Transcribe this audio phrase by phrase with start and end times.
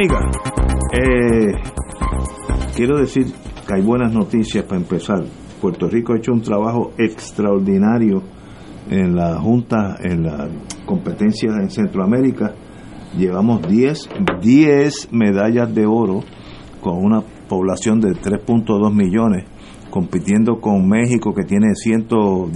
[0.00, 1.54] Eh,
[2.76, 3.26] quiero decir
[3.66, 5.24] que hay buenas noticias para empezar.
[5.60, 8.22] Puerto Rico ha hecho un trabajo extraordinario
[8.88, 10.48] en la Junta, en la
[10.86, 12.54] competencia en Centroamérica.
[13.16, 14.08] Llevamos 10,
[14.40, 16.20] 10 medallas de oro
[16.80, 19.46] con una población de 3.2 millones,
[19.90, 22.52] compitiendo con México que tiene 110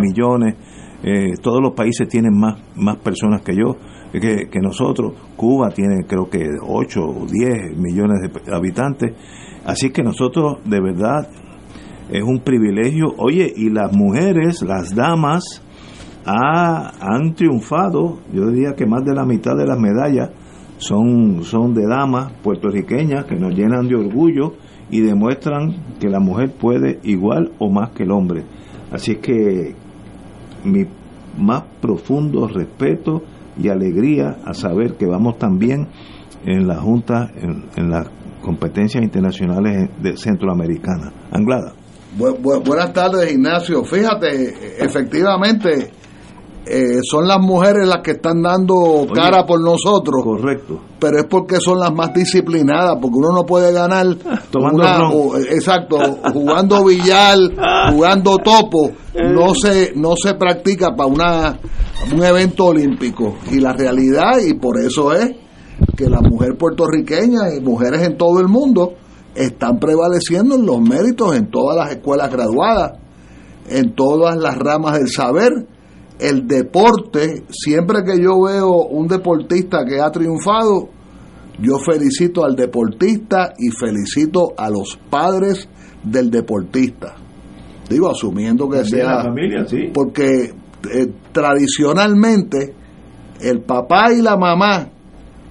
[0.00, 0.54] millones.
[1.02, 3.76] Eh, todos los países tienen más, más personas que yo,
[4.12, 5.12] que, que nosotros.
[5.36, 9.12] Cuba tiene creo que 8 o 10 millones de habitantes.
[9.64, 11.28] Así que nosotros de verdad
[12.10, 13.06] es un privilegio.
[13.18, 15.42] Oye, y las mujeres, las damas,
[16.24, 18.18] ha- han triunfado.
[18.32, 20.30] Yo diría que más de la mitad de las medallas
[20.78, 24.54] son, son de damas puertorriqueñas que nos llenan de orgullo
[24.90, 28.44] y demuestran que la mujer puede igual o más que el hombre.
[28.90, 29.74] Así que
[30.64, 30.84] mi
[31.38, 33.22] más profundo respeto
[33.58, 35.88] y alegría a saber que vamos también
[36.44, 38.06] en la Junta, en, en las
[38.42, 41.12] competencias internacionales de centroamericanas.
[41.32, 41.72] Anglada.
[42.18, 43.84] Bu- bu- buenas tardes, Ignacio.
[43.84, 45.90] Fíjate, efectivamente,
[46.66, 50.80] eh, son las mujeres las que están dando cara por nosotros, Correcto.
[50.98, 54.06] pero es porque son las más disciplinadas, porque uno no puede ganar
[54.50, 55.98] Tomando una- o- exacto,
[56.32, 57.36] jugando billar,
[57.92, 61.58] jugando topo, no se no se practica para una
[62.12, 65.32] un evento olímpico y la realidad y por eso es
[65.96, 68.94] que la mujer puertorriqueña y mujeres en todo el mundo
[69.34, 72.98] están prevaleciendo en los méritos en todas las escuelas graduadas,
[73.68, 75.52] en todas las ramas del saber.
[76.18, 80.88] El deporte, siempre que yo veo un deportista que ha triunfado,
[81.60, 85.68] yo felicito al deportista y felicito a los padres
[86.02, 87.14] del deportista.
[87.88, 89.90] Digo, asumiendo que También la sea familia, sí.
[89.94, 90.52] porque
[90.92, 92.74] eh, tradicionalmente
[93.40, 94.88] el papá y la mamá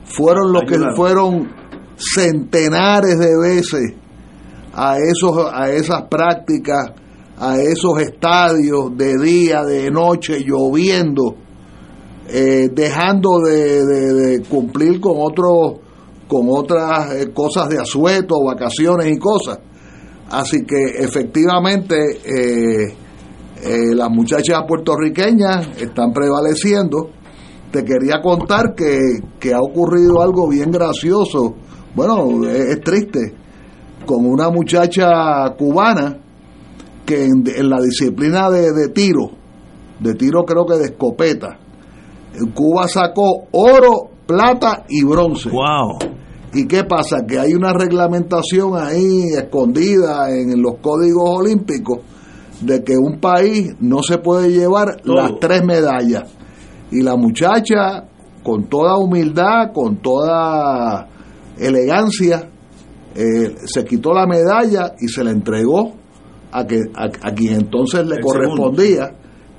[0.05, 1.49] fueron los que fueron
[1.97, 3.93] centenares de veces
[4.73, 6.91] a esos a esas prácticas
[7.39, 11.35] a esos estadios de día de noche lloviendo
[12.29, 15.79] eh, dejando de, de- de cumplir con otros
[16.27, 19.59] con otras eh, cosas de asueto vacaciones y cosas.
[20.29, 22.93] Así que efectivamente eh,
[23.63, 27.09] eh, las muchachas puertorriqueñas están prevaleciendo.
[27.71, 28.97] Te quería contar que,
[29.39, 31.55] que ha ocurrido algo bien gracioso,
[31.95, 33.33] bueno, es, es triste,
[34.05, 36.17] con una muchacha cubana
[37.05, 39.31] que en, en la disciplina de, de tiro,
[39.99, 41.59] de tiro creo que de escopeta,
[42.33, 45.49] en Cuba sacó oro, plata y bronce.
[45.49, 45.97] ¡Wow!
[46.53, 47.25] ¿Y qué pasa?
[47.27, 51.99] Que hay una reglamentación ahí escondida en los códigos olímpicos
[52.61, 55.15] de que un país no se puede llevar Todo.
[55.15, 56.23] las tres medallas.
[56.91, 58.05] Y la muchacha,
[58.43, 61.07] con toda humildad, con toda
[61.59, 62.49] elegancia,
[63.15, 65.93] eh, se quitó la medalla y se la entregó
[66.51, 69.11] a, que, a, a quien entonces le El correspondía,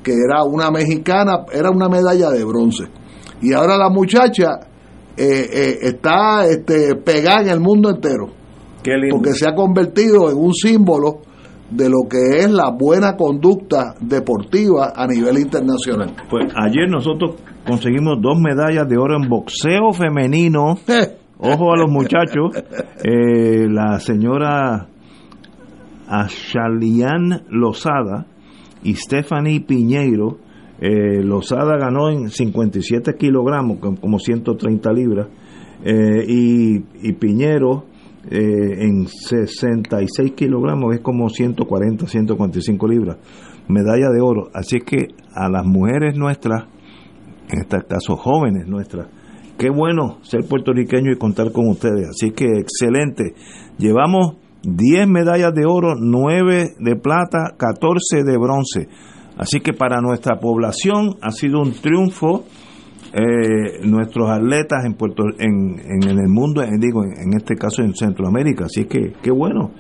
[0.03, 2.85] que era una mexicana, era una medalla de bronce.
[3.43, 4.61] Y ahora la muchacha
[5.17, 8.29] eh, eh, está este, pegada en el mundo entero,
[8.83, 9.17] Qué lindo.
[9.17, 11.23] porque se ha convertido en un símbolo
[11.71, 16.15] de lo que es la buena conducta deportiva a nivel internacional.
[16.31, 17.37] Pues ayer nosotros
[17.67, 20.79] conseguimos dos medallas de oro en boxeo femenino.
[21.39, 22.51] Ojo a los muchachos.
[23.05, 24.89] Eh, la señora
[26.09, 28.27] Ashalian Lozada
[28.83, 30.39] y Stephanie Piñeiro
[30.81, 35.27] Eh, Lozada ganó en 57 kilogramos, como 130 libras,
[35.85, 37.85] eh, y, y, Piñero
[38.31, 43.17] eh, en 66 kilogramos, es como 140, 145 libras,
[43.69, 44.51] medalla de oro.
[44.53, 46.65] Así que a las mujeres nuestras,
[47.49, 49.09] en este caso jóvenes nuestras,
[49.57, 52.09] qué bueno ser puertorriqueño y contar con ustedes.
[52.11, 53.35] Así que excelente.
[53.79, 58.89] Llevamos 10 medallas de oro, 9 de plata, 14 de bronce.
[59.39, 62.45] Así que para nuestra población ha sido un triunfo.
[63.11, 67.95] Eh, nuestros atletas en Puerto en, en, el mundo, en, digo, en, este caso en
[67.95, 68.67] Centroamérica.
[68.67, 69.71] Así que qué bueno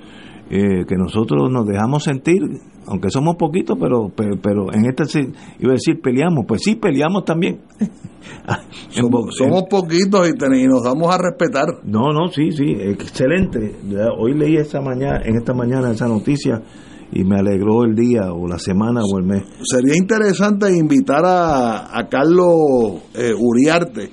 [0.48, 2.40] eh, que nosotros nos dejamos sentir,
[2.86, 5.28] aunque somos poquitos, pero, pero, en este
[5.58, 7.60] iba a decir peleamos, pues sí peleamos también.
[8.88, 11.66] somos, somos, poquitos y, nos damos a respetar.
[11.84, 13.76] No, no, sí, sí, excelente.
[14.18, 16.62] Hoy leí esta mañana, en esta mañana esa noticia
[17.12, 19.42] y me alegró el día o la semana o el mes.
[19.62, 24.10] Sería interesante invitar a, a Carlos eh, Uriarte,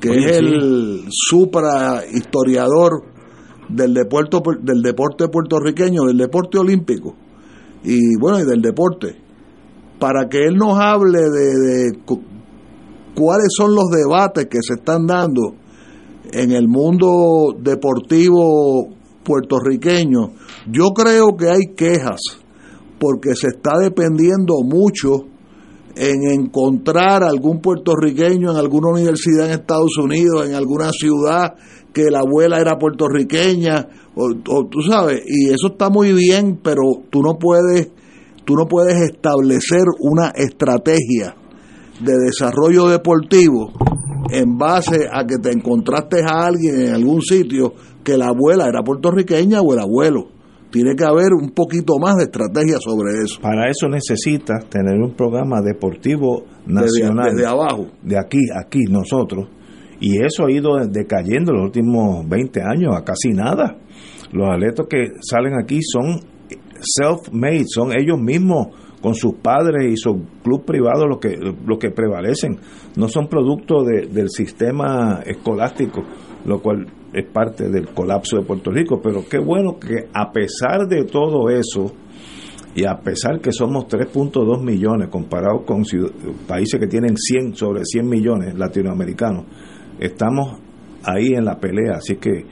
[0.00, 3.04] que es el supra historiador
[3.68, 7.14] del deporte, del deporte puertorriqueño, del deporte olímpico
[7.84, 9.16] y bueno, y del deporte,
[9.98, 11.98] para que él nos hable de, de
[13.14, 15.54] cuáles son los debates que se están dando
[16.32, 20.32] en el mundo deportivo puertorriqueño
[20.70, 22.20] yo creo que hay quejas
[22.98, 25.26] porque se está dependiendo mucho
[25.96, 31.54] en encontrar algún puertorriqueño en alguna universidad en Estados Unidos, en alguna ciudad
[31.92, 37.22] que la abuela era puertorriqueña, o, tú sabes, y eso está muy bien, pero tú
[37.22, 37.90] no puedes,
[38.44, 41.36] tú no puedes establecer una estrategia
[42.04, 43.72] de desarrollo deportivo
[44.30, 48.82] en base a que te encontraste a alguien en algún sitio que la abuela era
[48.82, 50.28] puertorriqueña o el abuelo.
[50.70, 53.40] Tiene que haber un poquito más de estrategia sobre eso.
[53.42, 57.34] Para eso necesitas tener un programa deportivo nacional.
[57.34, 57.88] Desde, abajo.
[58.02, 59.48] De aquí, aquí, nosotros.
[60.00, 63.76] Y eso ha ido decayendo los últimos 20 años a casi nada.
[64.32, 66.20] Los atletas que salen aquí son
[66.80, 68.68] self-made, son ellos mismos
[69.02, 72.56] con sus padres y su club privado los que, los que prevalecen.
[72.96, 76.02] No son producto del sistema escolástico,
[76.46, 80.86] lo cual es parte del colapso de Puerto Rico, pero qué bueno que a pesar
[80.88, 81.92] de todo eso,
[82.74, 85.82] y a pesar que somos 3.2 millones comparados con
[86.48, 89.44] países que tienen 100 sobre 100 millones latinoamericanos,
[90.00, 90.58] estamos
[91.04, 92.46] ahí en la pelea, así que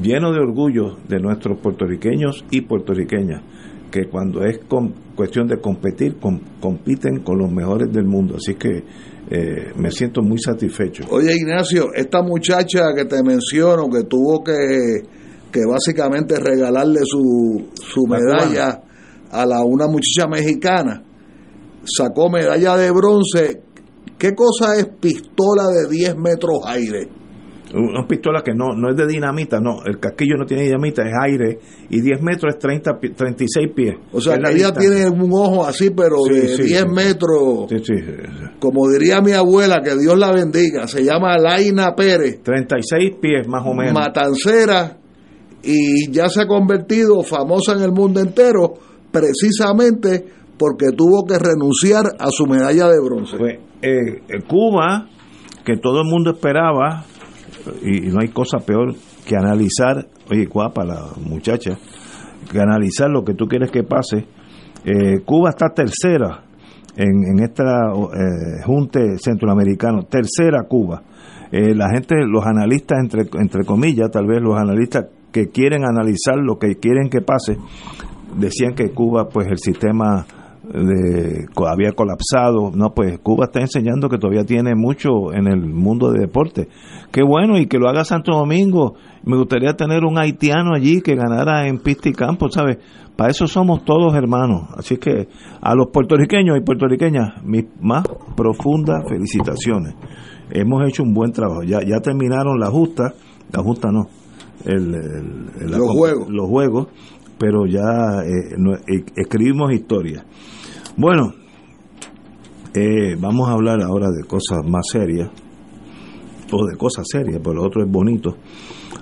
[0.00, 3.42] lleno de orgullo de nuestros puertorriqueños y puertorriqueñas,
[3.92, 4.58] que cuando es
[5.14, 6.16] cuestión de competir,
[6.60, 8.82] compiten con los mejores del mundo, así que
[9.30, 11.04] eh, me siento muy satisfecho.
[11.10, 15.02] Oye Ignacio, esta muchacha que te menciono, que tuvo que,
[15.52, 18.82] que básicamente regalarle su, su medalla
[19.30, 21.04] a la, una muchacha mexicana,
[21.84, 23.62] sacó medalla de bronce.
[24.18, 27.08] ¿Qué cosa es pistola de 10 metros aire?
[27.74, 31.14] Una pistola que no, no es de dinamita, no, el casquillo no tiene dinamita, es
[31.22, 31.58] aire,
[31.88, 33.94] y 10 metros es 30, 36 pies.
[34.12, 37.66] O sea, que ella tiene un ojo así, pero de 10 metros,
[38.58, 42.42] como diría mi abuela, que Dios la bendiga, se llama Laina Pérez.
[42.42, 43.94] 36 pies más o menos.
[43.94, 44.98] Matancera,
[45.62, 48.74] y ya se ha convertido famosa en el mundo entero,
[49.10, 50.24] precisamente
[50.58, 53.36] porque tuvo que renunciar a su medalla de bronce.
[53.36, 55.08] Pues, eh, Cuba,
[55.64, 57.04] que todo el mundo esperaba,
[57.82, 58.94] y, no hay cosa peor
[59.26, 61.78] que analizar, oye, guapa la muchacha,
[62.50, 64.26] que analizar lo que tú quieres que pase.
[64.84, 66.44] Eh, Cuba está tercera
[66.96, 71.02] en, en esta eh, junte centroamericano, tercera Cuba.
[71.52, 76.36] Eh, la gente, los analistas, entre, entre comillas, tal vez los analistas que quieren analizar
[76.36, 77.56] lo que quieren que pase,
[78.38, 80.26] decían que Cuba, pues el sistema
[80.64, 82.70] de, había colapsado.
[82.74, 86.68] No, pues Cuba está enseñando que todavía tiene mucho en el mundo de deporte.
[87.10, 88.94] Qué bueno, y que lo haga Santo Domingo.
[89.24, 92.78] Me gustaría tener un haitiano allí que ganara en pista y campo, ¿sabes?
[93.16, 94.68] Para eso somos todos hermanos.
[94.76, 95.28] Así que
[95.60, 98.04] a los puertorriqueños y puertorriqueñas, mis más
[98.36, 99.94] profundas felicitaciones.
[100.50, 101.62] Hemos hecho un buen trabajo.
[101.62, 103.14] Ya, ya terminaron la justa,
[103.52, 104.08] la justa no,
[104.64, 104.90] el,
[105.70, 106.28] los, juegos.
[106.28, 106.88] los juegos,
[107.42, 110.24] pero ya eh, eh, escribimos historia.
[110.96, 111.32] Bueno,
[112.72, 115.28] eh, vamos a hablar ahora de cosas más serias,
[116.52, 118.36] o de cosas serias, pero lo otro es bonito.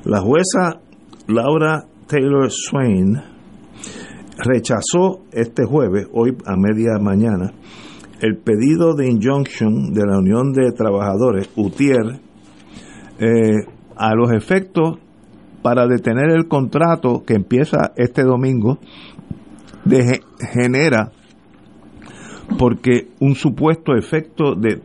[0.06, 0.80] La jueza
[1.26, 3.20] Laura Taylor Swain
[4.38, 7.52] rechazó este jueves, hoy a media mañana,
[8.23, 12.20] el pedido de injunction de la Unión de Trabajadores, UTIER,
[13.97, 14.99] a los efectos
[15.62, 18.79] para detener el contrato que empieza este domingo
[19.85, 20.21] de
[20.52, 21.11] Genera
[22.59, 24.81] porque un supuesto efecto de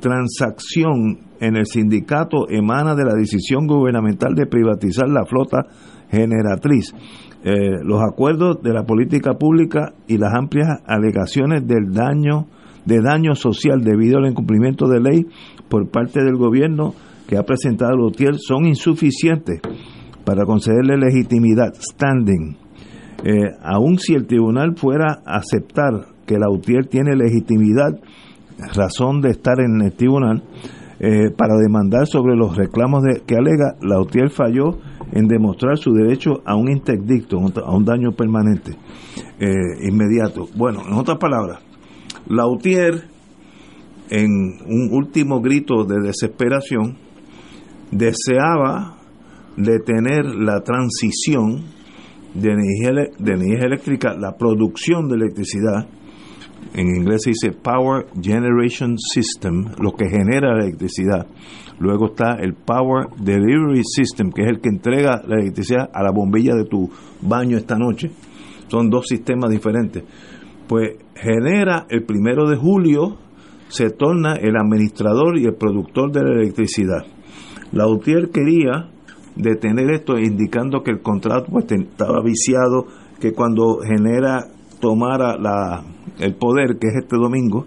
[0.00, 5.66] transacción en el sindicato emana de la decisión gubernamental de privatizar la flota
[6.10, 6.94] generatriz.
[7.44, 12.46] Eh, los acuerdos de la política pública y las amplias alegaciones del daño
[12.84, 15.26] de daño social debido al incumplimiento de ley
[15.68, 16.94] por parte del gobierno
[17.28, 19.60] que ha presentado Lutier son insuficientes
[20.28, 22.54] para concederle legitimidad, standing.
[23.24, 27.98] Eh, aun si el tribunal fuera a aceptar que Lautier tiene legitimidad,
[28.74, 30.42] razón de estar en el tribunal,
[31.00, 34.76] eh, para demandar sobre los reclamos de, que alega, Lautier falló
[35.12, 38.72] en demostrar su derecho a un interdicto, a un daño permanente,
[39.40, 40.46] eh, inmediato.
[40.54, 41.60] Bueno, en otras palabras,
[42.26, 43.04] Lautier,
[44.10, 44.28] en
[44.66, 46.98] un último grito de desesperación,
[47.90, 48.97] deseaba
[49.58, 51.64] detener la transición
[52.34, 55.88] de energía, de energía eléctrica, la producción de electricidad,
[56.74, 61.26] en inglés se dice Power Generation System, lo que genera la electricidad.
[61.80, 66.10] Luego está el Power Delivery System, que es el que entrega la electricidad a la
[66.10, 66.90] bombilla de tu
[67.22, 68.10] baño esta noche.
[68.68, 70.04] Son dos sistemas diferentes.
[70.66, 73.16] Pues genera el primero de julio,
[73.68, 77.06] se torna el administrador y el productor de la electricidad.
[77.72, 78.90] Lautier quería
[79.38, 82.86] detener esto indicando que el contrato pues, estaba viciado,
[83.20, 84.46] que cuando genera
[84.80, 85.82] tomara la,
[86.18, 87.66] el poder, que es este domingo,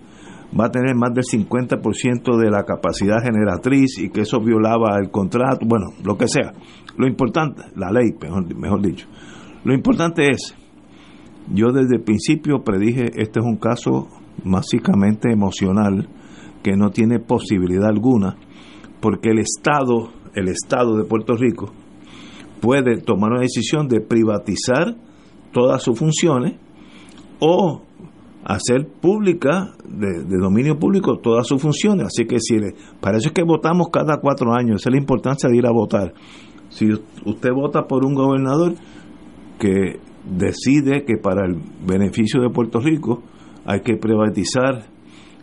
[0.58, 5.10] va a tener más del 50% de la capacidad generatriz y que eso violaba el
[5.10, 6.54] contrato, bueno, lo que sea.
[6.98, 9.08] Lo importante, la ley, mejor, mejor dicho.
[9.64, 10.56] Lo importante es,
[11.54, 14.08] yo desde el principio predije, este es un caso
[14.44, 16.08] básicamente emocional
[16.64, 18.36] que no tiene posibilidad alguna,
[19.00, 21.72] porque el Estado, el Estado de Puerto Rico,
[22.62, 24.96] puede tomar una decisión de privatizar
[25.52, 26.56] todas sus funciones
[27.40, 27.82] o
[28.44, 32.08] hacer pública, de, dominio público, todas sus funciones.
[32.08, 32.58] Así que si
[33.00, 35.72] para eso es que votamos cada cuatro años, esa es la importancia de ir a
[35.72, 36.14] votar.
[36.70, 36.88] Si
[37.26, 38.74] usted vota por un gobernador
[39.60, 43.24] que decide que para el beneficio de Puerto Rico
[43.66, 44.86] hay que privatizar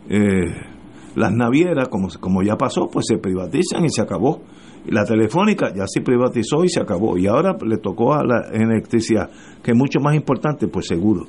[0.09, 0.55] eh,
[1.15, 4.41] las navieras, como, como ya pasó, pues se privatizan y se acabó.
[4.87, 7.17] La telefónica ya se privatizó y se acabó.
[7.17, 9.29] Y ahora le tocó a la electricidad,
[9.61, 11.27] que es mucho más importante, pues seguro.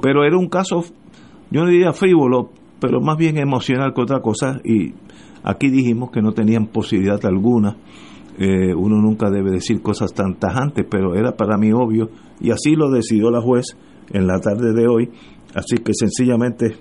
[0.00, 0.84] Pero era un caso
[1.52, 2.48] yo no diría frívolo,
[2.80, 4.94] pero más bien emocional que otra cosa, y
[5.44, 7.76] aquí dijimos que no tenían posibilidad alguna.
[8.38, 12.08] Eh, uno nunca debe decir cosas tan tajantes, pero era para mí obvio,
[12.40, 13.76] y así lo decidió la juez
[14.14, 15.10] en la tarde de hoy.
[15.54, 16.74] Así que sencillamente,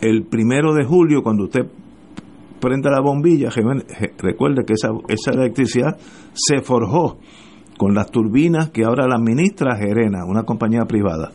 [0.00, 1.66] el primero de julio, cuando usted
[2.60, 3.50] prenda la bombilla,
[4.18, 4.90] recuerde que esa,
[5.32, 5.96] electricidad
[6.32, 7.18] se forjó
[7.76, 11.32] con las turbinas que ahora la administra Gerena, una compañía privada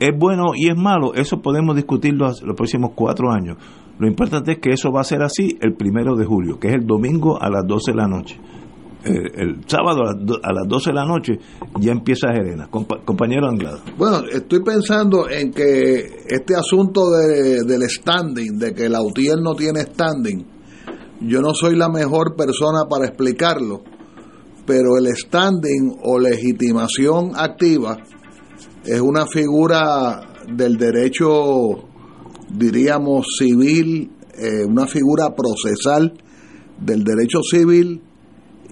[0.00, 3.58] es bueno y es malo, eso podemos discutirlo los próximos cuatro años.
[3.98, 6.74] Lo importante es que eso va a ser así el primero de julio, que es
[6.74, 8.40] el domingo a las 12 de la noche.
[9.04, 11.38] El sábado a las 12 de la noche
[11.80, 12.68] ya empieza Jerena.
[12.70, 13.80] compañero Anglado.
[13.96, 19.54] Bueno, estoy pensando en que este asunto de, del standing, de que la UTIER no
[19.54, 20.46] tiene standing,
[21.20, 23.82] yo no soy la mejor persona para explicarlo,
[24.66, 27.98] pero el standing o legitimación activa
[28.84, 30.20] es una figura
[30.54, 31.28] del derecho,
[32.48, 36.12] diríamos, civil, eh, una figura procesal
[36.80, 38.02] del derecho civil.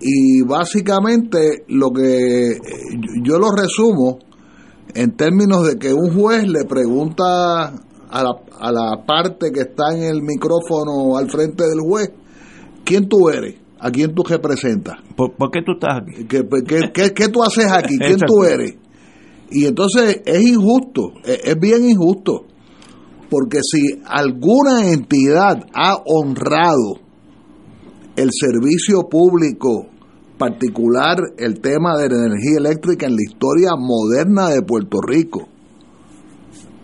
[0.01, 2.59] Y básicamente lo que eh,
[3.23, 4.21] yo lo resumo
[4.95, 7.67] en términos de que un juez le pregunta
[8.11, 12.11] a la, a la parte que está en el micrófono al frente del juez,
[12.89, 13.57] ¿quién tú eres?
[13.79, 14.97] ¿A quién tú representas?
[15.15, 16.25] ¿Por, qué tú estás aquí?
[16.25, 17.97] ¿Qué, qué tú haces aquí?
[17.99, 18.77] ¿Quién tú eres?
[19.51, 22.47] Y entonces es injusto, e, es bien injusto,
[23.31, 27.01] porque si alguna entidad ha honrado
[28.17, 29.87] el servicio público,
[30.39, 35.49] particular el tema de la energía eléctrica en la historia moderna de Puerto Rico,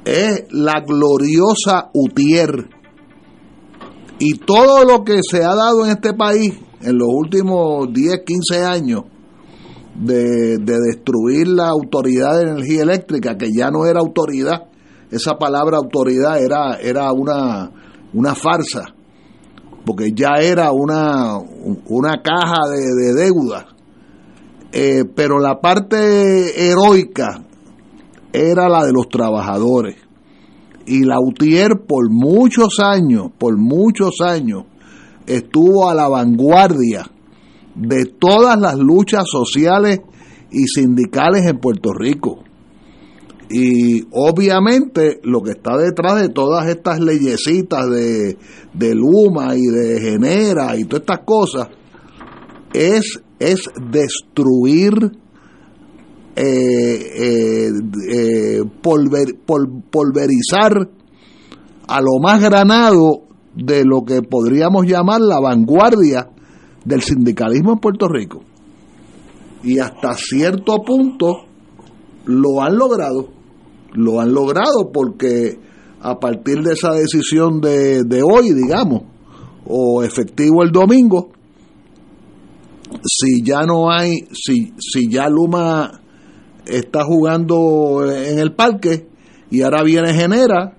[0.05, 2.69] es la gloriosa UTIER.
[4.19, 8.65] Y todo lo que se ha dado en este país en los últimos 10, 15
[8.65, 9.05] años
[9.95, 14.69] de, destruir la autoridad de energía eléctrica, que ya no era autoridad,
[15.11, 17.71] esa palabra autoridad era, era una,
[18.13, 18.95] una farsa,
[19.87, 21.39] porque ya era una,
[21.87, 23.67] una caja de, deuda.
[24.73, 27.45] Eh, pero la parte heroica
[28.33, 29.97] era la de los trabajadores.
[30.87, 34.65] Y la UTIER por muchos años, por muchos años,
[35.27, 37.11] estuvo a la vanguardia
[37.75, 40.01] de todas las luchas sociales
[40.51, 42.45] y sindicales en Puerto Rico.
[43.51, 48.39] Y obviamente lo que está detrás de todas estas leyesitas de,
[48.73, 51.69] de Luma y de Genera y todas estas cosas
[52.73, 54.95] es, es destruir,
[56.37, 57.71] eh, eh,
[58.09, 58.63] eh,
[59.91, 60.89] pulverizar
[61.87, 63.23] a lo más granado
[63.55, 66.29] de lo que podríamos llamar la vanguardia
[66.85, 68.43] del sindicalismo en Puerto Rico.
[69.63, 71.45] Y hasta cierto punto
[72.25, 73.29] lo han logrado.
[73.93, 75.59] Lo han logrado porque
[76.01, 79.03] a partir de esa decisión de, de hoy, digamos,
[79.67, 81.31] o efectivo el domingo,
[83.05, 86.01] si ya no hay, si, si ya Luma
[86.67, 89.07] está jugando en el parque
[89.51, 90.77] y ahora viene Genera,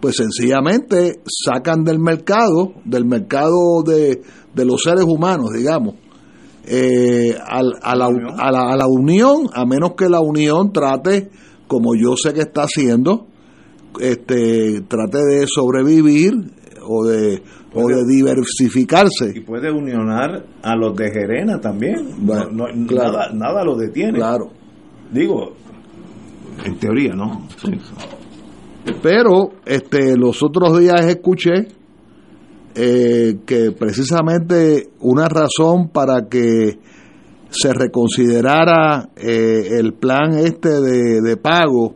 [0.00, 4.22] pues sencillamente sacan del mercado, del mercado de,
[4.54, 5.94] de los seres humanos, digamos,
[6.66, 11.30] eh, a, la, a, la, a la unión, a menos que la unión trate,
[11.68, 13.26] como yo sé que está haciendo,
[14.00, 16.32] este, trate de sobrevivir
[16.88, 19.32] o de, o de diversificarse.
[19.34, 22.26] Y puede unionar a los de Gerena también.
[22.26, 24.18] nada, nada lo detiene.
[24.18, 24.50] Claro.
[25.12, 25.52] Digo,
[26.64, 27.46] en teoría, ¿no?
[29.02, 31.68] Pero este, los otros días escuché
[32.74, 36.78] eh, que precisamente una razón para que
[37.50, 41.94] se reconsiderara eh, el plan este de, de pago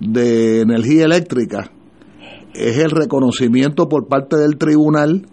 [0.00, 1.70] de energía eléctrica
[2.54, 5.26] es el reconocimiento por parte del tribunal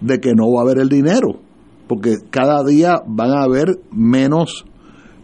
[0.00, 1.40] de que no va a haber el dinero,
[1.88, 4.64] porque cada día van a haber menos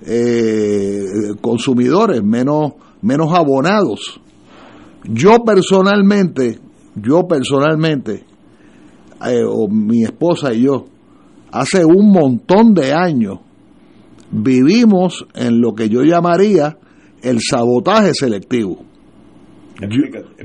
[0.07, 4.21] eh, consumidores, menos, menos abonados.
[5.05, 6.59] Yo personalmente,
[6.95, 8.25] yo personalmente,
[9.27, 10.87] eh, o mi esposa y yo,
[11.51, 13.41] hace un montón de años
[14.31, 16.79] vivimos en lo que yo llamaría
[17.23, 18.85] el sabotaje selectivo.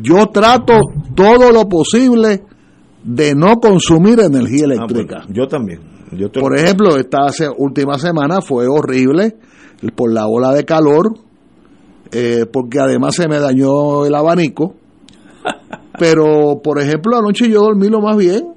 [0.01, 0.79] Yo, trato
[1.15, 2.43] todo lo posible
[3.03, 5.25] de no consumir energía ah, eléctrica.
[5.29, 5.96] yo también.
[6.33, 9.35] Por ejemplo, esta última semana fue horrible
[9.95, 11.13] por la ola de calor,
[12.11, 14.75] eh, porque además se me dañó el abanico.
[15.99, 18.53] Pero, por ejemplo, anoche yo dormí lo más bien.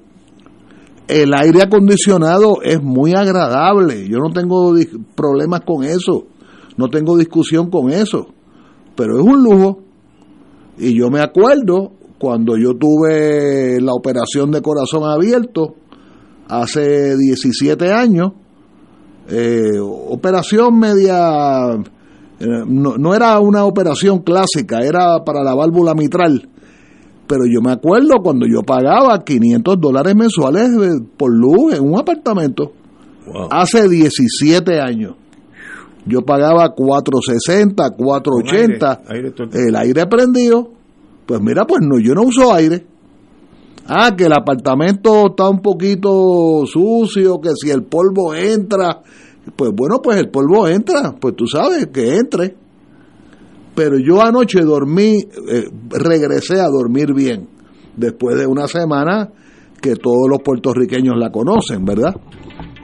[1.07, 4.07] El aire acondicionado es muy agradable.
[4.07, 4.73] Yo no tengo
[5.15, 6.27] problemas con eso.
[6.77, 8.27] No tengo discusión con eso.
[8.95, 9.79] Pero es un lujo.
[10.77, 15.75] Y yo me acuerdo cuando yo tuve la operación de corazón abierto
[16.51, 18.33] hace 17 años,
[19.29, 21.75] eh, operación media,
[22.39, 26.49] eh, no, no, era una operación clásica, era para la válvula mitral.
[27.25, 30.69] Pero yo me acuerdo cuando yo pagaba 500 dólares mensuales
[31.15, 32.73] por luz en un apartamento.
[33.49, 35.15] Hace 17 años.
[36.05, 39.01] Yo pagaba 460, 480,
[39.53, 40.71] el aire prendido.
[41.25, 42.85] Pues mira, pues no, yo no uso aire.
[43.93, 49.01] Ah, que el apartamento está un poquito sucio, que si el polvo entra,
[49.53, 52.55] pues bueno, pues el polvo entra, pues tú sabes que entre.
[53.75, 57.49] Pero yo anoche dormí, eh, regresé a dormir bien,
[57.97, 59.29] después de una semana
[59.81, 62.15] que todos los puertorriqueños la conocen, ¿verdad?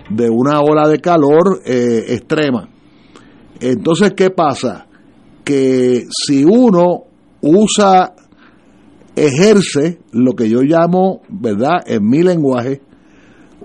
[0.10, 2.68] De una ola de calor eh, extrema.
[3.62, 4.88] Entonces, ¿qué pasa?
[5.46, 7.04] Que si uno
[7.40, 8.14] usa
[9.26, 12.82] ejerce lo que yo llamo, ¿verdad?, en mi lenguaje,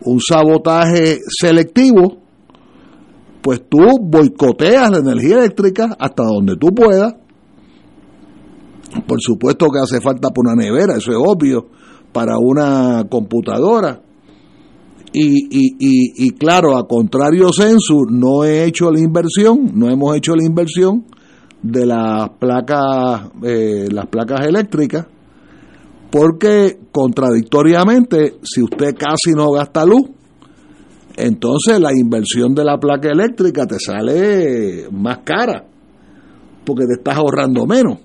[0.04, 2.18] un sabotaje selectivo,
[3.42, 7.14] pues tú boicoteas la energía eléctrica hasta donde tú puedas.
[9.06, 11.66] Por supuesto que hace falta por una nevera, eso es obvio,
[12.12, 14.00] para una computadora.
[15.12, 20.16] Y, y, y, y claro, a contrario censo, no he hecho la inversión, no hemos
[20.16, 21.04] hecho la inversión
[21.62, 25.06] de las placas, eh, las placas eléctricas
[26.12, 30.10] porque contradictoriamente, si usted casi no gasta luz,
[31.16, 35.64] entonces la inversión de la placa eléctrica te sale más cara,
[36.66, 37.98] porque te estás ahorrando menos,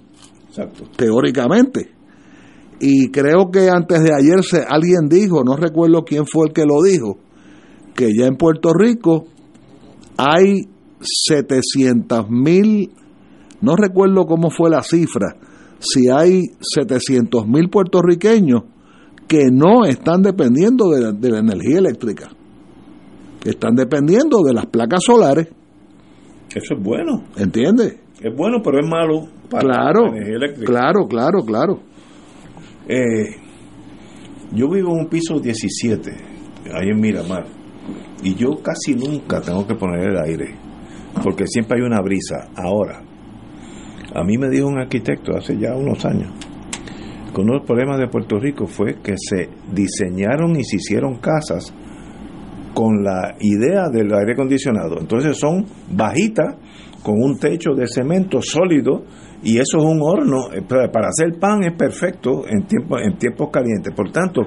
[0.96, 1.92] teóricamente.
[2.80, 6.64] Y creo que antes de ayer se, alguien dijo, no recuerdo quién fue el que
[6.64, 7.18] lo dijo,
[7.94, 9.26] que ya en Puerto Rico
[10.16, 10.70] hay
[11.02, 12.90] 700 mil,
[13.60, 15.36] no recuerdo cómo fue la cifra,
[15.80, 18.64] si hay 700 mil puertorriqueños
[19.28, 22.30] que no están dependiendo de la, energía eléctrica,
[23.44, 25.50] están dependiendo de las placas solares.
[26.56, 27.24] Eso es bueno.
[27.36, 27.98] ¿Entiendes?
[28.22, 30.72] Es bueno, pero es malo para claro, la energía eléctrica.
[30.72, 31.80] Claro, claro, claro.
[32.88, 33.36] Eh,
[34.54, 36.12] yo vivo en un piso 17,
[36.74, 37.46] ahí en Miramar,
[38.24, 40.56] y yo casi nunca tengo que poner el aire,
[41.22, 42.50] porque siempre hay una brisa.
[42.56, 43.04] Ahora,
[44.14, 46.32] A mí me dijo un arquitecto hace ya unos años
[47.34, 51.18] que uno de los problemas de Puerto Rico fue que se diseñaron y se hicieron
[51.20, 51.74] casas
[52.74, 55.00] con la idea del aire acondicionado.
[55.00, 56.56] Entonces son bajitas
[57.04, 59.04] con un techo de cemento sólido
[59.44, 60.52] y eso es un horno.
[60.54, 63.94] Eh, para hacer pan es perfecto en, tiempo, en tiempos calientes.
[63.96, 64.42] Por tanto,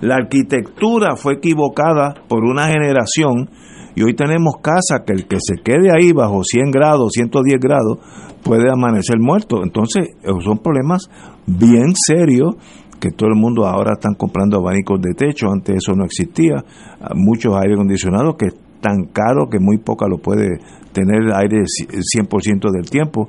[0.00, 3.50] la arquitectura fue equivocada por una generación
[3.96, 7.98] y hoy tenemos casas que el que se quede ahí bajo 100 grados, 110 grados,
[8.44, 9.62] puede amanecer muerto.
[9.64, 11.08] Entonces, eh, son problemas
[11.46, 12.56] bien serios
[13.00, 16.56] que todo el mundo ahora están comprando abanicos de techo, antes eso no existía,
[17.00, 20.58] ah, muchos aire acondicionados que es tan caro que muy poca lo puede
[20.92, 23.28] tener aire 100% del tiempo.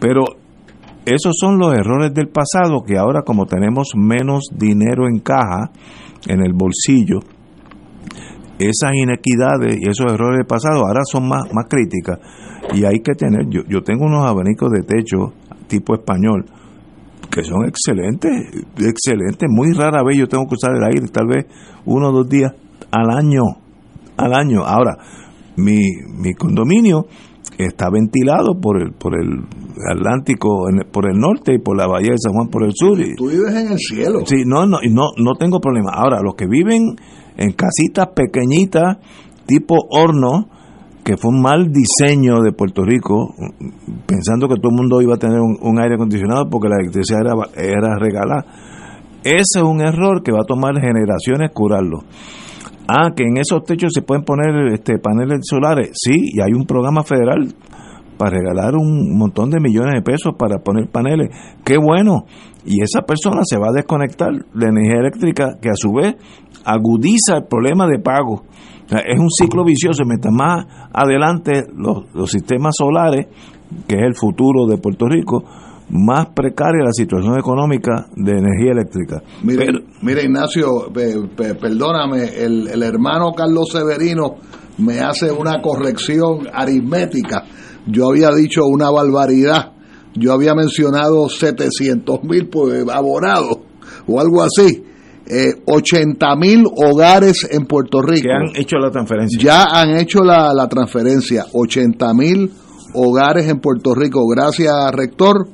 [0.00, 0.24] Pero
[1.06, 5.70] esos son los errores del pasado que ahora como tenemos menos dinero en caja,
[6.26, 7.20] en el bolsillo,
[8.58, 12.18] esas inequidades y esos errores del pasado ahora son más, más críticas
[12.72, 15.32] y hay que tener, yo, yo tengo unos abanicos de techo
[15.66, 16.44] tipo español
[17.30, 18.30] que son excelentes,
[18.78, 21.46] excelentes, muy rara vez yo tengo que usar el aire, tal vez
[21.84, 22.52] uno o dos días
[22.92, 23.42] al año,
[24.16, 24.62] al año.
[24.62, 24.96] Ahora,
[25.56, 25.80] mi,
[26.16, 27.06] mi condominio
[27.58, 29.44] está ventilado por el por el
[29.92, 32.98] Atlántico por el norte y por la bahía de San Juan por el sur.
[33.16, 34.20] Tú vives en el cielo.
[34.26, 35.90] Sí, no, no, no, no tengo problema.
[35.92, 36.96] Ahora, los que viven
[37.36, 38.98] en casitas pequeñitas,
[39.46, 40.48] tipo horno,
[41.04, 43.34] que fue un mal diseño de Puerto Rico,
[44.06, 47.34] pensando que todo el mundo iba a tener un, aire acondicionado porque la electricidad era,
[47.56, 48.46] era regalada.
[49.22, 52.00] Ese es un error que va a tomar generaciones curarlo.
[52.86, 55.90] Ah, que en esos techos se pueden poner este paneles solares.
[55.94, 57.54] Sí, y hay un programa federal
[58.18, 61.30] para regalar un montón de millones de pesos para poner paneles.
[61.64, 62.24] Qué bueno.
[62.64, 66.16] Y esa persona se va a desconectar de energía eléctrica que a su vez
[66.64, 68.44] agudiza el problema de pago.
[68.88, 70.04] es un ciclo vicioso.
[70.06, 73.26] Mientras más adelante los, los sistemas solares,
[73.86, 75.44] que es el futuro de Puerto Rico,
[75.90, 79.22] más precaria la situación económica de energía eléctrica.
[79.42, 84.36] Mire, Ignacio, perdóname, el, el hermano Carlos Severino
[84.78, 87.44] me hace una corrección aritmética.
[87.86, 89.73] Yo había dicho una barbaridad.
[90.14, 93.58] Yo había mencionado 700 mil pues, abonados
[94.06, 94.84] o algo así.
[95.26, 98.28] Eh, 80 mil hogares en Puerto Rico.
[98.28, 99.38] Que han hecho la transferencia.
[99.40, 101.46] Ya han hecho la, la transferencia.
[101.52, 102.50] 80 mil
[102.94, 104.26] hogares en Puerto Rico.
[104.28, 105.48] Gracias, rector.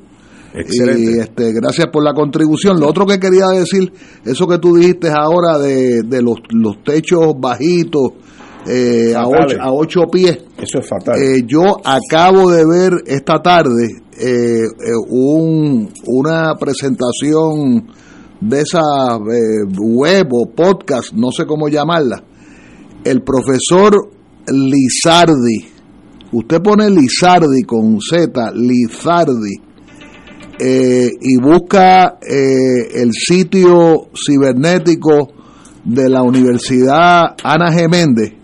[0.53, 2.77] Y este, gracias por la contribución.
[2.79, 3.91] Lo otro que quería decir,
[4.25, 8.11] eso que tú dijiste ahora de, de los, los techos bajitos
[8.67, 10.37] eh, a, ocho, a ocho pies.
[10.57, 11.19] Eso es fatal.
[11.19, 13.87] Eh, yo acabo de ver esta tarde
[14.19, 14.67] eh,
[15.09, 17.87] un, una presentación
[18.39, 22.23] de esa web o podcast, no sé cómo llamarla.
[23.03, 23.93] El profesor
[24.47, 25.67] Lizardi.
[26.33, 29.71] Usted pone Lizardi con Z, Lizardi
[30.63, 35.29] y busca eh, el sitio cibernético
[35.83, 38.40] de la Universidad Ana Geméndez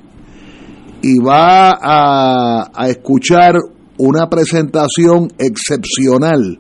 [1.02, 3.56] y va a, a escuchar
[3.98, 6.60] una presentación excepcional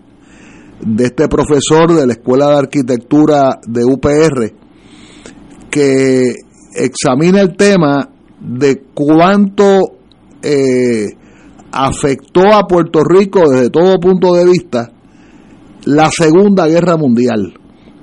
[0.82, 4.54] de este profesor de la Escuela de Arquitectura de UPR
[5.70, 6.34] que
[6.76, 9.80] examina el tema de cuánto
[10.42, 11.08] eh,
[11.72, 14.92] afectó a Puerto Rico desde todo punto de vista
[15.86, 17.54] la Segunda Guerra Mundial.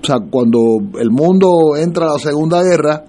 [0.03, 0.59] O sea, cuando
[0.99, 3.05] el mundo entra a la Segunda Guerra,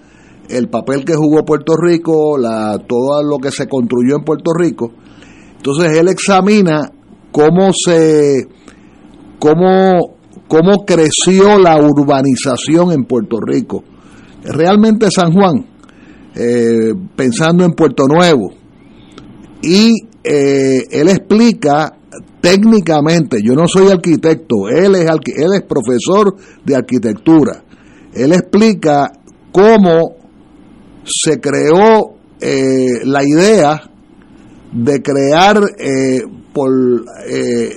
[0.50, 4.92] el papel que jugó Puerto Rico, la, todo lo que se construyó en Puerto Rico.
[5.58, 6.92] Entonces él examina
[7.32, 8.48] cómo se,
[9.40, 13.84] cómo, cómo creció la urbanización en Puerto Rico.
[14.44, 15.66] Realmente San Juan,
[16.36, 18.54] eh, pensando en Puerto Nuevo.
[19.62, 21.98] Y eh, él explica
[22.42, 27.64] técnicamente, yo no soy arquitecto, él es, él es profesor de arquitectura.
[28.14, 29.12] Él explica
[29.52, 30.25] cómo
[31.06, 33.82] se creó eh, la idea
[34.72, 36.22] de crear eh,
[36.54, 36.70] por
[37.30, 37.70] eh,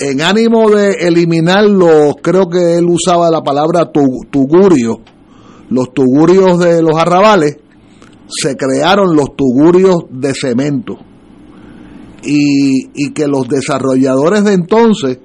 [0.00, 3.90] en ánimo de eliminar los creo que él usaba la palabra
[4.30, 5.00] tugurio
[5.68, 7.56] los tugurios de los arrabales
[8.28, 10.98] se crearon los tugurios de cemento.
[12.22, 15.18] Y, que los desarrolladores de entonces,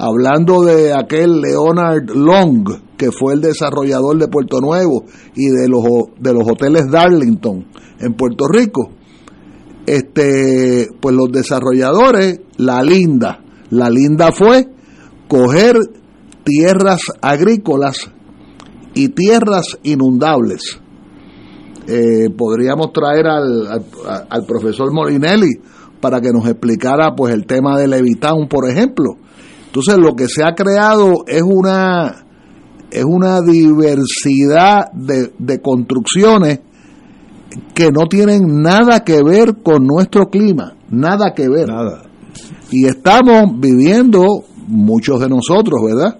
[0.00, 5.84] hablando de aquel Leonard Long, que fue el desarrollador de Puerto Nuevo y de los,
[6.18, 7.66] de los hoteles Darlington
[8.00, 8.90] en Puerto Rico,
[9.86, 14.68] este, pues los desarrolladores, la linda, la linda fue
[15.28, 15.76] coger
[16.44, 18.10] tierras agrícolas
[18.94, 20.80] y tierras inundables.
[21.86, 23.84] Eh, podríamos traer al,
[24.30, 25.60] al, profesor Molinelli
[26.00, 29.16] para que nos explicara pues el tema de Levitown, por ejemplo.
[29.70, 32.26] Entonces lo que se ha creado es una
[32.90, 36.58] es una diversidad de, de construcciones
[37.72, 41.68] que no tienen nada que ver con nuestro clima, nada que ver.
[41.68, 42.02] Nada.
[42.72, 44.24] Y estamos viviendo,
[44.66, 46.18] muchos de nosotros, ¿verdad?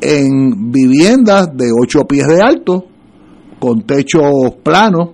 [0.00, 2.86] En viviendas de ocho pies de alto,
[3.60, 5.10] con techos planos,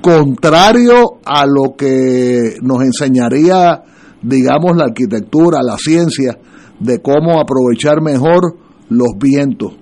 [0.00, 3.82] contrario a lo que nos enseñaría,
[4.22, 6.38] digamos, la arquitectura, la ciencia,
[6.78, 8.56] de cómo aprovechar mejor
[8.88, 9.72] los vientos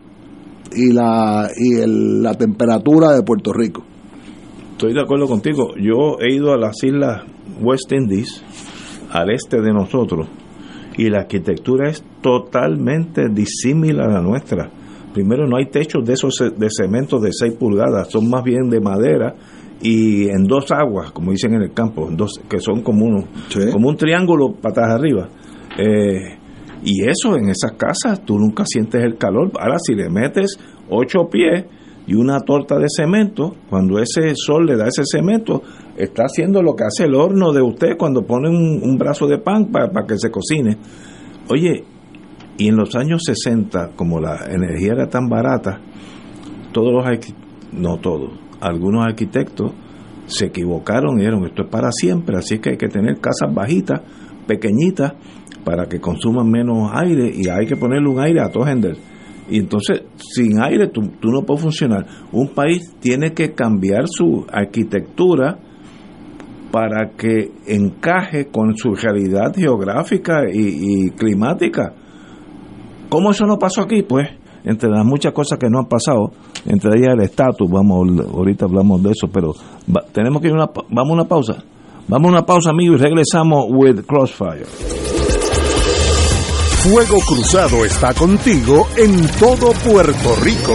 [0.74, 3.82] y la, y el- la temperatura de Puerto Rico.
[4.72, 5.74] Estoy de acuerdo contigo.
[5.76, 7.22] Yo he ido a las islas
[7.60, 8.42] West Indies,
[9.10, 10.28] al este de nosotros,
[10.96, 14.70] y la arquitectura es totalmente disímil a la nuestra.
[15.12, 18.80] Primero, no hay techos de esos de cemento de 6 pulgadas, son más bien de
[18.80, 19.34] madera
[19.82, 23.24] y en dos aguas, como dicen en el campo, en dos, que son como, uno,
[23.48, 23.60] Sí.
[23.72, 25.28] como un triángulo patas arriba.
[25.78, 26.36] Eh,
[26.84, 29.50] y eso en esas casas, tú nunca sientes el calor.
[29.58, 31.64] Ahora, si le metes ocho pies
[32.06, 35.62] y una torta de cemento, cuando ese sol le da ese cemento,
[35.96, 39.38] está haciendo lo que hace el horno de usted cuando pone un, un brazo de
[39.38, 40.76] pan para que se cocine.
[41.48, 41.84] Oye,
[42.58, 45.80] y en los años 60, como la energía era tan barata,
[46.72, 47.04] todos los
[47.72, 49.72] no todos, algunos arquitectos
[50.26, 54.00] se equivocaron y dijeron esto es para siempre, así que hay que tener casas bajitas,
[54.46, 55.14] pequeñitas,
[55.64, 58.96] para que consuman menos aire y hay que ponerle un aire a todo gender.
[59.50, 62.06] Y entonces, sin aire tú, tú no puedes funcionar.
[62.32, 65.58] Un país tiene que cambiar su arquitectura
[66.70, 71.92] para que encaje con su realidad geográfica y, y climática.
[73.08, 74.02] ¿Cómo eso no pasó aquí?
[74.02, 74.28] Pues,
[74.62, 76.30] entre las muchas cosas que no han pasado,
[76.66, 79.54] entre ellas el estatus, vamos, ahorita hablamos de eso, pero
[80.12, 81.64] tenemos que ir una, vamos a una pausa.
[82.08, 84.66] Vamos a una pausa, amigos, y regresamos with Crossfire.
[86.82, 90.74] Fuego Cruzado está contigo en todo Puerto Rico.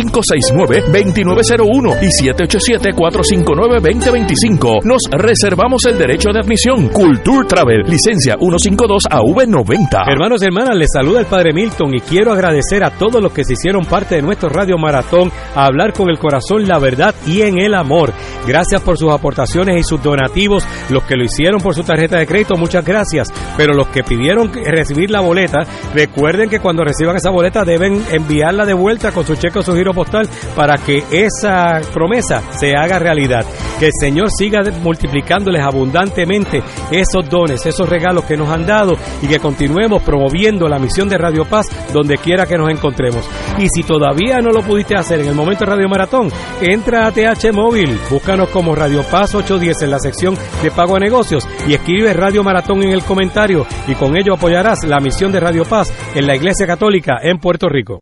[0.01, 4.83] 569-2901 y 787-459-2025.
[4.83, 6.87] Nos reservamos el derecho de admisión.
[6.89, 10.03] Culture Travel, licencia 152AV90.
[10.07, 13.43] Hermanos y hermanas, les saluda el Padre Milton y quiero agradecer a todos los que
[13.43, 17.41] se hicieron parte de nuestro Radio Maratón a hablar con el corazón, la verdad y
[17.41, 18.13] en el amor.
[18.47, 20.65] Gracias por sus aportaciones y sus donativos.
[20.89, 23.31] Los que lo hicieron por su tarjeta de crédito, muchas gracias.
[23.57, 25.59] Pero los que pidieron recibir la boleta,
[25.93, 29.73] recuerden que cuando reciban esa boleta deben enviarla de vuelta con su cheque o su
[29.89, 33.45] postal para que esa promesa se haga realidad.
[33.79, 39.27] Que el Señor siga multiplicándoles abundantemente esos dones, esos regalos que nos han dado y
[39.27, 43.27] que continuemos promoviendo la misión de Radio Paz donde quiera que nos encontremos.
[43.57, 46.29] Y si todavía no lo pudiste hacer en el momento de Radio Maratón,
[46.61, 50.99] entra a TH Móvil, búscanos como Radio Paz 810 en la sección de pago a
[50.99, 55.39] negocios y escribe Radio Maratón en el comentario y con ello apoyarás la misión de
[55.39, 58.01] Radio Paz en la Iglesia Católica en Puerto Rico.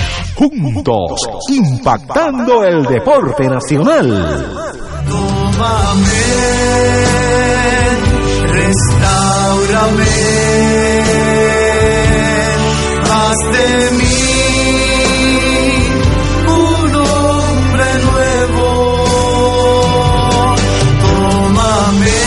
[0.41, 4.07] juntos, impactando el deporte nacional.
[5.07, 6.09] Tómame,
[8.51, 10.05] restaurame,
[13.03, 14.17] haz de mí
[16.47, 18.65] un hombre nuevo.
[21.03, 22.17] Tómame.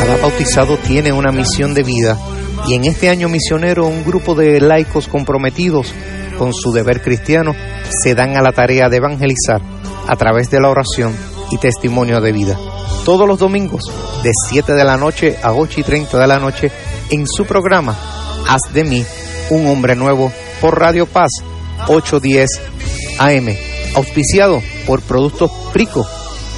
[0.00, 2.18] Cada bautizado tiene una misión de vida
[2.66, 5.94] y en este año misionero un grupo de laicos comprometidos
[6.42, 7.54] con su deber cristiano,
[8.02, 9.62] se dan a la tarea de evangelizar
[10.08, 11.16] a través de la oración
[11.52, 12.58] y testimonio de vida.
[13.04, 13.84] Todos los domingos,
[14.24, 16.72] de 7 de la noche a 8 y 30 de la noche,
[17.10, 17.96] en su programa
[18.48, 19.06] Haz de mí
[19.50, 21.30] un hombre nuevo por Radio Paz
[21.86, 22.48] 810
[23.20, 23.56] AM,
[23.94, 26.04] auspiciado por Productos Prico.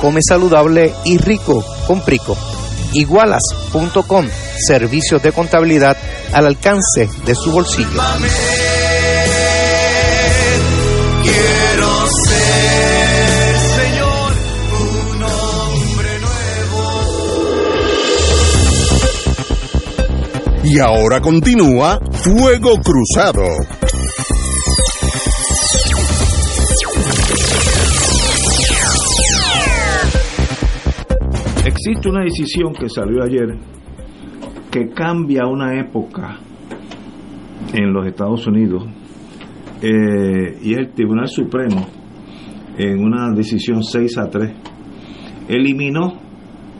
[0.01, 2.39] Come saludable y rico con Prico.
[2.95, 4.29] Igualas.com,
[4.67, 5.99] servicios de contabilidad
[6.33, 8.01] al alcance de su bolsillo.
[20.75, 23.45] Y ahora continúa Fuego Cruzado.
[31.65, 33.57] Existe una decisión que salió ayer
[34.73, 36.41] que cambia una época
[37.73, 38.85] en los Estados Unidos
[39.81, 41.87] eh, y el Tribunal Supremo
[42.77, 44.53] en una decisión 6 a 3
[45.51, 46.15] eliminó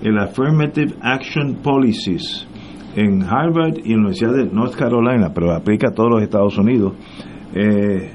[0.03, 2.49] el Affirmative Action Policies
[2.97, 6.57] en Harvard y en la Universidad de North Carolina, pero aplica a todos los Estados
[6.59, 6.95] Unidos.
[7.55, 8.11] Eh,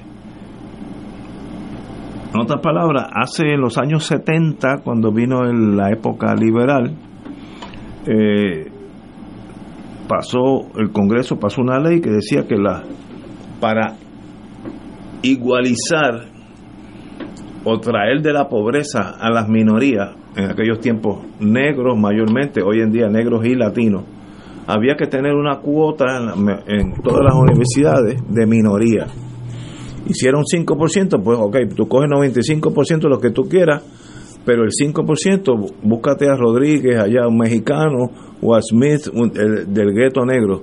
[2.34, 6.96] en otras palabras, hace en los años 70, cuando vino la época liberal,
[8.06, 8.72] eh,
[10.08, 12.84] pasó el Congreso pasó una ley que decía que la
[13.60, 13.96] para
[15.22, 16.28] igualizar
[17.64, 22.90] o traer de la pobreza a las minorías en aquellos tiempos negros mayormente hoy en
[22.90, 24.06] día negros y latinos
[24.70, 26.06] había que tener una cuota
[26.68, 29.08] en, todas las universidades de minoría.
[30.08, 33.84] Hicieron 5%, pues ok, tú coges 95% de lo que tú quieras,
[34.46, 40.62] pero el 5%, búscate a Rodríguez, allá un mexicano, o a Smith del gueto negro.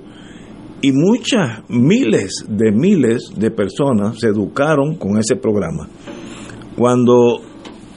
[0.83, 5.89] Y muchas, miles de miles de personas se educaron con ese programa.
[6.77, 7.41] Cuando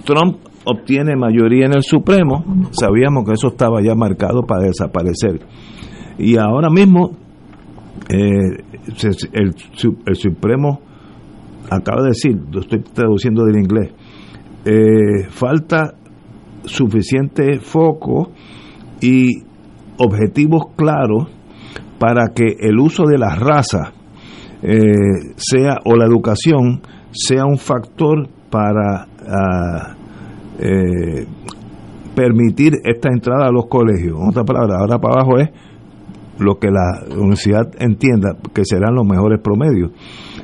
[0.06, 5.40] Trump obtiene mayoría en el Supremo, sabíamos que eso estaba ya marcado para desaparecer.
[6.20, 7.12] Y ahora mismo
[8.10, 8.64] eh,
[9.34, 9.56] el,
[10.06, 10.82] el, Supremo
[11.70, 13.92] acaba de decir, lo estoy traduciendo del inglés,
[14.66, 15.94] eh, falta
[16.66, 18.32] suficiente foco
[19.00, 19.30] y
[19.98, 21.30] objetivos claros
[22.00, 23.94] para que el uso de la raza
[24.62, 24.82] eh,
[25.38, 29.96] sea o la educación sea un factor para ah,
[32.14, 34.18] permitir esta entrada a los colegios.
[34.20, 35.50] En otras palabras, ahora para abajo es
[36.40, 39.92] lo que la universidad entienda que serán los mejores promedios,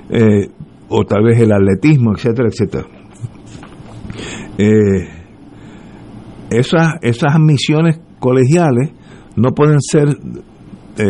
[0.10, 0.50] eh,
[0.90, 2.86] o tal vez el atletismo, etcétera, etcétera.
[4.58, 5.10] Eh,
[6.50, 8.92] esas, esas misiones colegiales
[9.36, 10.10] no pueden ser
[10.98, 11.10] eh,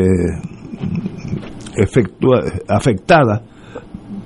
[2.68, 3.42] afectadas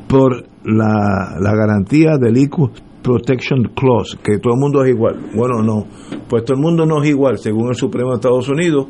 [0.07, 5.17] por la, la garantía del Equal Protection Clause, que todo el mundo es igual.
[5.35, 5.85] Bueno, no,
[6.27, 8.87] pues todo el mundo no es igual, según el Supremo de Estados Unidos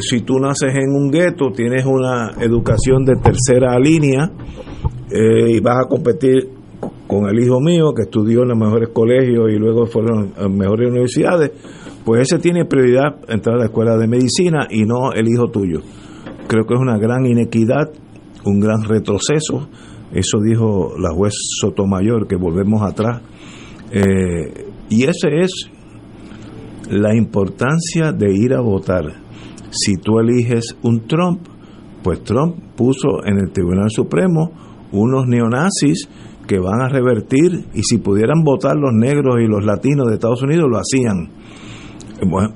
[0.00, 4.30] si tú naces en un gueto, tienes una educación de tercera línea
[5.10, 6.48] eh, y vas a competir
[7.06, 10.90] con el hijo mío que estudió en los mejores colegios y luego fueron a mejores
[10.90, 11.52] universidades,
[12.04, 15.80] pues ese tiene prioridad entrar a la escuela de medicina y no el hijo tuyo.
[16.48, 17.90] Creo que es una gran inequidad,
[18.44, 19.68] un gran retroceso
[20.12, 23.22] Eso dijo la juez Sotomayor, que volvemos atrás.
[23.90, 25.70] Eh, y esa es
[26.90, 29.23] la importancia de ir a votar.
[29.74, 31.40] Si tú eliges un Trump,
[32.02, 34.52] pues Trump puso en el Tribunal Supremo
[34.92, 36.08] unos neonazis
[36.46, 40.42] que van a revertir y si pudieran votar los negros y los latinos de Estados
[40.42, 41.30] Unidos lo hacían.
[42.24, 42.54] Bueno,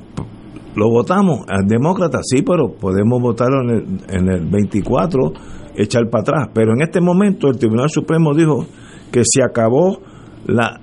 [0.77, 5.33] lo votamos, al demócrata sí, pero podemos votarlo en el, en el 24,
[5.77, 6.49] echar para atrás.
[6.55, 8.65] Pero en este momento el Tribunal Supremo dijo
[9.11, 9.99] que se acabó
[10.47, 10.81] la,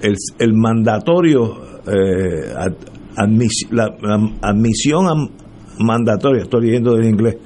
[0.00, 2.52] el, mandatorio, eh,
[3.70, 3.96] la,
[4.42, 5.30] admisión
[5.78, 7.36] mandatoria, estoy leyendo del inglés,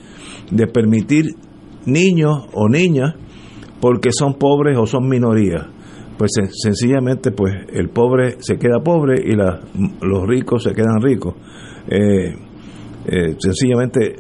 [0.51, 1.35] de permitir
[1.87, 3.15] niños o niñas
[3.81, 5.67] porque son pobres o son minorías.
[6.19, 11.35] Pues sencillamente pues el pobre se queda pobre y los ricos se quedan ricos.
[11.89, 12.35] Eh,
[13.07, 14.17] eh, sencillamente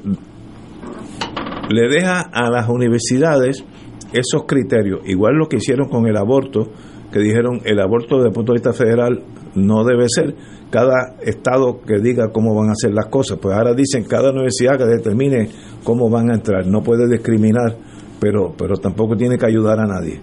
[1.68, 3.64] le deja a las universidades
[4.12, 6.72] esos criterios, igual lo que hicieron con el aborto,
[7.12, 9.22] que dijeron el aborto desde el punto de vista federal
[9.54, 10.34] no debe ser,
[10.70, 14.78] cada estado que diga cómo van a hacer las cosas, pues ahora dicen cada universidad
[14.78, 15.48] que determine
[15.84, 17.76] cómo van a entrar, no puede discriminar,
[18.20, 20.20] pero, pero tampoco tiene que ayudar a nadie.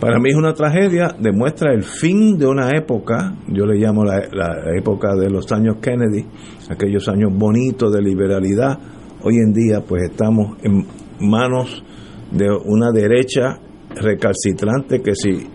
[0.00, 4.20] Para mí es una tragedia, demuestra el fin de una época, yo le llamo la,
[4.32, 6.26] la época de los años Kennedy,
[6.70, 8.78] aquellos años bonitos de liberalidad,
[9.22, 10.84] hoy en día pues estamos en
[11.20, 11.84] manos
[12.32, 13.60] de una derecha
[13.94, 15.46] recalcitrante que si,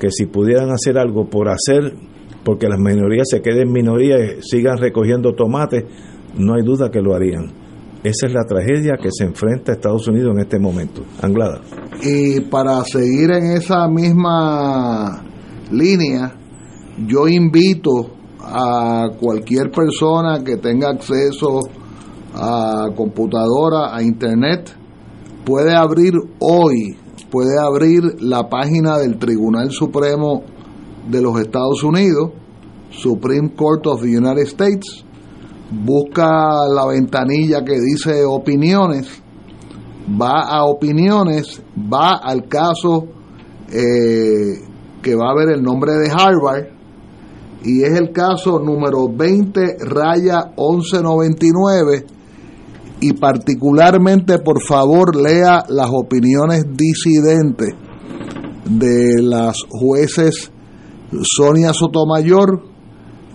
[0.00, 1.92] que si pudieran hacer algo por hacer,
[2.44, 5.84] porque las minorías se queden minorías y sigan recogiendo tomates,
[6.36, 7.52] no hay duda que lo harían.
[8.02, 11.02] Esa es la tragedia que se enfrenta a Estados Unidos en este momento.
[11.20, 11.60] Anglada.
[12.02, 15.22] Y para seguir en esa misma
[15.70, 16.34] línea,
[17.06, 21.60] yo invito a cualquier persona que tenga acceso
[22.34, 24.74] a computadora, a internet,
[25.44, 26.96] puede abrir hoy
[27.32, 30.42] puede abrir la página del Tribunal Supremo
[31.08, 32.30] de los Estados Unidos,
[32.90, 35.04] Supreme Court of the United States,
[35.70, 39.22] busca la ventanilla que dice opiniones,
[40.20, 43.06] va a opiniones, va al caso
[43.70, 44.60] eh,
[45.00, 46.66] que va a ver el nombre de Harvard,
[47.64, 52.06] y es el caso número 20 raya 1199
[53.00, 57.74] y particularmente por favor lea las opiniones disidentes
[58.64, 60.52] de las jueces
[61.22, 62.62] Sonia Sotomayor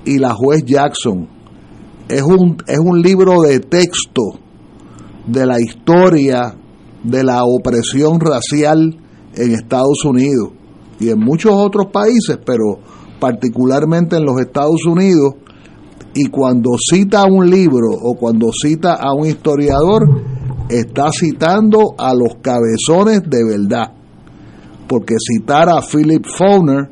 [0.05, 1.27] y la juez Jackson.
[2.09, 4.23] Es un, es un libro de texto
[5.27, 6.55] de la historia
[7.03, 8.97] de la opresión racial
[9.35, 10.51] en Estados Unidos
[10.99, 12.79] y en muchos otros países, pero
[13.19, 15.35] particularmente en los Estados Unidos,
[16.13, 20.03] y cuando cita un libro o cuando cita a un historiador,
[20.69, 23.93] está citando a los cabezones de verdad.
[24.87, 26.89] Porque citar a Philip Fowler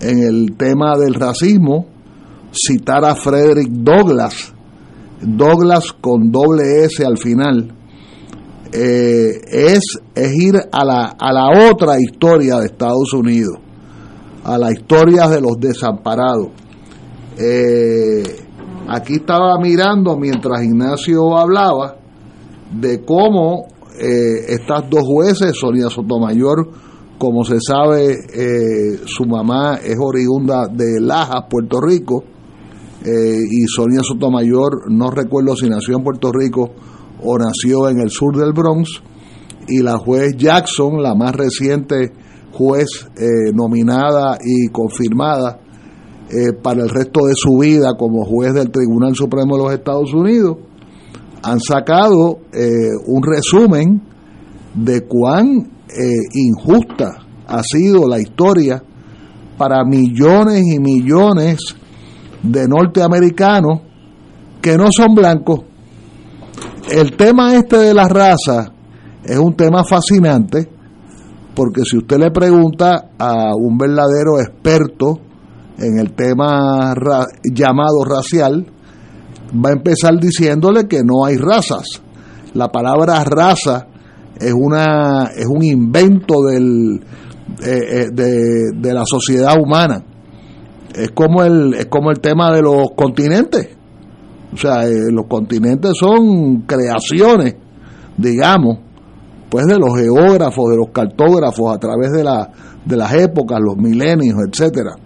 [0.00, 1.86] en el tema del racismo,
[2.52, 4.54] citar a Frederick Douglass,
[5.20, 7.74] Douglas con doble S al final,
[8.72, 13.58] eh, es, es, ir a la, a la otra historia de Estados Unidos,
[14.44, 16.48] a la historia de los desamparados.
[17.36, 18.22] Eh,
[18.88, 21.96] aquí estaba mirando mientras Ignacio hablaba
[22.70, 23.66] de cómo
[23.98, 26.70] eh, estas dos jueces, Sonia Sotomayor,
[27.20, 32.24] como se sabe, eh, su mamá es oriunda de Lajas, Puerto Rico,
[33.02, 36.70] y Sonia Sotomayor, no recuerdo si nació en Puerto Rico
[37.22, 39.00] o nació en el sur del Bronx,
[39.68, 42.12] y la juez Jackson, la más reciente
[42.52, 43.08] juez
[43.54, 45.60] nominada y confirmada
[46.32, 50.14] eh, para el resto de su vida como juez del Tribunal Supremo de los Estados
[50.14, 50.58] Unidos,
[51.42, 54.00] han sacado eh, un resumen
[54.74, 58.82] de cuán eh, injusta ha sido la historia
[59.58, 61.58] para millones y millones
[62.42, 63.80] de norteamericanos
[64.62, 65.60] que no son blancos.
[66.90, 68.72] El tema este de la raza
[69.24, 70.68] es un tema fascinante
[71.54, 75.18] porque si usted le pregunta a un verdadero experto
[75.78, 76.94] en el tema
[77.44, 78.66] llamado racial,
[79.52, 82.02] va a empezar diciéndole que no hay razas.
[82.54, 83.89] La palabra raza
[84.40, 87.00] es, una, es un invento del,
[87.62, 90.04] eh, eh, de, la sociedad humana.
[90.94, 93.68] Es como, el, es como el tema de los continentes.
[94.52, 97.54] O sea, eh, los continentes son creaciones,
[98.16, 98.78] digamos,
[99.48, 102.50] pues de los geógrafos, de los cartógrafos a través de, la,
[102.84, 104.96] de las épocas, los milenios, etcétera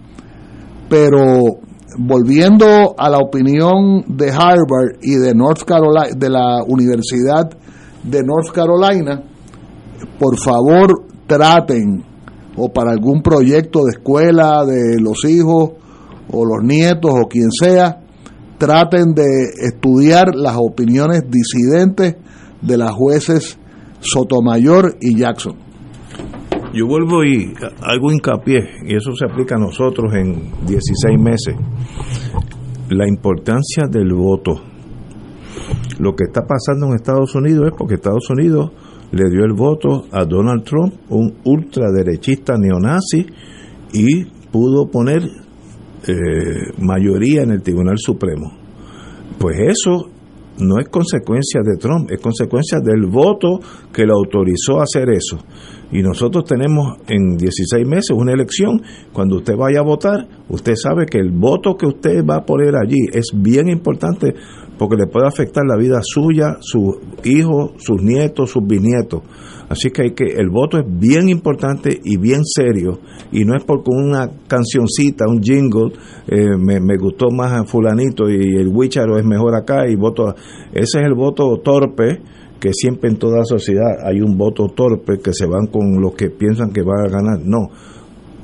[0.89, 1.59] pero
[1.97, 7.49] volviendo a la opinión de Harvard y de North Carolina, de la Universidad
[8.05, 9.23] de North Carolina,
[10.19, 12.03] por favor traten,
[12.55, 15.71] o para algún proyecto de escuela de los hijos
[16.31, 18.01] o los nietos o quien sea,
[18.57, 19.23] traten de
[19.61, 22.15] estudiar las opiniones disidentes
[22.61, 23.59] de las jueces
[23.99, 25.55] Sotomayor y Jackson.
[26.73, 31.55] Yo vuelvo y hago hincapié, y eso se aplica a nosotros en 16 meses,
[32.89, 34.74] la importancia del voto.
[35.99, 38.71] Lo que está pasando en Estados Unidos es porque Estados Unidos
[39.11, 43.25] le dio el voto a Donald Trump, un ultraderechista neonazi,
[43.93, 45.23] y pudo poner
[46.07, 48.51] eh, mayoría en el Tribunal Supremo.
[49.39, 50.09] Pues eso
[50.59, 53.59] no es consecuencia de Trump, es consecuencia del voto
[53.91, 55.39] que lo autorizó a hacer eso.
[55.91, 58.81] Y nosotros tenemos en 16 meses una elección.
[59.13, 62.75] Cuando usted vaya a votar, usted sabe que el voto que usted va a poner
[62.75, 64.33] allí es bien importante
[64.77, 69.21] porque le puede afectar la vida suya, sus hijos, sus nietos, sus bisnietos.
[69.69, 72.99] Así que, hay que el voto es bien importante y bien serio
[73.31, 75.91] y no es porque una cancioncita, un jingle,
[76.27, 80.35] eh, me, gustó más a fulanito y el Wicharo es mejor acá y voto.
[80.71, 82.21] Ese es el voto torpe
[82.59, 86.29] que siempre en toda sociedad hay un voto torpe que se van con los que
[86.29, 87.39] piensan que va a ganar.
[87.43, 87.69] No,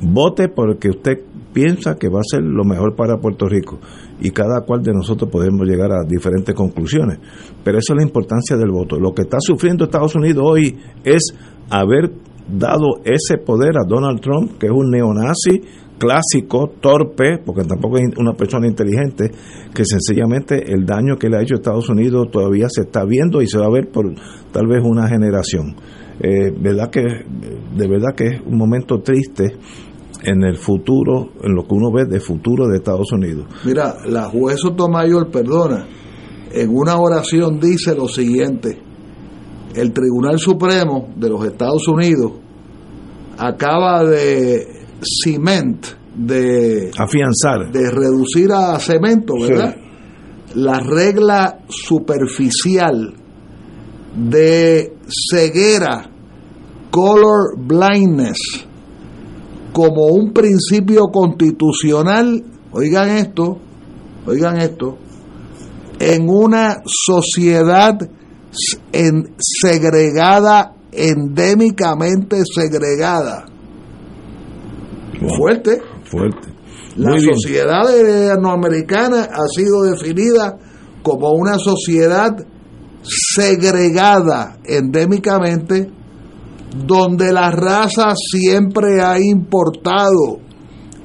[0.01, 1.19] vote porque usted
[1.54, 3.80] piensa que va a ser lo mejor para Puerto Rico
[4.20, 7.20] y cada cual de nosotros podemos llegar a diferentes conclusiones.
[7.64, 8.99] Pero esa es la importancia del voto.
[8.99, 11.34] Lo que está sufriendo Estados Unidos hoy es
[11.70, 12.12] haber
[12.47, 15.62] dado ese poder a Donald Trump, que es un neonazi
[15.97, 19.32] clásico, torpe, porque tampoco es una persona inteligente,
[19.72, 23.39] que sencillamente el daño que le ha hecho a Estados Unidos todavía se está viendo
[23.41, 24.12] y se va a ver por
[24.52, 25.76] tal vez una generación.
[26.20, 29.56] Eh, verdad que de verdad que es un momento triste
[30.24, 33.45] en el futuro, en lo que uno ve de futuro de Estados Unidos.
[33.65, 35.88] Mira, la juez Sotomayor, perdona,
[36.51, 38.78] en una oración dice lo siguiente,
[39.76, 42.34] el Tribunal Supremo de los Estados Unidos
[43.38, 44.67] acaba de
[45.01, 49.76] cement, de afianzar, de reducir a cemento, ¿verdad?
[50.55, 53.13] La regla superficial
[54.13, 56.09] de ceguera,
[56.91, 58.67] color blindness,
[59.72, 63.57] como un principio constitucional, oigan esto,
[64.26, 64.97] oigan esto,
[65.99, 67.97] en una sociedad
[68.91, 73.45] en segregada, endémicamente segregada.
[75.38, 75.82] fuerte.
[76.03, 76.49] Fuerte.
[76.97, 80.57] La sociedad norteamericana ha sido definida
[81.01, 82.36] como una sociedad
[83.03, 85.89] segregada endémicamente
[86.76, 90.39] donde la raza siempre ha importado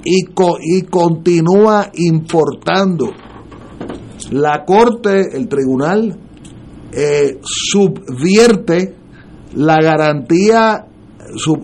[0.05, 0.25] y,
[0.63, 3.07] y continúa importando.
[4.31, 6.17] La Corte, el Tribunal,
[6.93, 8.95] eh, subvierte
[9.55, 10.87] la garantía,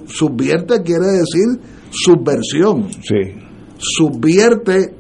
[0.06, 2.90] subvierte quiere decir subversión.
[2.90, 3.34] Sí.
[3.78, 4.94] Subvierte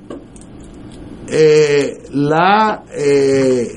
[1.28, 3.68] eh, la, eh,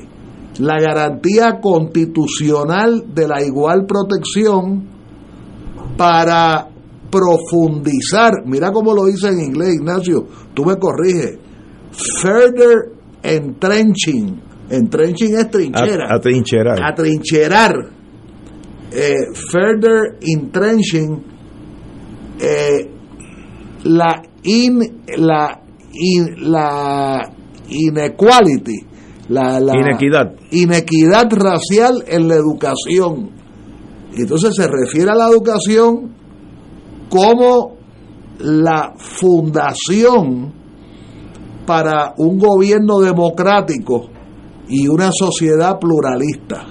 [0.58, 4.95] la garantía constitucional de la igual protección
[5.96, 6.68] para
[7.10, 11.38] profundizar, mira cómo lo dice en inglés Ignacio, tú me corriges,
[12.20, 12.92] further
[13.22, 14.40] entrenching,
[14.70, 17.74] entrenching es trinchera, a, trincherar, a trincherar,
[18.92, 19.14] eh,
[19.50, 21.22] further entrenching,
[22.40, 22.90] eh,
[23.84, 25.60] la in, la
[25.92, 27.32] in, la
[27.68, 28.78] inequality,
[29.28, 33.35] la, la inequidad, inequidad racial en la educación
[34.16, 36.14] y entonces se refiere a la educación
[37.10, 37.76] como
[38.38, 40.54] la fundación
[41.66, 44.08] para un gobierno democrático
[44.68, 46.66] y una sociedad pluralista.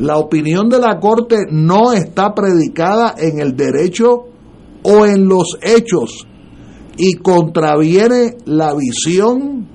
[0.00, 4.24] La opinión de la Corte no está predicada en el derecho
[4.82, 6.26] o en los hechos
[6.96, 9.66] y contraviene la visión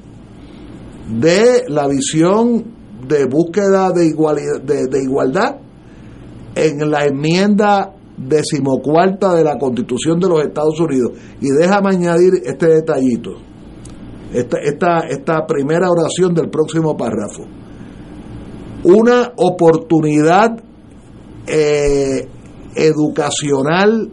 [1.20, 2.66] de la visión
[3.08, 5.58] de búsqueda de igualdad, de igualdad
[6.56, 11.14] en la enmienda decimocuarta de la Constitución de los Estados Unidos.
[11.40, 13.32] Y déjame añadir este detallito,
[14.34, 17.44] esta, esta, primera oración del próximo párrafo.
[18.84, 20.64] Una oportunidad
[21.48, 22.28] eh,
[22.76, 24.12] educacional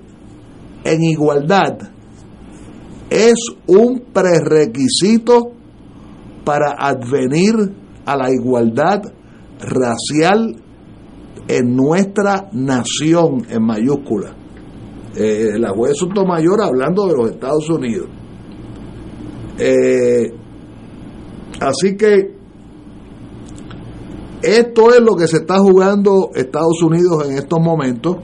[0.85, 1.79] en igualdad
[3.11, 3.37] es
[3.67, 5.53] un prerequisito
[6.45, 7.55] para advenir
[8.05, 9.03] a la igualdad
[9.61, 10.57] racial
[11.49, 14.35] en nuestra nación en mayúscula.
[15.17, 18.09] Eh, la juez Sotomayor hablando de los Estados Unidos.
[19.59, 20.33] Eh,
[21.61, 22.39] así que
[24.43, 28.19] Esto es lo que se está jugando Estados Unidos en estos momentos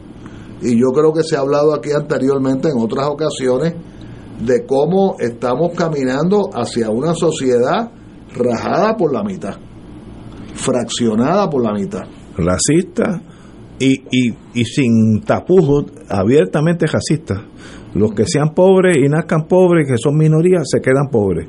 [0.63, 3.75] y yo creo que se ha hablado aquí anteriormente en otras ocasiones
[4.41, 7.91] de cómo estamos caminando hacia una sociedad
[8.33, 9.57] rajada por la mitad,
[10.55, 12.05] fraccionada por la mitad.
[12.37, 13.23] Racista
[13.79, 17.45] y, y, y sin tapujos, abiertamente racista.
[17.95, 21.49] Los que sean pobres y nazcan pobres, que son minorías, se quedan pobres,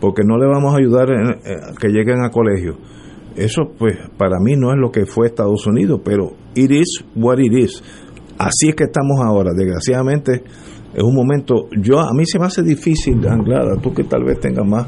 [0.00, 2.76] porque no le vamos a ayudar a que lleguen a colegio.
[3.36, 7.38] Eso, pues, para mí no es lo que fue Estados Unidos, pero it is what
[7.38, 7.82] it is.
[8.36, 9.52] Así es que estamos ahora.
[9.56, 10.42] Desgraciadamente,
[10.92, 11.68] es un momento.
[11.80, 14.86] Yo a mí se me hace difícil, Anglada, tú que tal vez tengas más,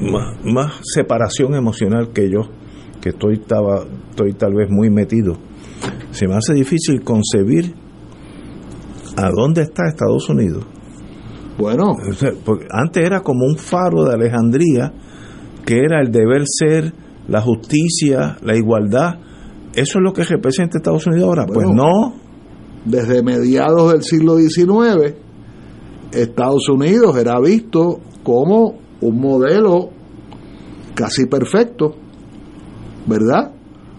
[0.00, 2.40] más, más separación emocional que yo,
[3.04, 5.36] que estoy, estaba, estoy tal vez muy metido.
[6.10, 7.74] Se me hace difícil concebir
[9.14, 10.64] a dónde está Estados Unidos.
[11.58, 11.96] Bueno,
[12.46, 14.90] porque antes era como un faro de Alejandría,
[15.66, 16.94] que era el deber ser,
[17.28, 19.16] la justicia, la igualdad.
[19.74, 21.44] ¿Eso es lo que representa Estados Unidos ahora?
[21.44, 22.14] pues no.
[22.86, 25.14] desde mediados del siglo XIX,
[26.10, 29.90] Estados Unidos era visto como un modelo
[30.94, 31.96] casi perfecto,
[33.06, 33.52] ¿verdad?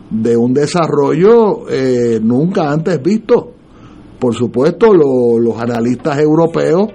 [0.09, 3.51] De un desarrollo eh, nunca antes visto.
[4.19, 6.89] Por supuesto, lo- los analistas europeos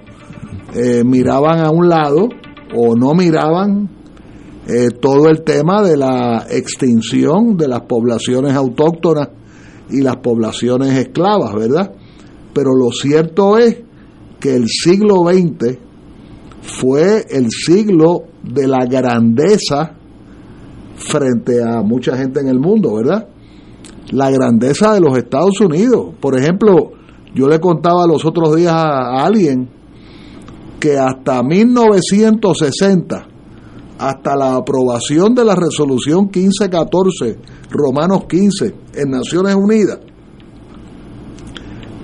[0.75, 2.29] eh, miraban a un lado
[2.75, 3.89] o no miraban
[4.69, 9.29] eh, todo el tema de la extinción de las poblaciones autóctonas
[9.91, 11.93] y las poblaciones esclavas, ¿verdad?
[12.53, 13.79] Pero lo cierto es
[14.39, 15.79] que el siglo XX
[16.63, 19.97] fue el siglo de la grandeza
[21.01, 23.29] frente a mucha gente en el mundo, ¿verdad?
[24.13, 26.15] La grandeza de los Estados Unidos.
[26.21, 26.93] Por ejemplo,
[27.35, 29.69] yo le contaba los otros días a, alguien
[30.79, 33.27] que hasta 1960,
[33.99, 37.39] hasta la aprobación de la resolución 1514,
[37.71, 39.99] Romanos 15, en Naciones Unidas,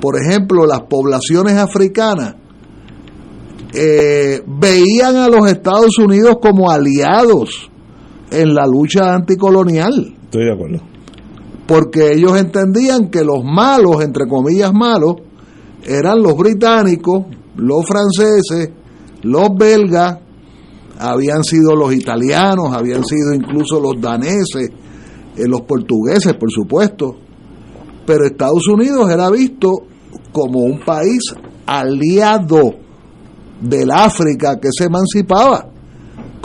[0.01, 2.37] por ejemplo, las poblaciones africanas
[3.73, 7.71] eh, veían a los Estados Unidos como aliados
[8.31, 10.79] en la lucha anticolonial Estoy de acuerdo.
[11.67, 15.17] porque ellos entendían que los malos, entre comillas malos,
[15.85, 18.71] eran los británicos, los franceses,
[19.23, 20.19] los belgas,
[20.99, 24.71] habían sido los italianos, habían sido incluso los daneses,
[25.37, 27.17] eh, los portugueses, por supuesto,
[28.07, 29.71] pero Estados Unidos era visto
[30.33, 31.21] como un país
[31.67, 32.75] aliado
[33.61, 35.69] del África que se emancipaba.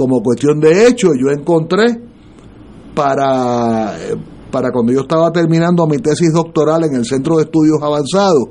[0.01, 1.85] Como cuestión de hecho, yo encontré
[2.95, 3.93] para,
[4.49, 8.45] para cuando yo estaba terminando mi tesis doctoral en el Centro de Estudios Avanzados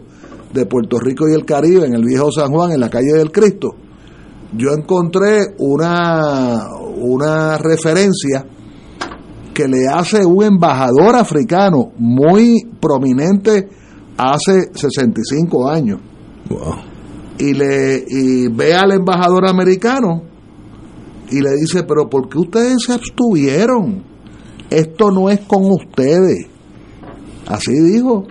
[0.54, 3.32] de Puerto Rico y el Caribe, en el viejo San Juan, en la calle del
[3.32, 3.74] Cristo,
[4.56, 8.46] yo encontré una, una referencia
[9.52, 13.68] que le hace un embajador africano muy prominente
[14.16, 15.98] hace 65 años
[16.48, 16.74] Wow.
[17.38, 20.29] y le y ve al embajador americano
[21.30, 24.02] y le dice, pero ¿por qué ustedes se abstuvieron?
[24.70, 26.46] Esto no es con ustedes.
[27.46, 28.24] Así dijo.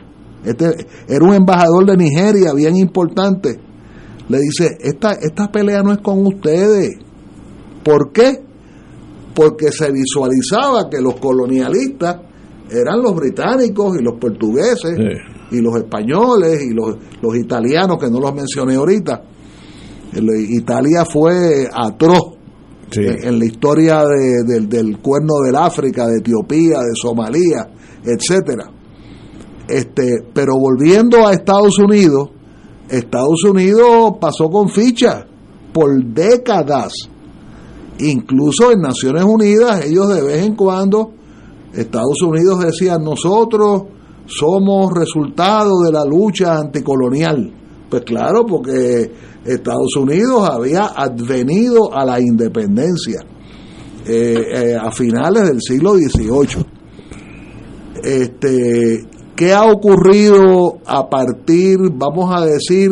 [0.45, 0.67] Este
[1.09, 3.59] era un embajador de Nigeria, bien importante.
[4.29, 6.97] Le dice, esta, esta pelea no es con ustedes.
[7.83, 8.41] ¿Por qué?
[9.33, 12.17] Porque se visualizaba que los colonialistas
[12.71, 15.57] eran los británicos y los portugueses Sí.
[15.57, 19.21] y los españoles y los, los italianos, que no los mencioné ahorita.
[20.13, 22.38] Italia fue atroz
[22.91, 23.01] Sí.
[23.05, 27.69] en, la historia de- del, cuerno del África, de Etiopía, de Somalia,
[28.03, 28.71] etcétera.
[29.67, 32.29] Este, pero volviendo a Estados Unidos,
[32.89, 35.25] Estados Unidos pasó con ficha
[35.71, 36.93] por décadas.
[37.99, 41.11] Incluso en Naciones Unidas, ellos de vez en cuando,
[41.73, 43.83] Estados Unidos decían, nosotros
[44.25, 47.53] somos resultado de la lucha anticolonial.
[47.89, 49.11] Pues claro, porque
[49.45, 53.21] Estados Unidos había advenido a la independencia
[54.05, 56.65] eh, eh, a finales del siglo XVIII.
[58.03, 62.89] Este, ¿Qué ha ocurrido a partir, vamos a decir,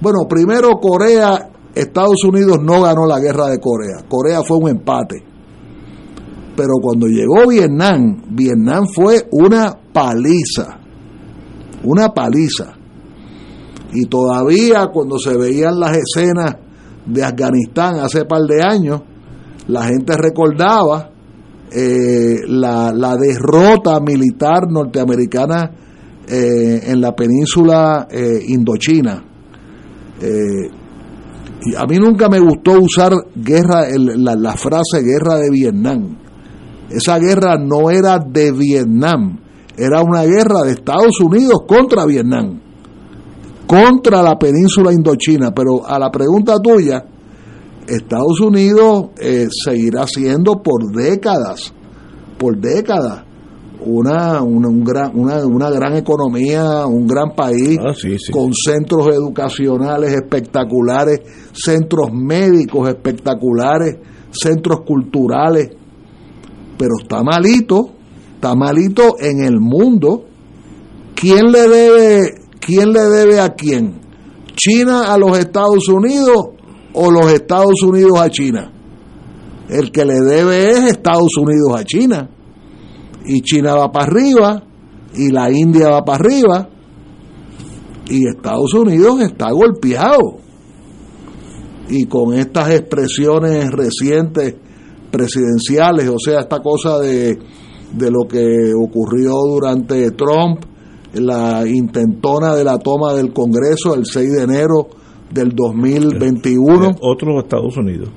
[0.00, 5.24] bueno, primero Corea, Estados Unidos no ganó la guerra de Corea, Corea fue un empate.
[6.56, 10.78] Pero cuando llegó Vietnam, Vietnam fue una paliza,
[11.84, 12.77] una paliza.
[13.92, 16.56] Y todavía cuando se veían las escenas
[17.06, 19.00] de Afganistán hace par de años,
[19.66, 21.10] la gente recordaba
[21.70, 25.70] eh, la, la derrota militar norteamericana
[26.26, 29.24] eh, en la península eh, indochina.
[31.60, 36.16] Y a mí nunca me gustó usar guerra, el- la, la frase guerra de Vietnam,
[36.90, 39.38] Esa guerra no era de Vietnam,
[39.76, 42.60] era una guerra de Estados Unidos contra Vietnam,
[43.68, 45.52] contra la península indochina.
[45.52, 47.04] Pero a la pregunta tuya,
[47.86, 51.72] Estados Unidos eh, seguirá siendo por décadas,
[52.38, 53.24] por décadas,
[53.80, 58.32] una, una, un gran, una, una gran economía, un gran país, Ah, sí, sí.
[58.32, 61.20] con centros educacionales espectaculares,
[61.52, 63.98] centros médicos espectaculares,
[64.30, 65.70] centros culturales,
[66.76, 67.90] pero está malito,
[68.34, 70.24] está malito en el mundo.
[71.14, 72.34] ¿Quién le debe,
[72.68, 73.98] quién le debe a quién?
[74.54, 76.48] ¿China a los Estados Unidos
[76.92, 78.70] o los Estados Unidos a China?
[79.70, 82.28] El que le debe es Estados Unidos a China.
[83.24, 84.62] Y China va para arriba,
[85.14, 86.68] y la India va para arriba,
[88.10, 90.36] y Estados Unidos está golpeado.
[91.88, 94.56] Y con estas expresiones recientes
[95.10, 97.38] presidenciales, o sea, esta cosa de,
[97.94, 100.66] de lo que ocurrió durante Trump,
[101.20, 104.88] la intentona de la toma del Congreso el 6 de enero
[105.32, 108.08] del 2021 Eh, Otros Estados Unidos.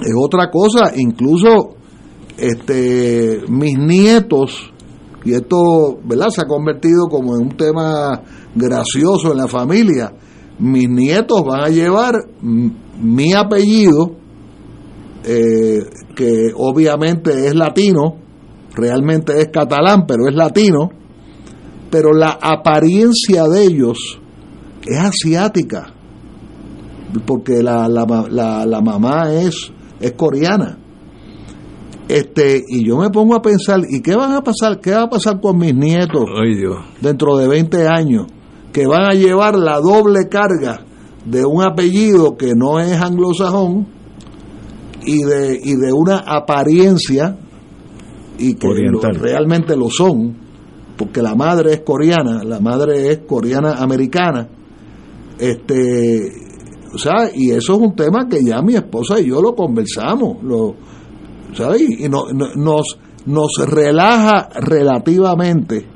[0.00, 1.76] es otra cosa, incluso
[2.36, 4.72] este mis nietos
[5.24, 6.28] y esto, ¿verdad?
[6.30, 8.20] Se ha convertido como en un tema
[8.54, 10.12] gracioso en la familia.
[10.58, 14.16] Mis nietos van a llevar mi apellido,
[15.24, 15.78] eh,
[16.16, 18.16] que obviamente es latino,
[18.74, 20.90] realmente es catalán, pero es latino,
[21.92, 24.18] pero la apariencia de ellos
[24.86, 25.92] es asiática,
[27.26, 29.70] porque la, la, la, la mamá es,
[30.00, 30.78] es coreana.
[32.08, 34.80] Este, y yo me pongo a pensar, ¿y qué van a pasar?
[34.80, 36.76] ¿Qué va a pasar con mis nietos Ay, Dios.
[37.00, 38.26] dentro de 20 años?
[38.72, 40.80] Que van a llevar la doble carga
[41.24, 43.86] de un apellido que no es anglosajón
[45.04, 47.36] y de, y de una apariencia
[48.38, 50.36] y que lo- realmente lo son,
[50.96, 54.48] porque la madre es coreana, la madre es coreana americana.
[55.38, 56.30] Este,
[56.94, 60.42] o sea, y eso es un tema que ya mi esposa y yo lo conversamos,
[60.42, 60.74] lo,
[61.54, 61.82] ¿sabes?
[61.82, 65.86] Y no- no- nos, nos relaja relativamente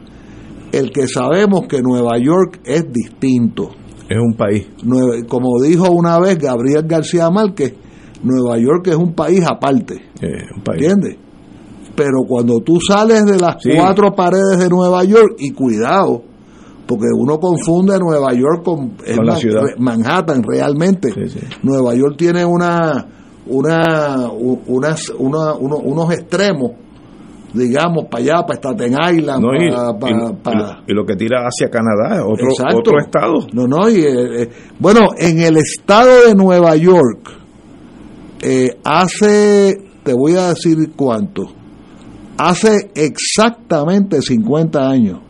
[0.72, 3.70] el que sabemos que Nueva York es distinto.
[4.09, 4.66] Es un país.
[5.28, 7.74] Como dijo una vez Gabriel García Márquez,
[8.22, 10.82] Nueva York es un país aparte, eh, un país.
[10.82, 11.16] ¿entiendes?
[11.97, 13.70] Pero cuando tú sales de las Sí.
[13.76, 16.22] cuatro paredes de Nueva York, y cuidado,
[16.86, 19.62] porque uno confunde Nueva York con, Con la Man- ciudad.
[19.78, 21.09] Manhattan realmente.
[21.12, 21.47] Sí, sí.
[21.62, 23.07] Nueva York tiene una,
[23.47, 24.28] una,
[24.66, 26.72] unas, una- uno- unos extremos,
[27.55, 31.16] digamos, para allá, para Staten Island, No, y, para, y- y lo- y lo que
[31.16, 32.76] tira hacia Canadá, otro, Exacto.
[32.78, 33.34] otro estado.
[33.55, 37.30] No, no, y, eh, eh, bueno, en el estado de Nueva York,
[38.42, 41.42] eh, hace, te voy a decir cuánto,
[42.39, 45.20] hace exactamente 50 años,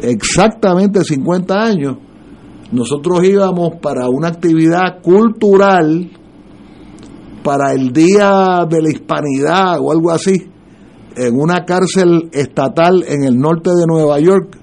[0.00, 1.96] exactamente 50 años,
[2.70, 6.10] nosotros íbamos para una actividad cultural,
[7.42, 10.48] para el Día de la Hispanidad o algo así,
[11.16, 14.56] en una cárcel estatal en el norte de Nueva York.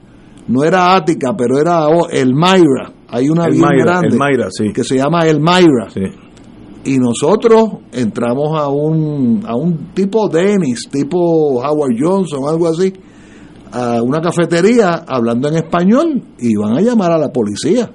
[0.47, 2.91] No era Ática, pero era o- el Myra.
[3.09, 4.13] Hay una El bien grande el
[4.49, 4.72] sí.
[4.74, 5.89] que se llama el Myra.
[5.93, 6.01] Sí.
[6.89, 12.91] Y nosotros entramos a un, a un tipo Dennis, tipo Howard Johnson, algo así,
[13.71, 17.91] a una cafetería hablando en español y van a llamar a la policía.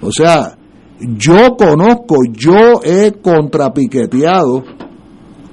[0.00, 0.56] O sea,
[1.00, 4.62] yo conozco, yo he contrapiqueteado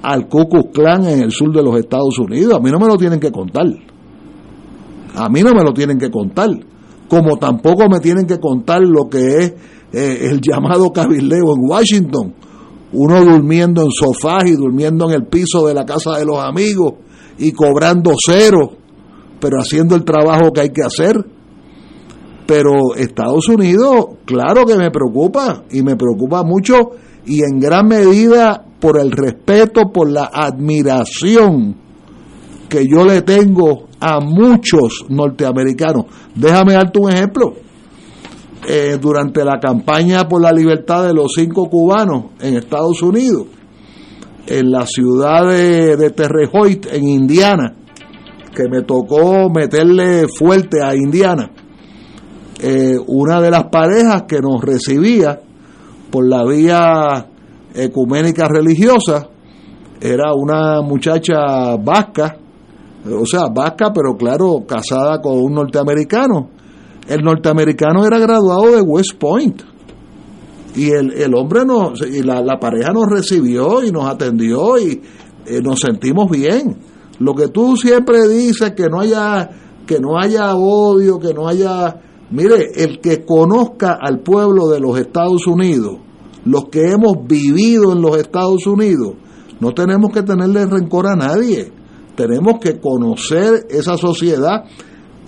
[0.00, 2.54] al Ku Klux Klan en el sur de los Estados Unidos.
[2.54, 3.66] A mí no me lo tienen que contar.
[5.16, 6.50] A mí no me lo tienen que contar.
[7.08, 9.54] Como tampoco me tienen que contar lo que es
[9.94, 12.34] eh, el llamado cabildeo en Washington.
[12.92, 16.94] Uno durmiendo en sofás y durmiendo en el piso de la casa de los amigos
[17.38, 18.72] y cobrando cero,
[19.40, 21.24] pero haciendo el trabajo que hay que hacer.
[22.46, 26.90] Pero Estados Unidos, claro que me preocupa y me preocupa mucho
[27.26, 31.76] y en gran medida por el respeto, por la admiración
[32.68, 36.06] que yo le tengo a muchos norteamericanos.
[36.34, 37.54] Déjame darte un ejemplo.
[38.66, 43.46] Eh, durante la campaña por la libertad de los cinco cubanos en Estados Unidos,
[44.46, 47.74] en la ciudad de, de Terre Haute, en Indiana,
[48.54, 51.50] que me tocó meterle fuerte a Indiana,
[52.62, 55.40] eh, una de las parejas que nos recibía
[56.10, 57.26] por la vía
[57.74, 59.28] ecuménica religiosa
[60.00, 62.36] era una muchacha vasca,
[63.04, 66.53] o sea, vasca, pero claro, casada con un norteamericano.
[67.08, 69.62] El norteamericano era graduado de West Point.
[70.76, 75.00] Y el, el hombre nos, y la, la pareja nos recibió y nos atendió y
[75.46, 76.78] eh, nos sentimos bien.
[77.20, 79.50] Lo que tú siempre dices que no haya
[79.86, 82.00] que no haya odio, que no haya
[82.30, 85.98] mire, el que conozca al pueblo de los Estados Unidos,
[86.44, 89.14] los que hemos vivido en los Estados Unidos,
[89.60, 91.72] no tenemos que tenerle rencor a nadie.
[92.16, 94.64] Tenemos que conocer esa sociedad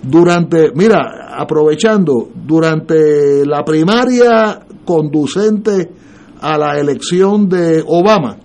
[0.03, 5.91] durante, mira, aprovechando, durante la primaria conducente
[6.39, 8.37] a la elección de Obama,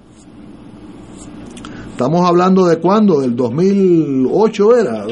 [1.90, 5.06] estamos hablando de cuándo, del 2008 era,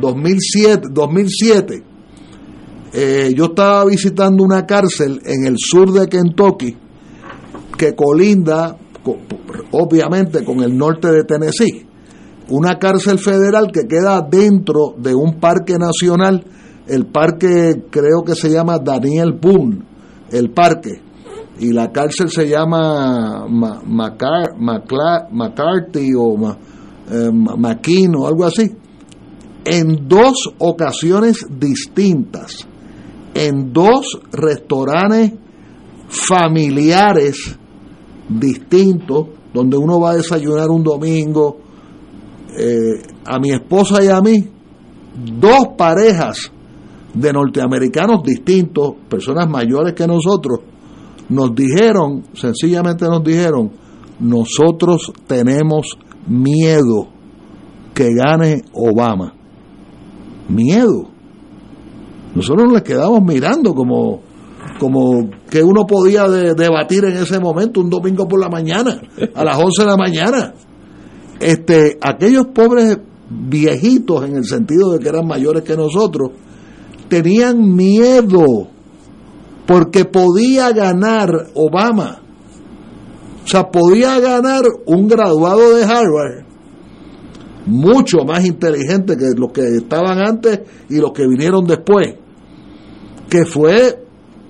[0.00, 1.84] 2007, 2007.
[2.94, 6.76] Eh, yo estaba visitando una cárcel en el sur de Kentucky
[7.78, 8.76] que colinda,
[9.72, 11.86] obviamente, con el norte de Tennessee
[12.52, 16.44] una cárcel federal que queda dentro de un parque nacional,
[16.86, 19.78] el parque creo que se llama Daniel Boone,
[20.30, 21.00] el parque,
[21.58, 24.54] y la cárcel se llama McCarthy
[26.14, 26.58] o
[27.10, 27.30] eh,
[28.18, 28.70] o algo así,
[29.64, 32.68] en dos ocasiones distintas,
[33.32, 35.32] en dos restaurantes
[36.08, 37.58] familiares
[38.28, 41.61] distintos, donde uno va a desayunar un domingo,
[42.56, 44.48] eh, a mi esposa y a mí,
[45.38, 46.52] dos parejas
[47.14, 50.60] de norteamericanos distintos, personas mayores que nosotros,
[51.28, 53.70] nos dijeron, sencillamente nos dijeron,
[54.20, 55.96] nosotros tenemos
[56.26, 57.08] miedo
[57.94, 59.34] que gane Obama.
[60.48, 61.08] Miedo.
[62.34, 64.20] Nosotros nos quedamos mirando como,
[64.78, 69.00] como que uno podía debatir en ese momento, un domingo por la mañana,
[69.34, 70.54] a las 11 de la mañana
[71.42, 72.98] este, aquellos pobres
[73.30, 76.30] viejitos, en el sentido de que eran mayores que nosotros,
[77.08, 78.68] tenían miedo
[79.66, 82.20] porque podía ganar Obama.
[83.44, 86.44] O sea, podía ganar un graduado de Harvard
[87.66, 92.14] mucho más inteligente que los que estaban antes y los que vinieron después,
[93.28, 94.04] que fue,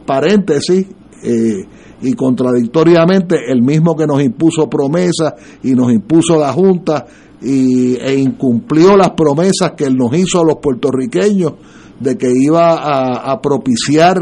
[0.07, 0.86] paréntesis,
[1.22, 1.66] eh,
[2.03, 7.07] y contradictoriamente el mismo que nos impuso promesas y nos impuso la Junta
[7.40, 11.53] y, e incumplió las promesas que él nos hizo a los puertorriqueños
[11.98, 14.16] de que iba a, propiciar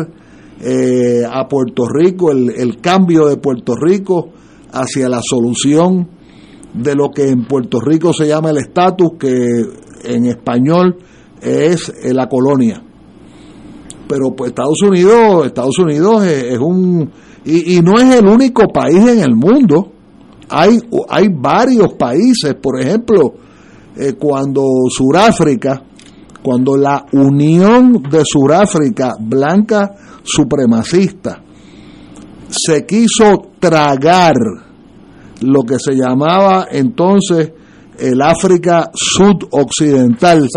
[0.60, 4.28] eh, a Puerto Rico el, el cambio de Puerto Rico
[4.72, 6.08] hacia la solución
[6.74, 9.64] de lo que en Puerto Rico se llama el estatus, que
[10.04, 10.96] en español
[11.40, 12.82] es la colonia.
[14.06, 17.10] Pero pues Estados Unidos, Estados Unidos es un
[17.44, 19.92] y, no es el único país en el mundo.
[20.48, 20.78] Hay,
[21.08, 23.34] hay varios países, por ejemplo,
[23.96, 25.82] eh, cuando Suráfrica,
[26.42, 29.90] cuando la Unión de Suráfrica Blanca
[30.22, 31.42] Supremacista
[32.48, 34.34] se quiso tragar
[35.42, 37.52] lo que se llamaba entonces
[37.98, 40.48] el África Sudoccidental,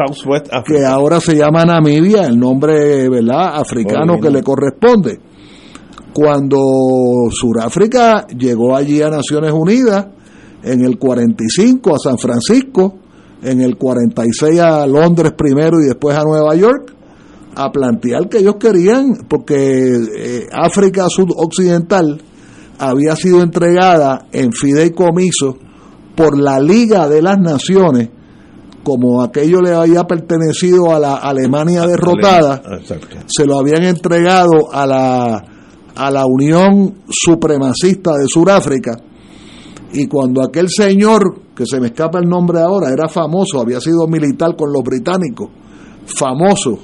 [0.65, 3.59] que ahora se llama Namibia, el nombre ¿verdad?
[3.59, 5.19] africano que le corresponde
[6.13, 6.57] cuando
[7.31, 10.07] Sudáfrica llegó allí a Naciones Unidas,
[10.63, 12.95] en el 45 a San Francisco,
[13.41, 16.93] en el 46 a Londres primero y después a Nueva York,
[17.55, 22.21] a plantear que ellos querían, porque eh, África Sudoccidental
[22.79, 25.57] había sido entregada en fideicomiso
[26.15, 28.09] por la Liga de las Naciones,
[28.83, 32.61] como aquello le había pertenecido a la Alemania derrotada,
[33.27, 35.52] se lo habían entregado a la
[35.95, 38.97] a la Unión Supremacista de Sudáfrica.
[39.93, 44.07] Y cuando aquel señor, que se me escapa el nombre ahora, era famoso, había sido
[44.07, 45.49] militar con los británicos,
[46.05, 46.79] famoso,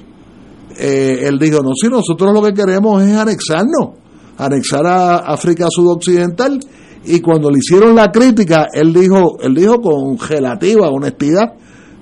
[0.78, 3.90] eh, él dijo, no, si nosotros lo que queremos es anexarnos,
[4.38, 6.60] anexar a África Sudoccidental,
[7.06, 11.54] y cuando le hicieron la crítica, él dijo, él dijo con relativa honestidad,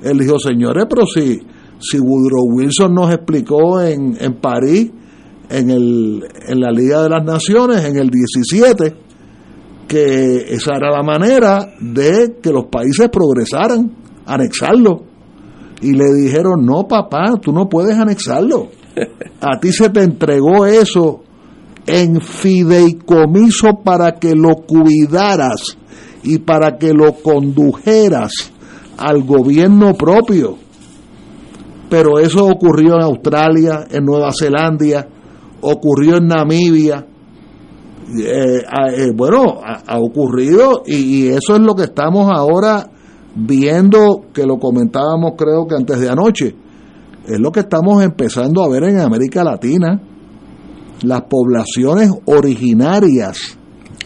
[0.01, 1.39] él dijo, señores, pero si,
[1.79, 4.91] si Woodrow Wilson nos explicó en, en París
[5.49, 9.07] en, el, en la Liga de las Naciones en el 17
[9.87, 13.89] que esa era la manera de que los países progresaran,
[14.25, 15.03] anexarlo.
[15.81, 18.67] Y le dijeron, no papá, tú no puedes anexarlo.
[19.41, 21.23] A ti se te entregó eso
[21.85, 25.77] en fideicomiso para que lo cuidaras
[26.23, 28.51] y para que lo condujeras
[28.97, 30.57] al gobierno propio.
[31.89, 35.07] Pero eso ocurrió en Australia, en Nueva Zelanda,
[35.61, 37.05] ocurrió en Namibia.
[38.17, 42.89] Eh, eh, bueno, ha, ocurrido y, eso es lo que estamos ahora
[43.35, 46.55] viendo, que lo comentábamos creo que antes de anoche,
[47.27, 50.01] es lo que estamos empezando a ver en América Latina.
[51.03, 53.57] Las poblaciones originarias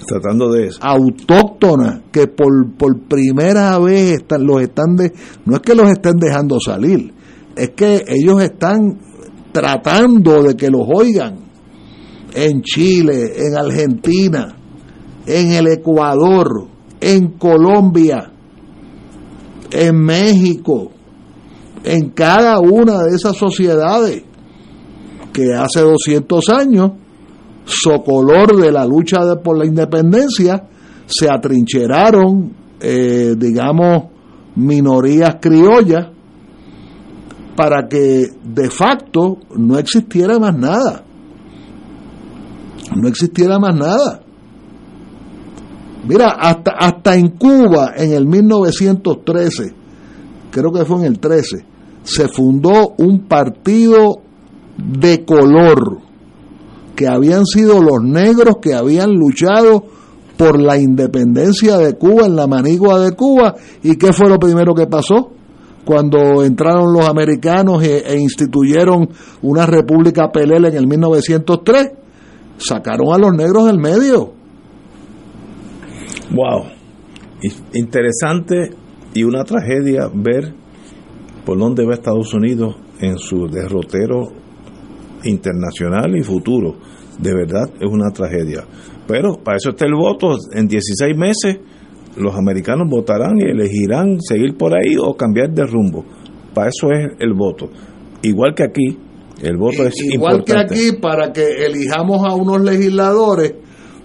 [0.06, 5.14] tratando de autóctonas que por, por primera vez están, los están de,
[5.46, 7.14] no es que los estén dejando salir,
[7.56, 9.00] es que ellos están
[9.52, 11.40] tratando de que los oigan
[12.34, 14.56] en Chile, en Argentina,
[15.26, 16.68] en el Ecuador,
[17.00, 18.32] en Colombia,
[19.72, 20.92] en México,
[21.84, 24.24] en cada una de esas sociedades
[25.34, 26.92] que hace 200 años,
[27.66, 30.68] socolor de la lucha por la independencia,
[31.06, 34.06] se atrincheraron, eh, digamos,
[34.56, 36.08] minorías criollas
[37.56, 41.04] para que de facto no existiera más nada.
[42.96, 44.22] No existiera más nada.
[46.08, 49.74] Mira, hasta, hasta en Cuba, en el 1913,
[50.50, 51.66] creo que fue en el 13,
[52.04, 54.22] se fundó un partido
[54.78, 56.00] de color,
[56.96, 59.86] que habían sido los negros que habían luchado
[60.38, 63.56] por la independencia de Cuba en la manigua de Cuba.
[63.84, 65.32] ¿Y qué fue lo primero que pasó?
[65.86, 69.10] Cuando entraron los americanos e, e instituyeron
[69.42, 71.92] una república pelela en el 1903,
[72.58, 74.34] sacaron a los negros del medio.
[76.34, 76.66] Wow,
[77.74, 78.72] interesante
[79.14, 80.54] y una tragedia ver
[81.46, 84.32] por dónde va Estados Unidos en su derrotero
[85.24, 86.76] internacional y futuro.
[87.20, 88.64] De verdad es una tragedia.
[89.08, 90.38] Pero para eso está el voto.
[90.54, 91.60] En 16 meses
[92.18, 96.04] los americanos votarán y elegirán seguir por ahí o cambiar de rumbo.
[96.54, 97.70] Para eso es el voto.
[98.24, 98.98] Igual que aquí,
[99.42, 100.76] el voto es Igual importante.
[100.76, 103.54] que aquí, para que elijamos a unos legisladores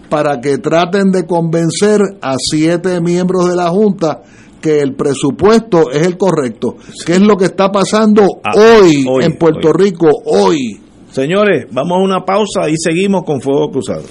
[0.09, 4.23] para que traten de convencer a siete miembros de la Junta
[4.61, 6.77] que el presupuesto es el correcto.
[7.05, 9.75] ¿Qué es lo que está pasando Ah, hoy, hoy, en Puerto hoy.
[9.91, 10.07] Rico?
[10.25, 10.81] Hoy.
[11.11, 14.05] Señores, vamos a una pausa y seguimos con Fuego Cruzado.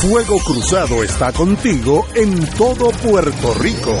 [0.00, 3.96] Fuego Cruzado está contigo en todo Puerto Rico.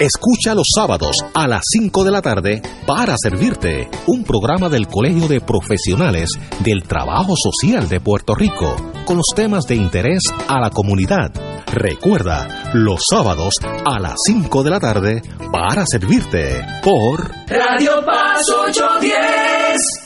[0.00, 5.28] Escucha los sábados a las 5 de la tarde para servirte un programa del Colegio
[5.28, 8.74] de Profesionales del Trabajo Social de Puerto Rico
[9.04, 11.30] con los temas de interés a la comunidad.
[11.66, 15.22] Recuerda, los sábados a las 5 de la tarde
[15.52, 20.05] para servirte por Radio Paz 810.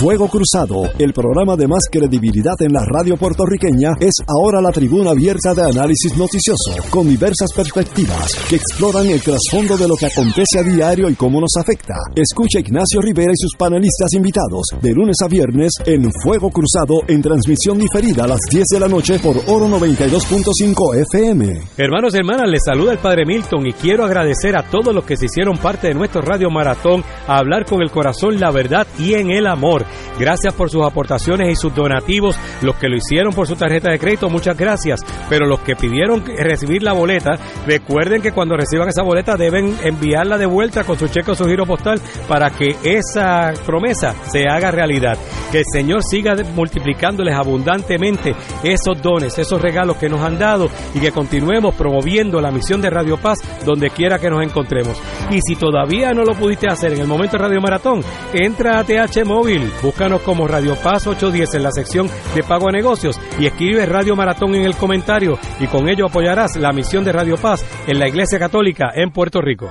[0.00, 5.10] Fuego Cruzado, el programa de más credibilidad en la radio puertorriqueña, es ahora la tribuna
[5.10, 10.58] abierta de análisis noticioso, con diversas perspectivas que exploran el trasfondo de lo que acontece
[10.58, 11.96] a diario y cómo nos afecta.
[12.16, 17.20] Escucha Ignacio Rivera y sus panelistas invitados de lunes a viernes en Fuego Cruzado en
[17.20, 21.60] transmisión diferida a las 10 de la noche por Oro 92.5 FM.
[21.76, 25.18] Hermanos y hermanas, les saluda el Padre Milton y quiero agradecer a todos los que
[25.18, 29.12] se hicieron parte de nuestro Radio Maratón a hablar con el corazón, la verdad y
[29.12, 29.89] en el amor.
[30.18, 32.36] Gracias por sus aportaciones y sus donativos.
[32.62, 35.00] Los que lo hicieron por su tarjeta de crédito, muchas gracias.
[35.28, 40.38] Pero los que pidieron recibir la boleta, recuerden que cuando reciban esa boleta deben enviarla
[40.38, 44.70] de vuelta con su cheque o su giro postal para que esa promesa se haga
[44.70, 45.18] realidad.
[45.50, 51.00] Que el Señor siga multiplicándoles abundantemente esos dones, esos regalos que nos han dado y
[51.00, 55.00] que continuemos promoviendo la misión de Radio Paz donde quiera que nos encontremos.
[55.30, 58.84] Y si todavía no lo pudiste hacer en el momento de Radio Maratón, entra a
[58.84, 63.46] TH Móvil, búscanos como Radio Paz 810 en la sección de pago a negocios y
[63.46, 67.64] escribe Radio Maratón en el comentario y con ello apoyarás la misión de Radio Paz
[67.86, 69.70] en la Iglesia Católica en Puerto Rico.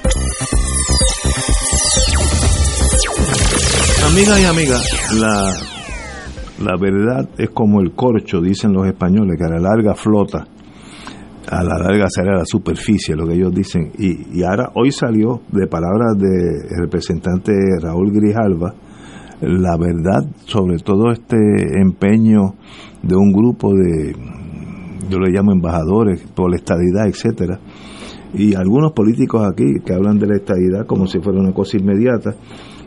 [4.11, 9.49] Amigas y amigas, la, la verdad es como el corcho, dicen los españoles, que a
[9.49, 10.45] la larga flota,
[11.49, 13.89] a la larga será la superficie, lo que ellos dicen.
[13.97, 18.73] Y, y ahora, hoy salió de palabras del representante Raúl Grijalva,
[19.39, 21.37] la verdad sobre todo este
[21.81, 22.55] empeño
[23.01, 24.13] de un grupo de,
[25.09, 27.61] yo le llamo embajadores por la estadidad, etcétera,
[28.33, 32.35] y algunos políticos aquí que hablan de la estadidad como si fuera una cosa inmediata,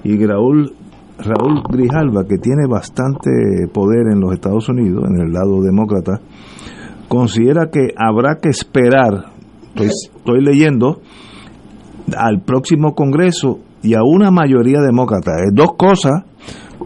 [0.05, 0.75] y Raúl
[1.19, 3.31] Raúl Grijalva, que tiene bastante
[3.73, 6.21] poder en los Estados Unidos, en el lado demócrata,
[7.09, 9.33] considera que habrá que esperar,
[9.75, 11.01] pues, estoy leyendo,
[12.17, 15.33] al próximo Congreso y a una mayoría demócrata.
[15.45, 16.25] Es dos cosas,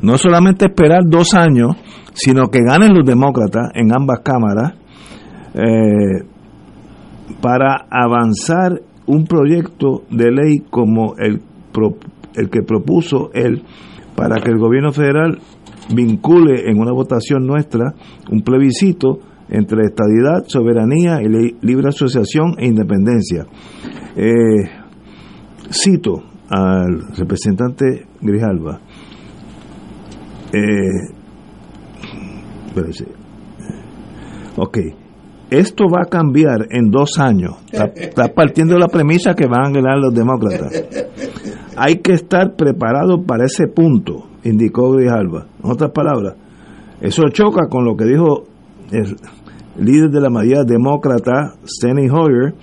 [0.02, 1.76] no solamente esperar dos años,
[2.12, 4.74] sino que ganen los demócratas en ambas cámaras
[5.54, 6.24] eh,
[7.40, 11.40] para avanzar un proyecto de ley como el,
[12.34, 13.62] el que propuso él
[14.18, 15.38] para que el gobierno federal
[15.94, 17.94] vincule en una votación nuestra
[18.32, 23.46] un plebiscito entre estadidad, soberanía y libre asociación e independencia.
[24.16, 24.68] Eh,
[25.70, 28.80] cito al representante Grijalva.
[30.52, 31.14] Eh,
[34.56, 34.78] ok,
[35.50, 37.52] esto va a cambiar en dos años.
[37.70, 40.72] Está, está partiendo de la premisa que van a ganar los demócratas.
[41.78, 45.46] Hay que estar preparado para ese punto, indicó Grijalva.
[45.62, 46.34] En otras palabras,
[47.00, 48.44] eso choca con lo que dijo
[48.90, 49.16] el
[49.78, 52.54] líder de la mayoría demócrata, Steny Hoyer,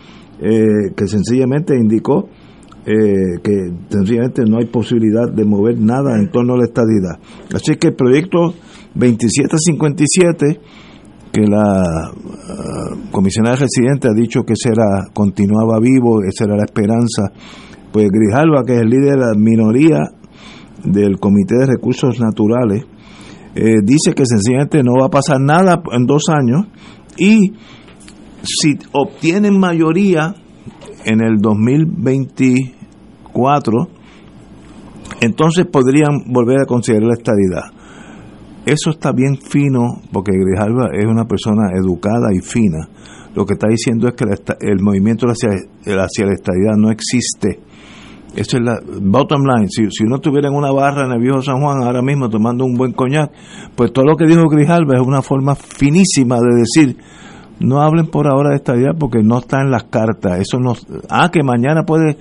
[0.42, 2.28] eh, que sencillamente indicó
[2.86, 7.18] eh, que sencillamente no hay posibilidad de mover nada en torno a la estadidad.
[7.54, 8.54] Así que el proyecto
[8.94, 10.60] 2757
[11.32, 17.24] que la uh, comisionada residente ha dicho que será continuaba vivo, esa era la esperanza.
[17.96, 20.00] Pues Grijalva, que es el líder de la minoría
[20.84, 22.84] del Comité de Recursos Naturales,
[23.56, 26.66] eh, dice que sencillamente no va a pasar nada en dos años
[27.18, 27.54] y
[28.44, 30.36] si obtienen mayoría
[31.06, 33.88] en el 2024,
[35.22, 37.72] entonces podrían volver a considerar la estadidad.
[38.66, 42.90] Eso está bien fino, porque Grijalva es una persona educada y fina.
[43.34, 44.26] Lo que está diciendo es que
[44.68, 47.62] el movimiento hacia, hacia la estadidad no existe.
[48.36, 49.68] Esa es la bottom line.
[49.70, 52.66] Si, si uno estuviera en una barra en el viejo San Juan ahora mismo tomando
[52.66, 53.32] un buen coñac,
[53.76, 56.98] pues todo lo que dijo Grijalva es una forma finísima de decir,
[57.60, 60.40] no hablen por ahora de estadidad porque no está en las cartas.
[60.40, 60.74] Eso no,
[61.10, 62.18] ah, que mañana puede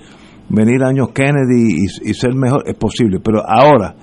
[0.49, 3.19] venir años Kennedy y, y ser mejor, es posible.
[3.19, 3.95] Pero ahora,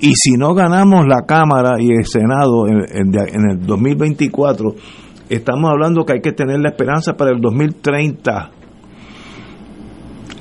[0.00, 4.74] y si no ganamos la Cámara y el Senado en, en, en, el 2024,
[5.28, 8.50] estamos hablando que hay que tener la esperanza para el 2030.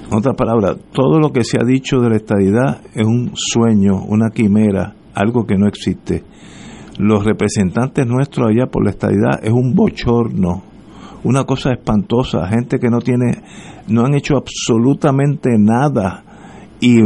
[0.09, 4.03] En otras palabras, todo lo que se ha dicho de la estadidad es un sueño,
[4.07, 6.23] una quimera, algo que no existe.
[6.97, 10.63] Los representantes nuestros allá por la estadidad es un bochorno,
[11.23, 13.43] una cosa espantosa, gente que no tiene,
[13.89, 16.23] no han hecho absolutamente nada.
[16.79, 16.99] Y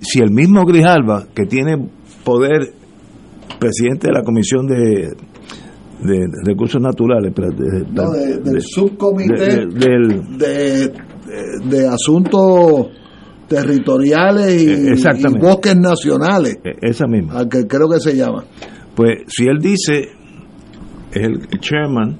[0.00, 1.88] si el mismo Grijalva, que tiene
[2.24, 2.72] poder
[3.58, 5.10] presidente de la Comisión de,
[6.04, 7.32] de Recursos Naturales.
[7.92, 10.92] no, del subcomité de,
[11.64, 12.88] de, asuntos
[13.48, 16.58] territoriales y, y, bosques nacionales.
[16.64, 17.38] E, esa misma.
[17.38, 18.44] Al que creo que se llama.
[18.94, 20.10] Pues si él dice,
[21.12, 22.18] el chairman,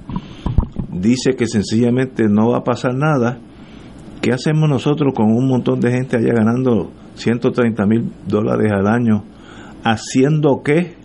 [0.91, 3.39] dice que sencillamente no va a pasar nada,
[4.21, 9.23] ¿qué hacemos nosotros con un montón de gente allá ganando 130 mil dólares al año?
[9.83, 10.95] ¿Haciendo qué?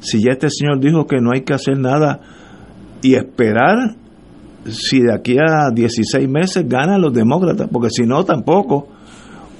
[0.00, 2.20] Si ya este señor dijo que no hay que hacer nada
[3.02, 3.96] y esperar
[4.66, 8.88] si de aquí a 16 meses ganan los demócratas, porque si no tampoco.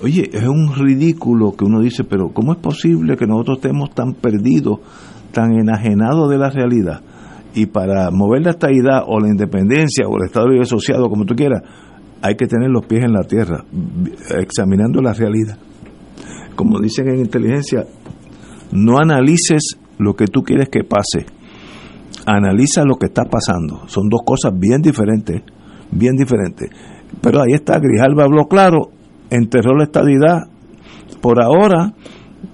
[0.03, 4.15] Oye, es un ridículo que uno dice, pero ¿cómo es posible que nosotros estemos tan
[4.15, 4.79] perdidos,
[5.31, 7.03] tan enajenados de la realidad?
[7.55, 11.35] Y para mover la estabilidad o la independencia o el Estado Libre Asociado, como tú
[11.35, 11.63] quieras,
[12.23, 13.65] hay que tener los pies en la tierra,
[14.39, 15.59] examinando la realidad.
[16.55, 17.85] Como dicen en inteligencia,
[18.73, 21.27] no analices lo que tú quieres que pase,
[22.27, 23.83] analiza lo que está pasando.
[23.87, 25.43] Son dos cosas bien diferentes,
[25.91, 26.71] bien diferentes.
[27.21, 28.91] Pero ahí está, Grijalva habló claro,
[29.31, 30.49] enterró la estadidad
[31.21, 31.93] por ahora,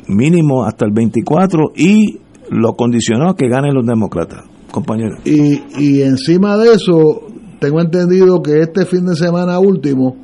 [0.09, 2.19] mínimo hasta el 24, y
[2.51, 5.21] lo condicionó a que ganen los demócratas, compañeros.
[5.25, 7.23] Y, y encima de eso,
[7.61, 10.17] tengo entendido que este fin de semana último,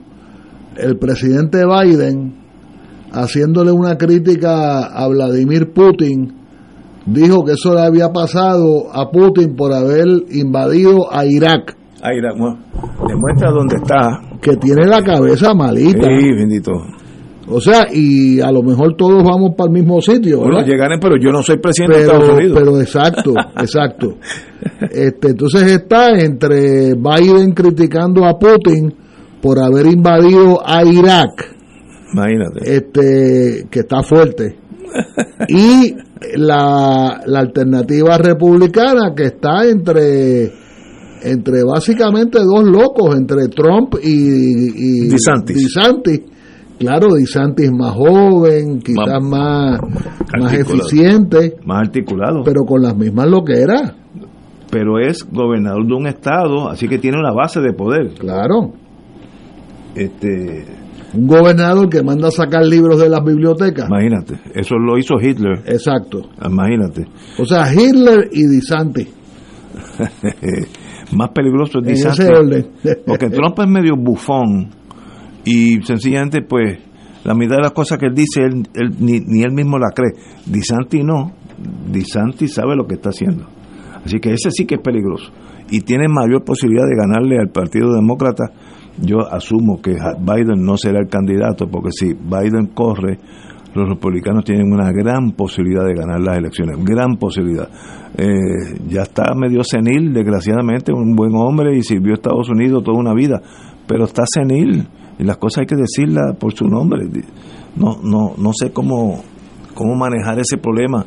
[0.77, 2.35] el presidente Biden,
[3.13, 6.42] haciéndole una crítica a Vladimir Putin,
[7.07, 11.77] dijo que eso le había pasado a Putin por haber invadido a Irak.
[12.03, 12.59] A Irak, bueno,
[13.07, 14.21] demuestra dónde está.
[14.41, 16.07] Que tiene la cabeza malita.
[16.07, 16.73] Sí, bendito.
[17.49, 20.41] O sea, y a lo mejor todos vamos para el mismo sitio.
[20.41, 22.59] Bueno, llegaré, pero yo no soy presidente de Estados Unidos.
[22.59, 24.15] Pero exacto, exacto.
[24.91, 28.95] Este, entonces está entre Biden criticando a Putin
[29.41, 31.57] por haber invadido a Irak.
[32.15, 32.77] Imagínate.
[32.77, 34.62] Este, que está fuerte.
[35.49, 35.95] y
[36.37, 40.53] la, la alternativa republicana que está entre
[41.25, 46.23] entre básicamente dos locos, entre Trump y, y DeSantis.
[46.79, 49.81] Claro, DeSantis más joven, quizás más,
[50.37, 51.55] más, eficiente.
[51.65, 52.43] Más articulado.
[52.45, 53.95] Pero con las mismas loqueras.
[54.71, 58.15] Pero es gobernador de un estado, así que tiene una base de poder.
[58.19, 58.73] Claro.
[59.95, 60.65] Este,
[61.15, 63.89] un gobernador que manda a sacar libros de las bibliotecas.
[63.89, 65.63] Imagínate, eso lo hizo Hitler.
[65.67, 66.31] Exacto.
[66.45, 67.07] Imagínate.
[67.39, 69.09] O sea, Hitler y DeSantis.
[71.17, 72.67] Más peligroso es DeSantis.
[73.07, 74.71] Porque Trump es medio bufón
[75.45, 76.79] y sencillamente pues
[77.25, 78.63] la mitad de las cosas que él dice él,
[78.99, 80.13] ni, ni, él mismo la cree.
[80.47, 81.33] DeSantis no.
[81.91, 83.47] DeSantis sabe lo que está haciendo.
[84.05, 85.31] Así que ese sí que es peligroso.
[85.71, 88.45] Y tiene mayor posibilidad de ganarle al Partido Demócrata
[89.01, 93.19] yo asumo que Biden no será el candidato, porque si Biden corre,
[93.75, 97.69] los republicanos tienen una gran posibilidad de ganar las elecciones, gran posibilidad.
[98.17, 102.99] Eh, ya está medio senil, desgraciadamente, un buen hombre y sirvió a Estados Unidos toda
[102.99, 103.41] una vida,
[103.87, 104.87] pero está senil
[105.19, 107.07] y las cosas hay que decirlas por su nombre.
[107.77, 109.23] No, no, no sé cómo,
[109.75, 111.07] cómo manejar ese problema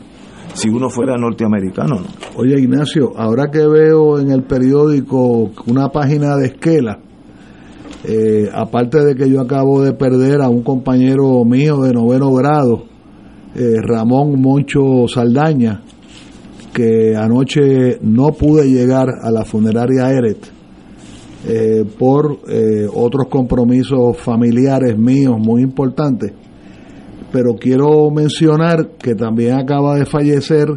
[0.53, 1.98] si uno fuera norteamericano.
[2.38, 6.99] Oye Ignacio, ahora que veo en el periódico una página de Esquela,
[8.07, 12.84] eh, aparte de que yo acabo de perder a un compañero mío de noveno grado,
[13.56, 15.82] eh, Ramón Moncho Saldaña,
[16.72, 20.38] que anoche no pude llegar a la funeraria Eret
[21.48, 22.40] eh, por
[22.94, 26.32] otros compromisos familiares míos muy importantes.
[27.32, 30.68] Pero quiero mencionar que también acaba de fallecer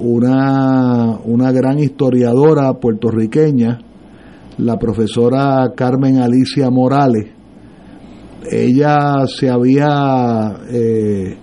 [0.00, 3.80] una, una gran historiadora puertorriqueña,
[4.60, 7.26] la profesora Carmen Alicia Morales.
[8.50, 11.36] Ella se había, eh,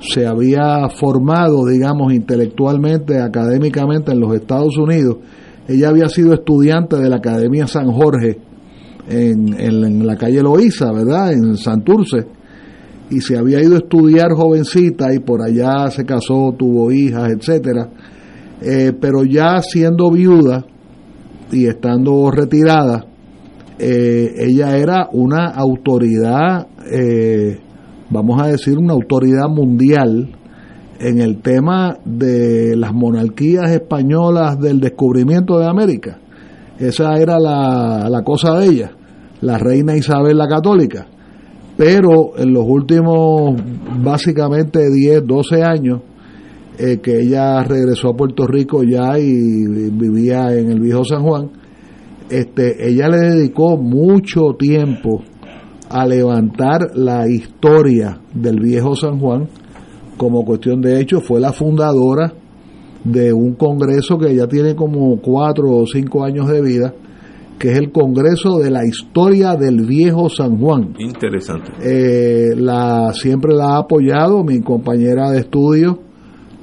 [0.00, 5.16] se había formado, digamos, intelectualmente, académicamente en los Estados Unidos.
[5.66, 8.38] Ella había sido estudiante de la Academia San Jorge
[9.08, 11.32] en, en, la calle Loíza, ¿verdad?
[11.32, 12.26] En Santurce.
[13.10, 17.88] Y se había ido a estudiar jovencita y por allá se casó, tuvo hijas, etcétera.
[18.60, 20.64] Eh, pero ya siendo viuda,
[21.52, 23.06] y estando retirada,
[23.78, 27.58] eh, ella era una autoridad, eh,
[28.10, 30.28] vamos a decir, una autoridad mundial
[31.00, 36.18] en el tema de las monarquías españolas del descubrimiento de América.
[36.78, 38.92] Esa era la, la cosa de ella,
[39.40, 41.06] la reina Isabel la católica.
[41.76, 43.60] Pero en los últimos
[44.02, 46.00] básicamente 10, 12 años,
[46.78, 51.50] eh, que ella regresó a Puerto Rico ya y vivía en el viejo San Juan,
[52.30, 55.22] este, ella le dedicó mucho tiempo
[55.90, 59.46] a levantar la historia del viejo San Juan
[60.16, 62.32] como cuestión de hecho fue la fundadora
[63.04, 66.94] de un congreso que ya tiene como cuatro o cinco años de vida,
[67.58, 70.94] que es el Congreso de la Historia del Viejo San Juan.
[70.98, 71.70] Interesante.
[71.82, 75.98] Eh, la, siempre la ha apoyado mi compañera de estudio,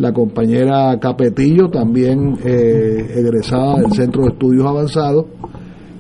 [0.02, 5.26] la compañera Capetillo, también eh, egresada del Centro de Estudios Avanzados,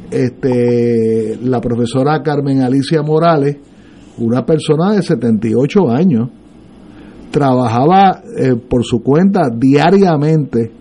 [0.09, 3.57] este, la profesora Carmen Alicia Morales,
[4.17, 6.29] una persona de 78 años,
[7.29, 10.71] trabajaba eh, por su cuenta diariamente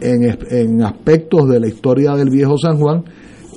[0.00, 3.02] en, en aspectos de la historia del viejo San Juan.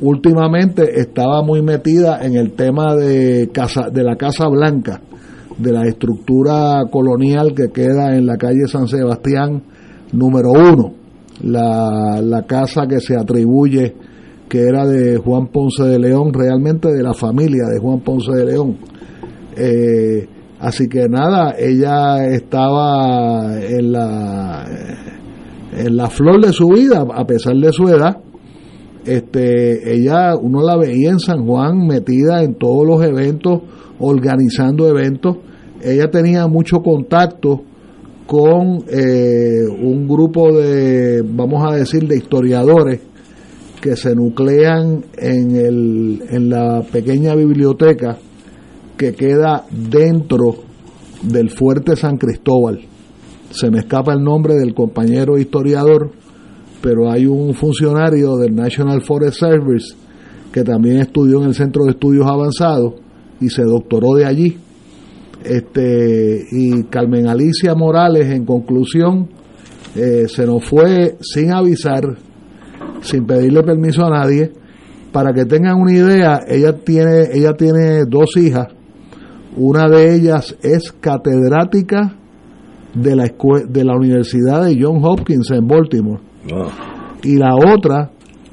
[0.02, 5.02] Últimamente estaba muy metida en el tema de casa de la Casa Blanca,
[5.58, 9.64] de la estructura colonial que queda en la calle San Sebastián
[10.14, 10.94] número uno,
[11.44, 13.96] la, la casa que se atribuye
[14.48, 18.46] que era de Juan Ponce de León, realmente de la familia de Juan Ponce de
[18.46, 18.78] León.
[19.58, 20.28] Eh,
[20.60, 24.66] así que nada, ella estaba en la,
[25.74, 28.18] en la flor de su vida, a pesar de su edad,
[29.06, 33.62] este, ella, uno la veía en San Juan metida en todos los eventos,
[34.00, 35.38] organizando eventos.
[35.82, 37.64] Ella tenía mucho contacto
[38.26, 43.00] con eh, un grupo de, vamos a decir, de historiadores
[43.82, 48.18] que se nuclean en, el, en la pequeña biblioteca
[48.98, 50.56] que queda dentro
[51.22, 52.82] del fuerte San Cristóbal.
[53.52, 56.12] Se me escapa el nombre del compañero historiador,
[56.82, 59.96] pero hay un funcionario del National Forest Service
[60.52, 62.96] que también estudió en el Centro de Estudios Avanzados
[63.40, 64.58] y se doctoró de allí.
[65.44, 69.30] Este, y Carmen Alicia Morales, en conclusión,
[69.96, 72.04] eh, se nos fue sin avisar,
[73.02, 74.52] sin pedirle permiso a nadie.
[75.12, 78.68] Para que tengan una idea, ella tiene, ella tiene dos hijas.
[79.56, 82.16] Una de ellas es catedrática
[82.94, 83.32] de la,
[83.68, 86.22] de la Universidad de John Hopkins en Baltimore
[87.24, 88.12] y la otra,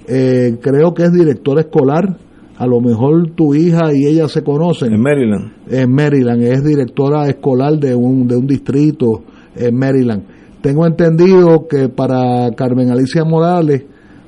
[0.09, 2.17] eh, creo que es directora escolar.
[2.57, 4.93] A lo mejor tu hija y ella se conocen.
[4.93, 5.53] En Maryland.
[5.69, 9.23] En Maryland, es directora escolar de un, de un distrito
[9.57, 10.23] en Maryland.
[10.61, 13.85] Tengo entendido que para Carmen Alicia Morales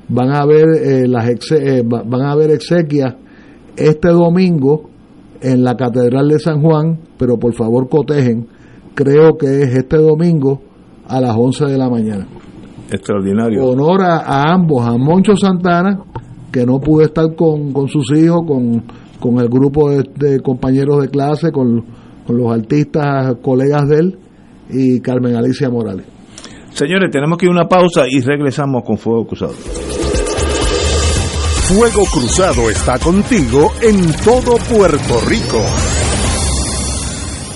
[0.08, 3.14] van a haber eh, las eh, van a haber exequias
[3.76, 4.90] este domingo
[5.40, 8.46] en la Catedral de San Juan, pero por favor cotejen,
[8.94, 10.60] creo que es este domingo
[11.06, 12.26] a las 11 de la mañana
[12.90, 13.64] extraordinario.
[13.64, 15.98] Honor a, ambos, a Moncho Santana,
[16.56, 18.82] que no pudo estar con, sus hijos, con,
[19.20, 21.84] con el grupo de, compañeros de clase, con,
[22.26, 24.18] con los artistas, colegas de él,
[24.70, 26.06] y Carmen Alicia Morales.
[26.72, 29.52] Señores, tenemos que ir a una pausa y regresamos con Fuego Cruzado.
[31.68, 35.60] Fuego Cruzado está contigo en todo Puerto Rico.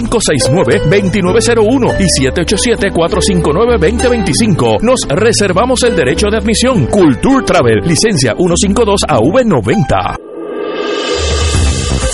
[0.00, 4.80] 569-2901 y 787-459-2025.
[4.82, 6.86] Nos reservamos el derecho de admisión.
[6.86, 10.27] Culture Travel, licencia 152 AV90.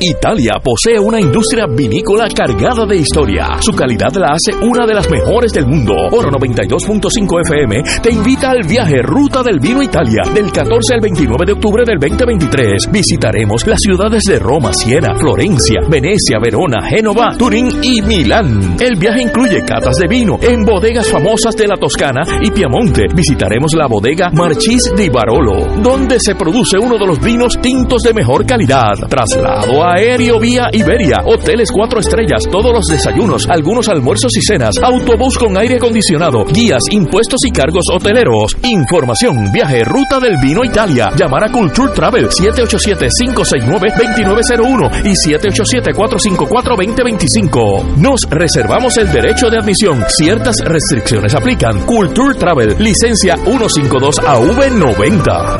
[0.00, 3.60] Italia posee una industria vinícola cargada de historia.
[3.60, 5.94] Su calidad la hace una de las mejores del mundo.
[6.10, 11.44] Oro 92.5 FM te invita al viaje Ruta del Vino Italia del 14 al 29
[11.44, 12.90] de octubre del 2023.
[12.90, 18.76] Visitaremos las ciudades de Roma, Siena, Florencia, Venecia, Verona, Génova, Turín y Milán.
[18.80, 23.06] El viaje incluye catas de vino en bodegas famosas de la Toscana y Piamonte.
[23.14, 28.14] Visitaremos la bodega Marchis di Barolo, donde se produce uno de los vinos tintos de
[28.14, 28.94] mejor calidad.
[29.06, 34.74] Traslado a aéreo vía Iberia, hoteles cuatro estrellas, todos los desayunos, algunos almuerzos y cenas,
[34.82, 38.56] autobús con aire acondicionado, guías, impuestos y cargos hoteleros.
[38.62, 41.10] Información, viaje, ruta del vino Italia.
[41.16, 47.96] Llamar a Culture Travel 787-569-2901 y 787-454-2025.
[47.96, 50.04] Nos reservamos el derecho de admisión.
[50.08, 51.84] Ciertas restricciones aplican.
[51.86, 55.56] Culture Travel, licencia 152 AV90.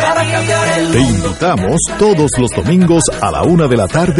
[0.92, 4.19] Te invitamos todos los domingos a la una de la tarde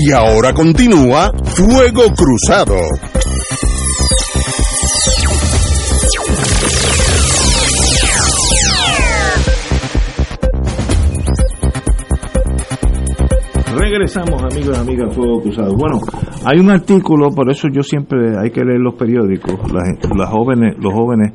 [0.00, 2.76] Y ahora continúa Fuego Cruzado.
[13.76, 15.74] Regresamos, amigos y amigas, Fuego Cruzado.
[15.76, 15.98] Bueno,
[16.44, 19.54] hay un artículo, por eso yo siempre hay que leer los periódicos.
[19.72, 21.32] Las, las jóvenes, los jóvenes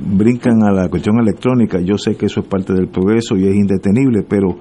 [0.00, 1.80] brincan a la cuestión electrónica.
[1.80, 4.58] Yo sé que eso es parte del progreso y es indetenible, pero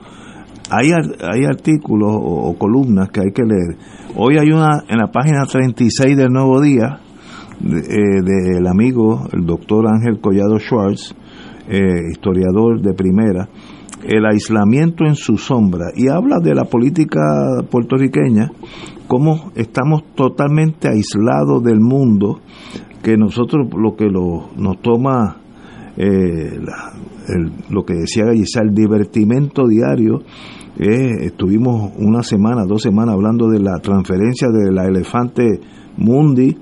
[0.70, 3.78] hay, hay artículos o, o, columnas que hay que leer.
[4.16, 7.00] Hoy hay una en la página 36 del Nuevo Día
[7.60, 11.16] del de, de amigo, el doctor Ángel Collado Schwartz,
[11.68, 13.50] eh, historiador de primera,
[14.04, 17.20] el aislamiento en su sombra y habla de la política
[17.70, 18.52] puertorriqueña,
[19.08, 22.42] cómo estamos totalmente aislados del mundo,
[23.02, 25.38] que nosotros lo que lo, nos toma
[25.98, 26.94] eh, la,
[27.28, 28.26] el, lo que decía
[28.62, 30.22] el divertimento diario.
[30.78, 35.60] Eh, estuvimos una semana, dos semanas hablando de la transferencia de la elefante
[35.98, 36.58] Mundi.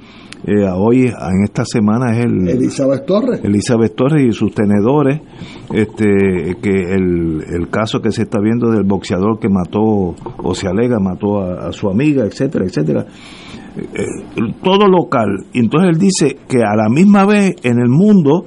[0.45, 2.47] Eh, hoy, en esta semana, es el.
[2.49, 3.39] Elizabeth Torres.
[3.43, 5.21] Elizabeth Torres y sus tenedores.
[5.73, 10.67] Este, que el, el caso que se está viendo del boxeador que mató, o se
[10.67, 13.05] alega, mató a, a su amiga, etcétera, etcétera.
[13.75, 15.45] Eh, todo local.
[15.53, 18.45] Entonces él dice que a la misma vez en el mundo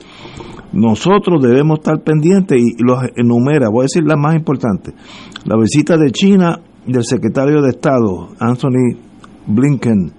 [0.77, 4.93] nosotros debemos estar pendientes y los enumera, voy a decir la más importante,
[5.47, 8.98] la visita de China del secretario de Estado, Anthony
[9.47, 10.12] Blinken,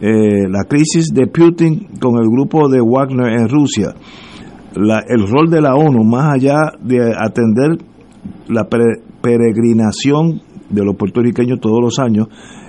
[0.00, 3.94] eh, la crisis de Putin con el grupo de Wagner en Rusia,
[4.76, 7.78] el rol de la ONU, más allá de atender
[8.48, 8.68] la
[9.20, 12.28] peregrinación de los puertorriqueños todos los años,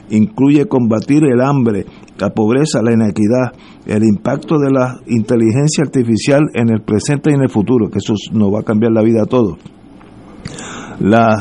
[0.10, 1.86] incluye combatir el hambre,
[2.18, 3.52] la pobreza, la inequidad,
[3.86, 8.14] el impacto de la inteligencia artificial en el presente y en el futuro, que eso
[8.32, 9.58] nos va a cambiar la vida a todos.
[11.00, 11.36] Las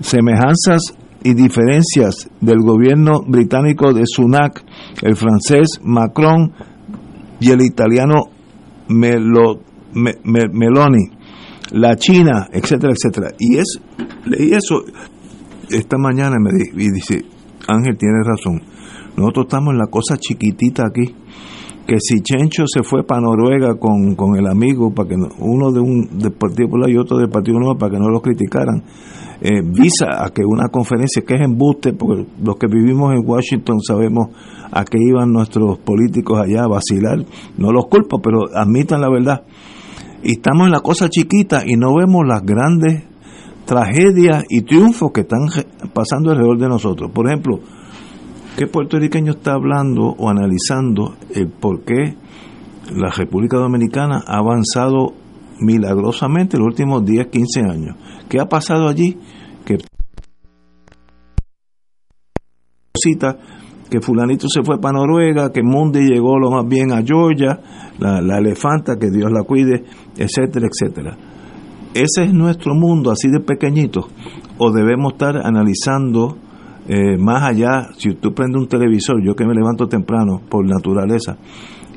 [0.00, 4.62] semejanzas y diferencias del gobierno británico de Sunak,
[5.02, 6.52] el francés Macron
[7.40, 8.14] y el italiano
[8.88, 9.60] Melo,
[9.94, 11.10] me, me, Meloni,
[11.72, 13.28] la China, etcétera, etcétera.
[13.38, 13.80] Y es,
[14.26, 14.82] leí eso
[15.70, 17.24] esta mañana me di, y dice,
[17.68, 18.73] Ángel tiene razón.
[19.16, 21.14] Nosotros estamos en la cosa chiquitita aquí.
[21.86, 25.70] Que si Chencho se fue para Noruega con, con el amigo, para que no, uno
[25.70, 28.82] de un del Partido Popular y otro del Partido Nuevo, para que no lo criticaran,
[29.42, 33.80] eh, visa a que una conferencia que es embuste, porque los que vivimos en Washington
[33.82, 34.28] sabemos
[34.72, 37.18] a qué iban nuestros políticos allá a vacilar.
[37.58, 39.42] No los culpo, pero admitan la verdad.
[40.22, 43.04] Y estamos en la cosa chiquita y no vemos las grandes
[43.66, 45.48] tragedias y triunfos que están
[45.92, 47.10] pasando alrededor de nosotros.
[47.12, 47.60] Por ejemplo,
[48.56, 52.16] ¿qué puertorriqueño está hablando o analizando el por qué
[52.94, 55.14] la República Dominicana ha avanzado
[55.60, 57.96] milagrosamente los últimos 10, 15 años?
[58.28, 59.18] ¿Qué ha pasado allí?
[59.64, 59.78] Que
[63.90, 67.60] que fulanito se fue para Noruega, que Mundi llegó lo más bien a Georgia,
[67.98, 69.84] la, la elefanta, que Dios la cuide,
[70.16, 71.18] etcétera, etcétera
[71.94, 74.08] ese es nuestro mundo así de pequeñito
[74.58, 76.36] o debemos estar analizando
[76.88, 81.36] eh, más allá si tú prendes un televisor yo que me levanto temprano por naturaleza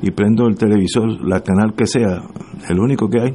[0.02, 2.22] y prendo el televisor la canal que sea
[2.68, 3.34] el único que hay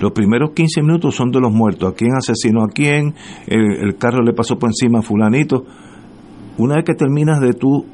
[0.00, 3.14] los primeros 15 minutos son de los muertos a quién asesinó a quién
[3.46, 5.64] el, carro le pasó por encima a fulanito
[6.58, 7.84] una vez que terminas de tú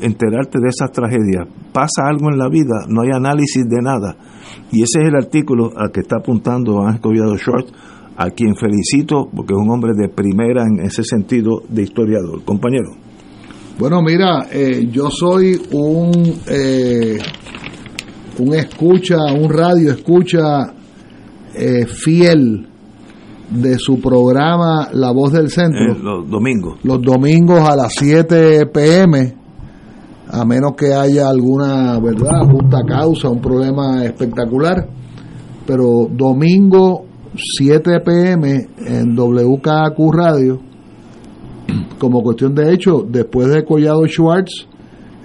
[0.00, 1.46] enterarte de esas tragedias.
[1.72, 4.16] Pasa algo en la vida, no hay análisis de nada.
[4.72, 7.68] Y ese es el artículo al que está apuntando Ángel Collado Short,
[8.20, 12.44] a quien felicito porque es un hombre de primera en ese sentido de historiador.
[12.44, 12.90] Compañero.
[13.78, 16.12] Bueno, mira, eh, yo soy un,
[16.46, 17.16] eh,
[18.38, 20.74] un escucha, un radio escucha
[21.54, 22.68] eh, fiel
[23.48, 25.94] de su programa La Voz del Centro.
[25.94, 26.78] los domingos.
[26.82, 29.34] Los domingos a las 7 pm,
[30.28, 34.86] a menos que haya alguna, ¿verdad?, justa causa, un problema espectacular.
[35.66, 40.70] Pero domingo 7 pm en WKQ Radio
[41.98, 44.66] como cuestión de hecho, después de Collado Schwartz,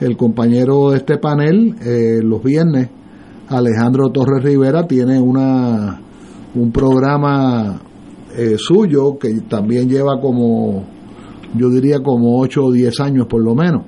[0.01, 2.89] el compañero de este panel, eh, los viernes,
[3.47, 6.01] Alejandro Torres Rivera, tiene una
[6.53, 7.81] un programa
[8.37, 10.83] eh, suyo que también lleva como,
[11.55, 13.83] yo diría como 8 o 10 años por lo menos.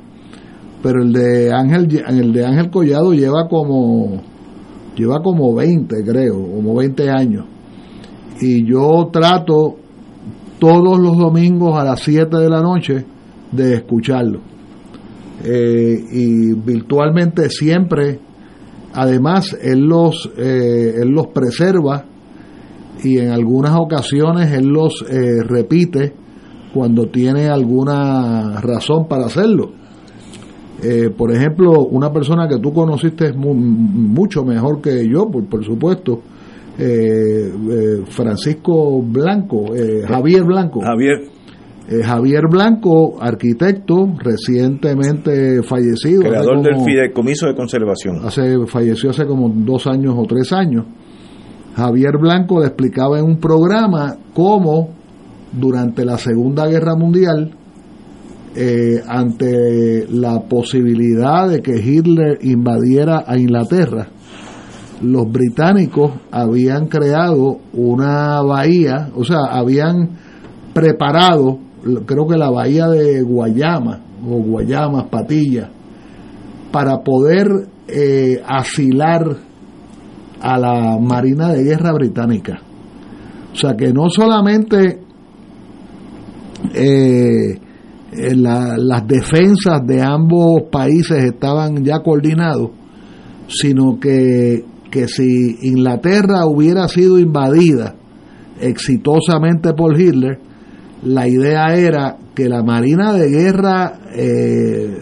[0.82, 4.22] Pero el de Ángel, el de Ángel Collado lleva como,
[4.96, 7.46] lleva como 20 creo, como 20 años.
[8.40, 9.78] Y yo trato
[10.60, 13.06] todos los domingos a las 7 de la noche
[13.52, 14.42] de escucharlo.
[15.44, 18.20] Eh, y virtualmente siempre,
[18.94, 22.06] además, él los, eh, él los preserva
[23.04, 26.14] y en algunas ocasiones él los eh, repite
[26.74, 29.72] cuando tiene alguna razón para hacerlo.
[31.18, 36.22] por ejemplo, una persona que tú conociste mucho mejor que yo, por, por supuesto,
[36.80, 40.82] eh, eh, Francisco Blanco, eh, Javier Blanco.
[40.82, 41.24] Javier.
[42.04, 46.22] Javier Blanco, arquitecto, recientemente fallecido.
[46.22, 48.20] Creador del Fideicomiso de Conservación.
[48.26, 50.86] Hace, falleció hace como dos años o tres años.
[51.78, 54.90] Javier Blanco le explicaba en un programa cómo
[55.54, 57.54] durante la Segunda Guerra Mundial,
[59.08, 64.10] ante la posibilidad de que Hitler invadiera a Inglaterra,
[65.02, 70.10] los británicos habían creado una bahía, o sea, habían
[70.74, 71.60] preparado,
[72.06, 75.70] creo que la bahía de Guayama, o Guayamas, Patilla,
[76.72, 77.48] para poder
[77.88, 79.38] eh, asilar
[80.42, 82.60] a la Marina de Guerra británica.
[83.54, 85.00] O sea que no solamente
[86.74, 87.60] eh,
[88.12, 92.72] las defensas de ambos países estaban ya coordinados,
[93.48, 94.64] sino que
[94.98, 97.94] que si Inglaterra hubiera sido invadida
[98.60, 100.40] exitosamente por Hitler,
[101.04, 104.98] la idea era que la Marina de Guerra eh,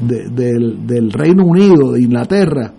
[0.00, 2.72] del, Reino Unido, de Inglaterra,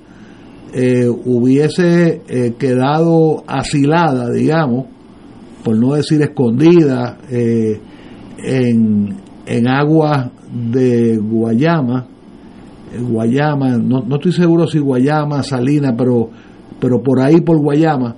[0.73, 4.87] eh, hubiese eh, quedado asilada, digamos,
[5.63, 9.15] por no decir escondida, en,
[9.45, 12.07] en aguas de Guayama,
[12.99, 16.29] Guayama, no, no estoy seguro si Guayama, Salina, pero,
[16.79, 18.15] pero por ahí por Guayama.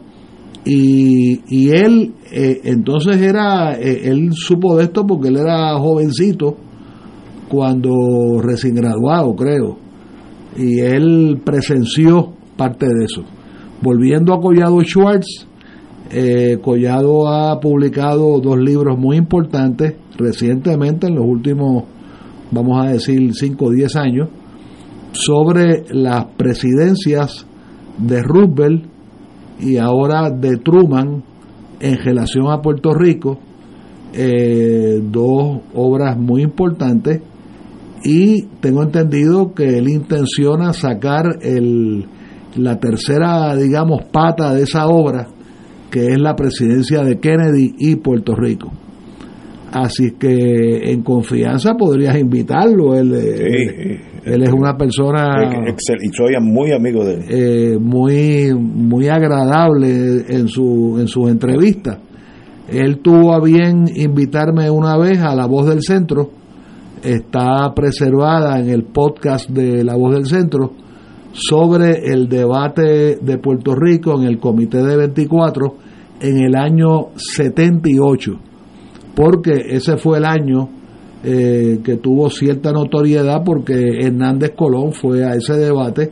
[0.66, 6.58] Y, y él eh, entonces era, eh, él supo de esto porque él era jovencito
[7.50, 9.78] cuando recién graduado, creo.
[10.58, 13.24] Y él presenció parte de eso.
[13.82, 15.48] Volviendo a Collado Schwartz,
[16.12, 21.86] eh, Collado ha publicado dos libros muy importantes recientemente, en los últimos,
[22.52, 24.30] vamos a decir, 5 o 10 años
[25.14, 27.48] sobre las presidencias
[28.00, 28.86] de Roosevelt
[29.60, 31.24] y ahora de Truman
[31.80, 33.40] en relación a Puerto Rico,
[34.14, 37.22] eh, dos obras muy importantes
[38.04, 42.06] y tengo entendido que él intenciona sacar el,
[42.56, 45.28] la tercera, digamos, pata de esa obra,
[45.92, 48.72] que es la presidencia de Kennedy y Puerto Rico.
[49.72, 52.96] Así que en confianza podrías invitarlo.
[52.96, 55.64] Él, él, es una persona.
[56.02, 57.24] y soy muy amigo de él.
[57.30, 61.98] Eh, muy, muy agradable en su, en sus entrevistas.
[62.68, 66.30] Él tuvo a bien invitarme una vez a La Voz del Centro.
[67.04, 70.74] Está preservada en el podcast de La Voz del Centro
[71.32, 75.76] sobre el debate de Puerto Rico en el Comité de 24
[76.22, 78.50] en el año 78
[79.20, 80.70] porque ese fue el año
[81.22, 86.12] eh, que tuvo cierta notoriedad porque Hernández Colón fue a ese debate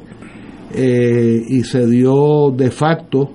[0.75, 3.29] eh, y se dio de facto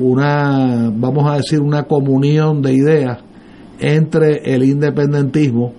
[0.00, 3.18] una, vamos a decir, una comunión de ideas
[3.78, 5.74] entre el independentismo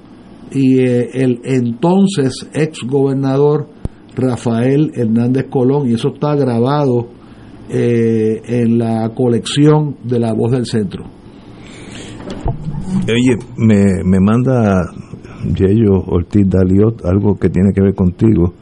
[0.51, 3.69] y eh, el entonces ex gobernador
[4.15, 7.07] Rafael Hernández Colón, y eso está grabado
[7.69, 11.05] en la colección de La Voz del Centro.
[13.07, 14.79] Oye, me, me manda
[15.55, 18.53] Yello Ortiz Daliot, algo que tiene que ver contigo,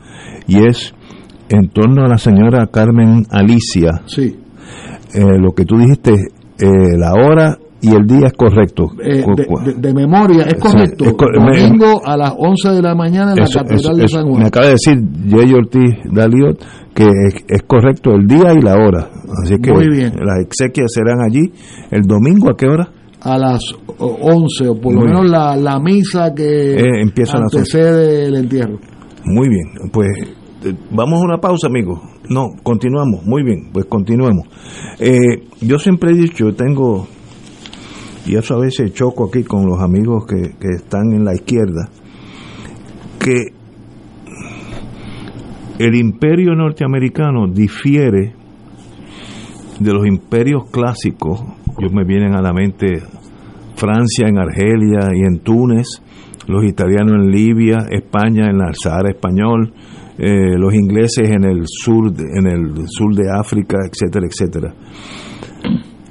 [0.48, 0.94] y es
[1.49, 4.02] en torno a la señora Carmen Alicia.
[4.06, 4.38] Sí.
[5.14, 8.91] Eh, lo que tú dijiste, eh, la hora y el día es correcto.
[9.03, 11.03] Eh, de, cu- de- de memoria, es correcto.
[11.06, 14.26] es me- Domingo a las 11 de la mañana en la Catedral eso- de San
[14.26, 14.45] me Juan.
[14.45, 16.64] acaba de decir Yello Ortiz Daliot
[16.94, 19.10] que es, es correcto el día y la hora.
[19.44, 20.14] Así que Muy bien.
[20.24, 21.52] las exequias serán allí
[21.90, 22.90] el domingo, ¿a qué hora?
[23.23, 23.61] A las
[23.99, 27.57] o- 11, o por lo menos la, la misa que Eh, empieza a las 11.
[27.77, 28.80] antecede el entierro.
[29.26, 30.07] Muy bien, pues
[30.65, 31.99] eh, vamos a una pausa, amigos.
[32.30, 33.23] No, continuamos.
[33.26, 34.48] Muy bien, pues continuemos.
[34.99, 37.07] Eh, yo siempre he dicho, tengo,
[38.26, 41.89] y eso a veces choco aquí con los amigos que, que están en la izquierda,
[43.19, 43.53] que
[45.80, 48.34] el imperio norteamericano difiere
[49.80, 51.41] de los imperios clásicos.
[51.82, 53.02] Yo me vienen a la mente
[53.76, 55.88] Francia en Argelia y en Túnez,
[56.48, 59.74] los italianos en Libia, España en el Sahara español,
[60.20, 64.74] eh, los ingleses en el sur, de- en el sur de África, etcétera, etcétera,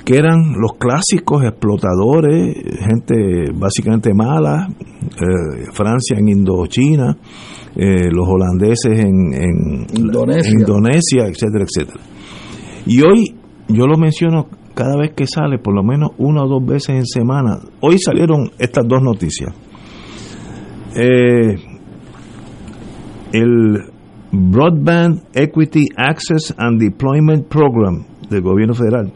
[0.05, 2.56] que eran los clásicos explotadores,
[2.88, 7.16] gente básicamente mala, eh, Francia en Indochina,
[7.76, 10.51] eh, los holandeses en, en Indonesia.
[10.51, 12.01] en Indonesia, etcétera, etcétera.
[12.86, 13.36] Y hoy
[13.68, 14.47] yo lo menciono
[14.82, 17.59] cada vez que sale, por lo menos una o dos veces en semana.
[17.81, 19.55] Hoy salieron estas dos noticias.
[20.97, 21.57] Eh,
[23.32, 23.78] el
[24.32, 29.12] Broadband Equity Access and Deployment Program del gobierno federal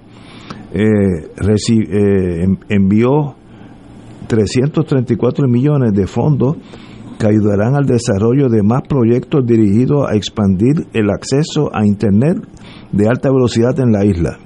[0.73, 3.35] eh, eh, en- envió
[4.27, 6.57] 334 millones de fondos
[7.19, 12.39] que ayudarán al desarrollo de más proyectos dirigidos a expandir el acceso a Internet
[12.93, 14.39] de alta velocidad en la isla.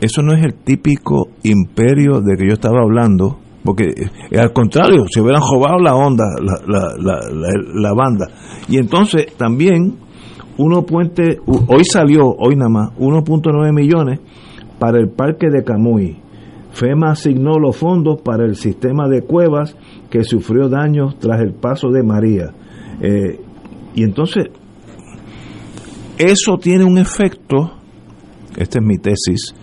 [0.00, 3.84] Eso no es el típico imperio de que yo estaba hablando, porque
[4.30, 7.30] eh, al contrario, se hubieran robado la onda, la, la- la-
[7.74, 8.26] la- banda.
[8.68, 9.94] Y entonces también,
[10.58, 14.20] uno puente, hoy salió, hoy nada más, 1.9 millones
[14.78, 16.18] para el parque de Camuy.
[16.72, 19.74] FEMA asignó los fondos para el sistema de cuevas
[20.10, 22.52] que sufrió daños tras el paso de María.
[23.00, 23.40] Eh,
[23.94, 24.44] y entonces,
[26.18, 27.72] eso tiene un efecto,
[28.56, 29.54] esta es mi tesis,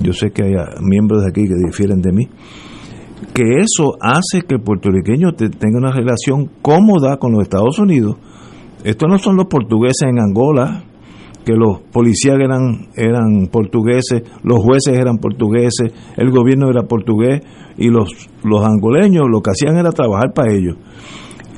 [0.00, 2.24] yo sé que hay ah, miembros de aquí que difieren de mí,
[3.32, 8.16] que eso hace que el puertorriqueño te- tenga una relación cómoda con los Estados Unidos.
[8.84, 10.84] Estos no son los portugueses en Angola,
[11.44, 17.40] que los policías eran, eran portugueses, los jueces eran portugueses, el gobierno era portugués
[17.78, 20.76] y los, los angoleños lo que hacían era trabajar para ellos.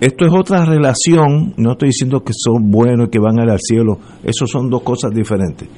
[0.01, 3.99] Esto es otra relación, no estoy diciendo que son buenos y que van al cielo,
[4.25, 5.69] eso son dos cosas diferentes,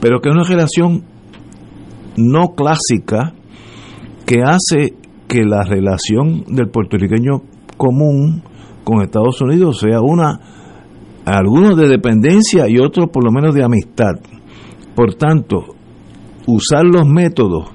[0.00, 1.04] pero que es una relación
[2.16, 3.34] no clásica
[4.26, 4.94] que hace
[5.28, 7.42] que la relación del puertorriqueño
[7.76, 8.42] común
[8.84, 10.40] con Estados Unidos sea una,
[11.24, 14.14] algunos de dependencia y otros por lo menos de amistad.
[14.94, 15.76] Por tanto,
[16.46, 17.68] usar los métodos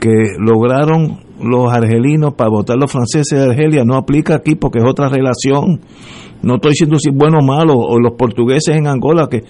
[0.00, 4.84] que lograron los argelinos para votar los franceses de Argelia no aplica aquí porque es
[4.88, 5.80] otra relación.
[6.42, 9.42] No estoy diciendo si bueno o malo, o los portugueses en Angola que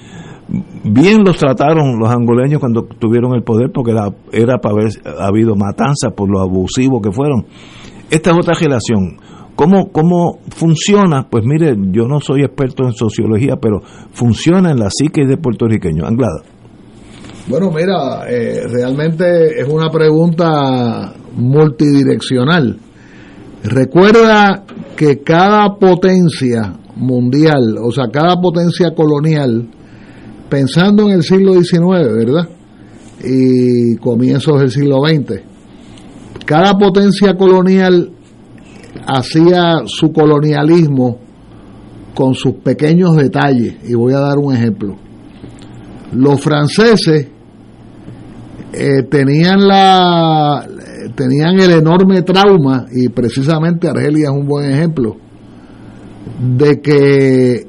[0.84, 4.90] bien los trataron los angoleños cuando tuvieron el poder porque era, era para haber
[5.20, 7.46] habido matanzas por lo abusivos que fueron.
[8.10, 9.16] Esta es otra relación.
[9.56, 11.28] ¿Cómo, ¿Cómo funciona?
[11.30, 13.80] Pues mire, yo no soy experto en sociología, pero
[14.12, 16.04] funciona en la psique de puertorriqueño.
[16.04, 16.42] Anglada.
[17.46, 22.78] Bueno, mira, eh, realmente es una pregunta multidireccional.
[23.62, 24.64] Recuerda
[24.96, 29.68] que cada potencia mundial, o sea, cada potencia colonial,
[30.54, 31.80] pensando en el siglo XIX,
[32.14, 32.48] ¿verdad?
[33.24, 35.40] Y comienzos del siglo XX,
[36.46, 38.12] cada potencia colonial
[39.04, 41.18] hacía su colonialismo
[42.14, 44.94] con sus pequeños detalles, y voy a dar un ejemplo.
[46.12, 47.26] Los franceses
[48.72, 50.68] eh, tenían la
[51.16, 55.16] tenían el enorme trauma y precisamente Argelia es un buen ejemplo
[56.56, 57.66] de que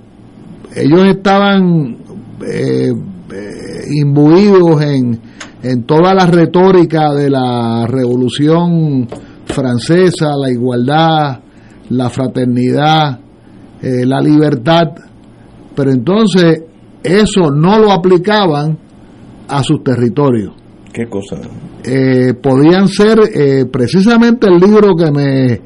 [0.76, 2.05] ellos estaban
[2.46, 5.20] eh, eh, imbuidos en,
[5.64, 9.08] en toda la retórica de la revolución
[9.46, 11.40] francesa, la igualdad,
[11.90, 13.20] la fraternidad,
[13.82, 14.84] eh, la libertad,
[15.76, 16.64] pero entonces
[17.04, 18.78] eso no lo aplicaban
[19.48, 20.54] a sus territorios.
[20.92, 21.38] ¿Qué cosa?
[21.84, 25.62] Eh, podían ser eh, precisamente el libro que me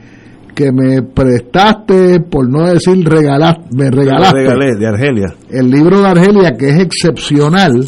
[0.59, 4.39] que me prestaste, por no decir regalaste, me regalaste.
[4.39, 5.33] regalé, de Argelia.
[5.49, 7.85] El libro de Argelia, que es excepcional,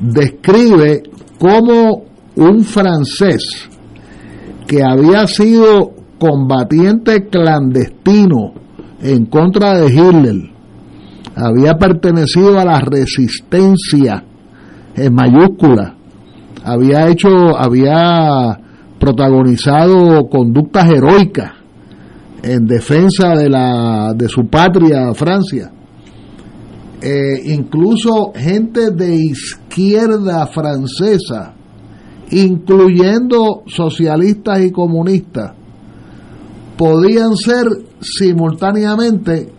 [0.00, 1.04] describe
[1.38, 2.02] cómo
[2.34, 3.68] un francés
[4.66, 8.52] que había sido combatiente clandestino
[9.00, 10.50] en contra de Hitler,
[11.36, 14.24] había pertenecido a la resistencia
[14.96, 15.94] en mayúscula,
[16.64, 18.58] había hecho, había
[18.98, 21.61] protagonizado conductas heroicas
[22.42, 25.70] en defensa de la de su patria Francia
[27.00, 31.54] eh, incluso gente de izquierda francesa
[32.30, 35.52] incluyendo socialistas y comunistas
[36.76, 37.66] podían ser
[38.00, 39.52] simultáneamente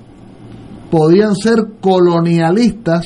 [0.90, 3.06] podían ser colonialistas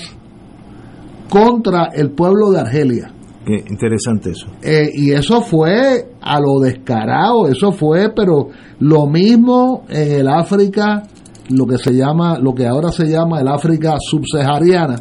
[1.29, 3.11] contra el pueblo de Argelia
[3.45, 4.47] Qué interesante eso.
[4.61, 8.49] eh, y eso fue a lo descarado, eso fue, pero
[8.79, 11.03] lo mismo en el África,
[11.49, 14.95] lo que se llama, lo que ahora se llama el África subsahariana,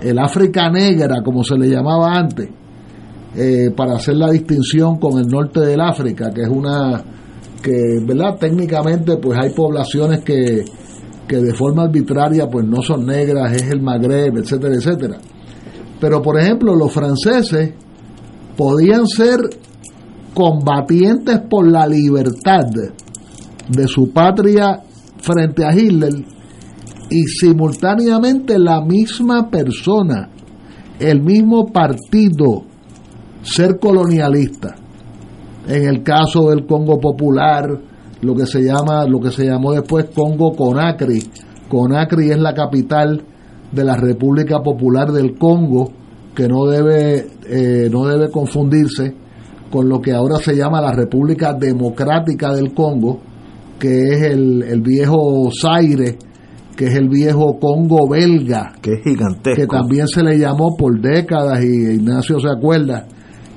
[0.00, 2.48] el África negra, como se le llamaba antes,
[3.36, 7.02] eh, para hacer la distinción con el norte del África, que es una,
[7.60, 8.36] que, ¿verdad?
[8.38, 10.64] Técnicamente, pues hay poblaciones que,
[11.26, 15.18] que de forma arbitraria, pues no son negras, es el Magreb, etcétera, etcétera.
[16.00, 17.72] Pero, por ejemplo, los franceses
[18.56, 19.40] podían ser
[20.34, 22.66] combatientes por la libertad
[23.68, 24.82] de su patria
[25.18, 26.12] frente a Hitler
[27.08, 30.28] y simultáneamente la misma persona,
[30.98, 32.64] el mismo partido,
[33.42, 34.74] ser colonialista.
[35.66, 37.68] En el caso del Congo Popular,
[38.20, 41.22] lo que se llama, lo que se llamó después Congo Conakry.
[41.68, 43.22] Conakry es la capital
[43.70, 45.90] de la República Popular del Congo,
[46.34, 49.23] que no debe, eh, no debe confundirse
[49.74, 53.18] con lo que ahora se llama la República Democrática del Congo,
[53.76, 56.16] que es el, el viejo Zaire,
[56.76, 59.60] que es el viejo Congo belga, que es gigantesco.
[59.60, 63.04] que también se le llamó por décadas, y Ignacio se acuerda,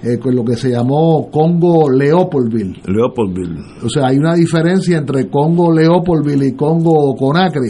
[0.02, 2.82] eh, con lo que se llamó Congo Leopoldville.
[2.88, 3.60] Leopoldville.
[3.86, 7.70] O sea, hay una diferencia entre Congo Leopoldville y Congo Conakry.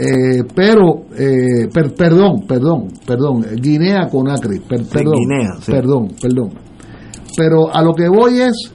[0.00, 5.70] Eh, pero, eh, per- perdón, perdón, perdón, Guinea Conakry, per- perdón, Guinea, sí.
[5.70, 6.50] perdón, perdón.
[7.36, 8.72] Pero a lo que voy es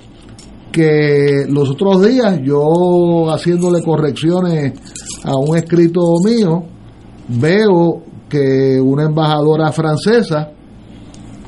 [0.72, 4.74] que los otros días yo haciéndole correcciones
[5.24, 6.64] a un escrito mío,
[7.28, 10.52] veo que una embajadora francesa,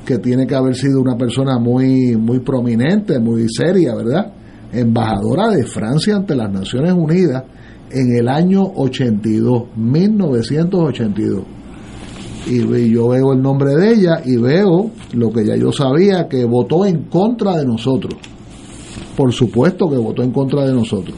[0.06, 4.34] que tiene que haber sido una persona muy, muy prominente, muy seria, ¿verdad?
[4.72, 7.44] Embajadora de Francia ante las Naciones Unidas
[7.92, 11.59] en el año 82, 1982.
[12.48, 16.46] Y yo veo el nombre de ella y veo lo que ya yo sabía, que
[16.46, 18.16] votó en contra de nosotros.
[19.16, 21.16] Por supuesto que votó en contra de nosotros.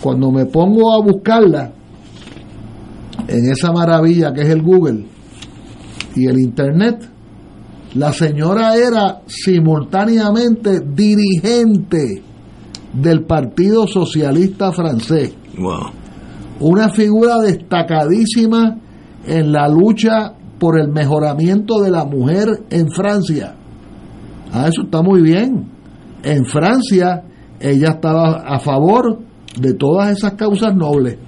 [0.00, 1.72] Cuando me pongo a buscarla
[3.26, 5.04] en esa maravilla que es el Google
[6.16, 7.08] y el Internet,
[7.94, 12.22] la señora era simultáneamente dirigente
[12.92, 15.34] del Partido Socialista Francés.
[15.58, 15.90] Wow.
[16.60, 18.78] Una figura destacadísima
[19.28, 23.54] en la lucha por el mejoramiento de la mujer en Francia.
[24.52, 25.70] Ah, eso está muy bien.
[26.22, 27.24] En Francia
[27.60, 29.18] ella estaba a favor
[29.60, 31.18] de todas esas causas nobles.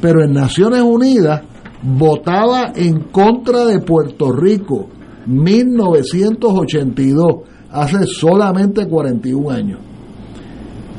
[0.00, 1.42] Pero en Naciones Unidas
[1.82, 4.88] votaba en contra de Puerto Rico
[5.26, 7.26] 1982,
[7.70, 9.80] hace solamente 41 años.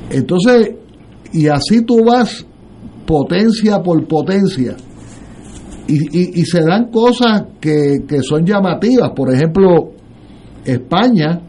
[0.09, 0.71] Entonces,
[1.31, 2.45] y así tú vas
[3.05, 4.75] potencia por potencia.
[5.87, 9.11] Y, y- y se dan cosas que, que son llamativas.
[9.15, 9.91] Por ejemplo,
[10.65, 11.41] España,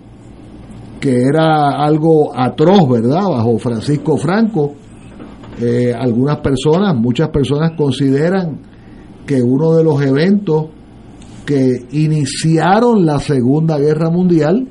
[1.01, 3.29] que era algo atroz, ¿verdad?
[3.29, 4.75] Bajo Francisco Franco,
[5.61, 8.61] eh, algunas personas, muchas personas consideran
[9.27, 10.67] que uno de los eventos
[11.45, 14.69] que iniciaron la Segunda Guerra Mundial,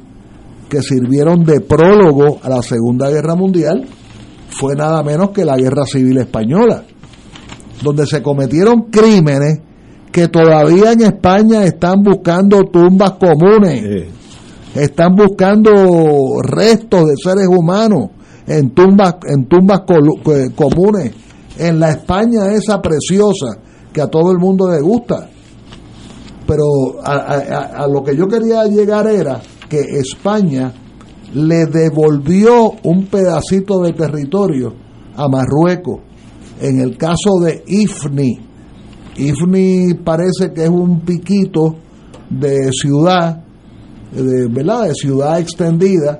[0.69, 3.85] que sirvieron de prólogo a la Segunda Guerra Mundial,
[4.49, 6.83] fue nada menos que la Guerra Civil Española,
[7.81, 9.59] donde se cometieron crímenes
[10.11, 13.83] que todavía en España están buscando tumbas comunes,
[14.75, 15.71] están buscando
[16.41, 18.09] restos de seres humanos
[18.47, 19.81] en tumbas, en tumbas
[20.55, 21.11] comunes,
[21.57, 23.57] en la España esa preciosa
[23.93, 25.29] que a todo el mundo le gusta.
[26.47, 26.63] Pero
[27.03, 30.71] a, a- a lo que yo quería llegar era que España
[31.33, 34.73] le devolvió un pedacito de territorio
[35.15, 35.99] a Marruecos.
[36.59, 38.39] En el caso de Ifni,
[39.17, 41.75] Ifni parece que es un piquito
[42.29, 43.43] de ciudad,
[44.11, 44.87] de, ¿verdad?
[44.87, 46.19] De ciudad extendida,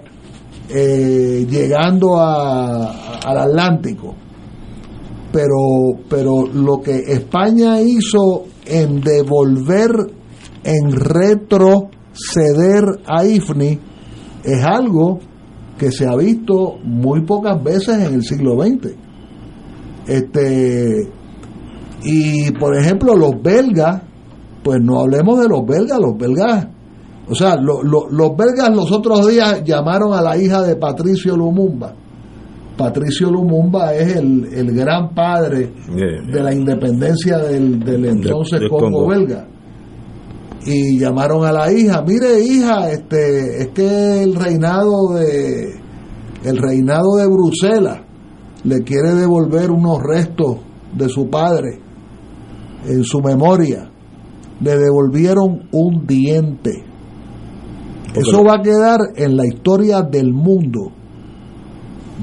[0.69, 4.15] eh, llegando a- al Atlántico.
[5.31, 9.91] Pero, pero lo que España hizo en devolver,
[10.63, 13.79] en retroceder a IFNI,
[14.43, 15.19] es algo
[15.77, 18.95] que se ha visto muy pocas veces en el siglo XX.
[20.07, 21.07] Este,
[22.03, 24.01] y por ejemplo, los belgas,
[24.63, 26.67] pues no hablemos de los belgas, los belgas,
[27.29, 31.35] o sea, lo- lo- los belgas los otros días llamaron a la hija de Patricio
[31.35, 31.93] Lumumba.
[32.77, 35.73] Patricio Lumumba es el, el gran padre
[36.31, 39.07] de la independencia del, del entonces Congo, Congo.
[39.07, 39.47] belga.
[40.65, 45.75] Y llamaron a la hija, mire hija, este, es que el reinado de
[46.43, 47.99] el reinado de Bruselas
[48.67, 50.57] le quiere devolver unos restos
[50.93, 51.79] de su padre
[52.85, 53.89] en su memoria.
[54.59, 56.83] Le devolvieron un diente.
[58.13, 60.91] Eso va a quedar en la historia del mundo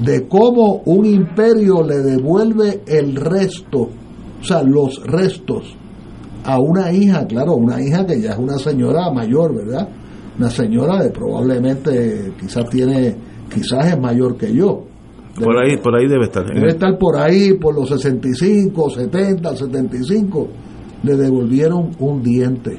[0.03, 3.89] de cómo un imperio le devuelve el resto,
[4.39, 5.75] o sea, los restos
[6.43, 9.89] a una hija, claro, una hija que ya es una señora mayor, ¿verdad?
[10.37, 13.15] Una señora de probablemente, quizás tiene,
[13.51, 14.83] quizás es mayor que yo.
[15.43, 16.45] Por ahí, por ahí debe estar.
[16.45, 20.47] Debe estar por ahí, por los 65, 70, 75.
[21.03, 22.77] Le devolvieron un diente.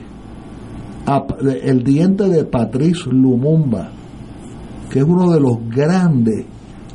[1.63, 3.91] El diente de Patrice Lumumba,
[4.91, 6.45] que es uno de los grandes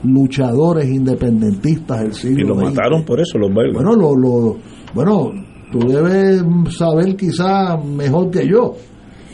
[0.03, 3.75] luchadores independentistas del siglo Y lo mataron por eso los belgas.
[3.83, 4.57] Bueno, lo, lo-
[4.93, 5.31] bueno,
[5.71, 6.43] tú debes
[6.75, 8.73] saber quizá mejor que yo.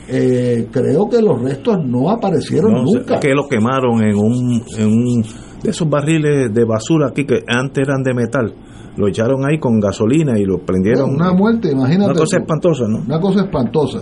[0.09, 3.15] Eh, creo que los restos no aparecieron No, nunca.
[3.15, 5.27] es que lo quemaron en un, en un de
[5.69, 8.53] esos barriles de basura aquí que antes eran de metal.
[8.98, 11.11] Lo echaron ahí con gasolina y lo prendieron.
[11.11, 12.11] Una muerte, imagínate.
[12.11, 12.99] Una cosa espantosa, ¿no?
[13.06, 13.99] Una cosa espantosa.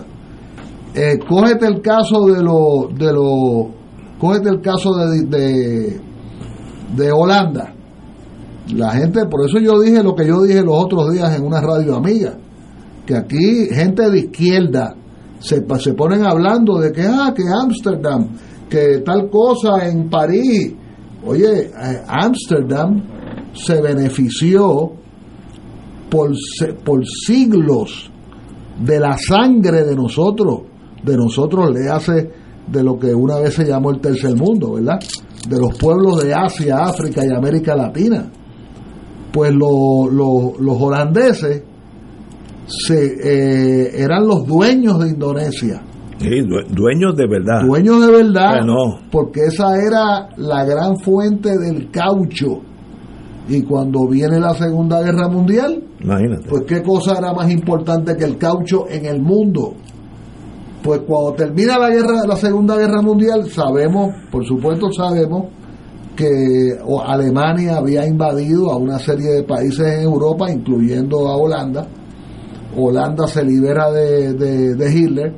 [0.94, 3.70] Eh, cógete el caso de lo, de lo,
[4.18, 6.00] cógete el caso de, de,
[6.96, 7.74] de Holanda.
[8.74, 11.60] La gente, por eso yo dije lo que yo dije los otros días en una
[11.60, 12.38] radio amiga,
[13.06, 14.96] que aquí gente de izquierda
[15.40, 18.30] se, se ponen hablando de que, ah, que Ámsterdam,
[18.70, 20.74] que tal cosa en París.
[21.26, 23.02] Oye, eh, Ámsterdam
[23.54, 24.92] se benefició
[26.10, 26.32] por,
[26.84, 28.12] por siglos
[28.84, 30.62] de la sangre de nosotros,
[31.04, 32.32] de nosotros le hace
[32.68, 35.00] de lo que una vez se llamó el tercer mundo, ¿verdad?
[35.48, 38.30] De los pueblos de Asia, África y América Latina.
[39.32, 41.62] Pues lo- lo- los holandeses
[42.68, 45.82] se, eh, eran los dueños de Indonesia.
[46.20, 47.62] Sí, due- dueños de verdad.
[47.66, 49.00] Dueños de verdad, Ah, no.
[49.12, 52.62] porque esa era la gran fuente del caucho.
[53.48, 56.50] Y cuando viene la Segunda Guerra Mundial, Imagínate.
[56.50, 59.74] pues qué cosa era más importante que el caucho en el mundo.
[60.82, 65.46] Pues cuando termina la guerra, la Segunda Guerra Mundial, sabemos, por supuesto sabemos
[66.16, 71.88] que Alemania había invadido a una serie de países en Europa, incluyendo a Holanda.
[72.78, 75.34] Holanda se libera de, de- de Hitler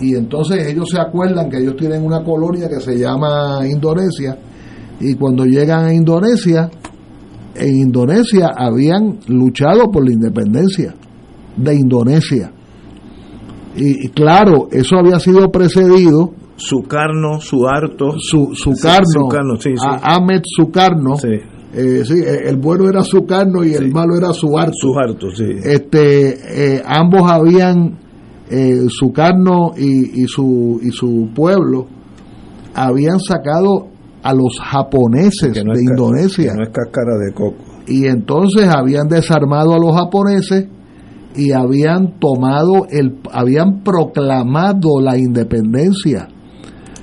[0.00, 4.36] y entonces ellos se acuerdan que ellos tienen una colonia que se llama Indonesia
[5.00, 6.70] y cuando llegan a Indonesia,
[7.54, 10.94] en Indonesia habían luchado por la independencia
[11.56, 12.50] de Indonesia.
[13.76, 18.12] Y, y claro, eso había sido precedido Sukarno, Suharto.
[18.18, 19.86] su, Sí, Sukarno, sí, sí.
[19.86, 21.28] a- Ahmed Sukarno, Sí.
[21.74, 24.72] eh, sí, eh, el bueno era Sukarno y el malo era Suharto.
[24.76, 25.44] Suharto, sí.
[25.64, 27.98] Este, eh, ambos habían,
[28.50, 31.86] eh, Sukarno y, y su, y su pueblo,
[32.74, 33.88] habían sacado
[34.22, 36.52] a los japoneses no de Indonesia.
[36.52, 37.62] que no es cáscara de coco.
[37.86, 40.66] y entonces habían desarmado a los japoneses
[41.36, 46.28] y habían tomado el habían proclamado la independencia.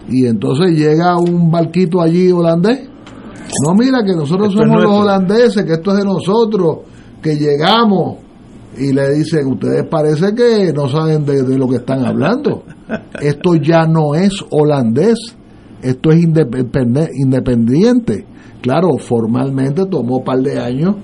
[0.09, 2.89] Y entonces llega un barquito allí holandés.
[3.65, 6.77] No mira que nosotros Esto somos los holandeses que esto es de nosotros
[7.22, 8.18] que llegamos
[8.77, 12.64] y le dicen ustedes parece que no saben de, de lo que están hablando.
[13.22, 15.35] Esto ya no es holandés.
[15.81, 18.26] Esto es independiente
[18.61, 20.95] claro formalmente tomó un par de años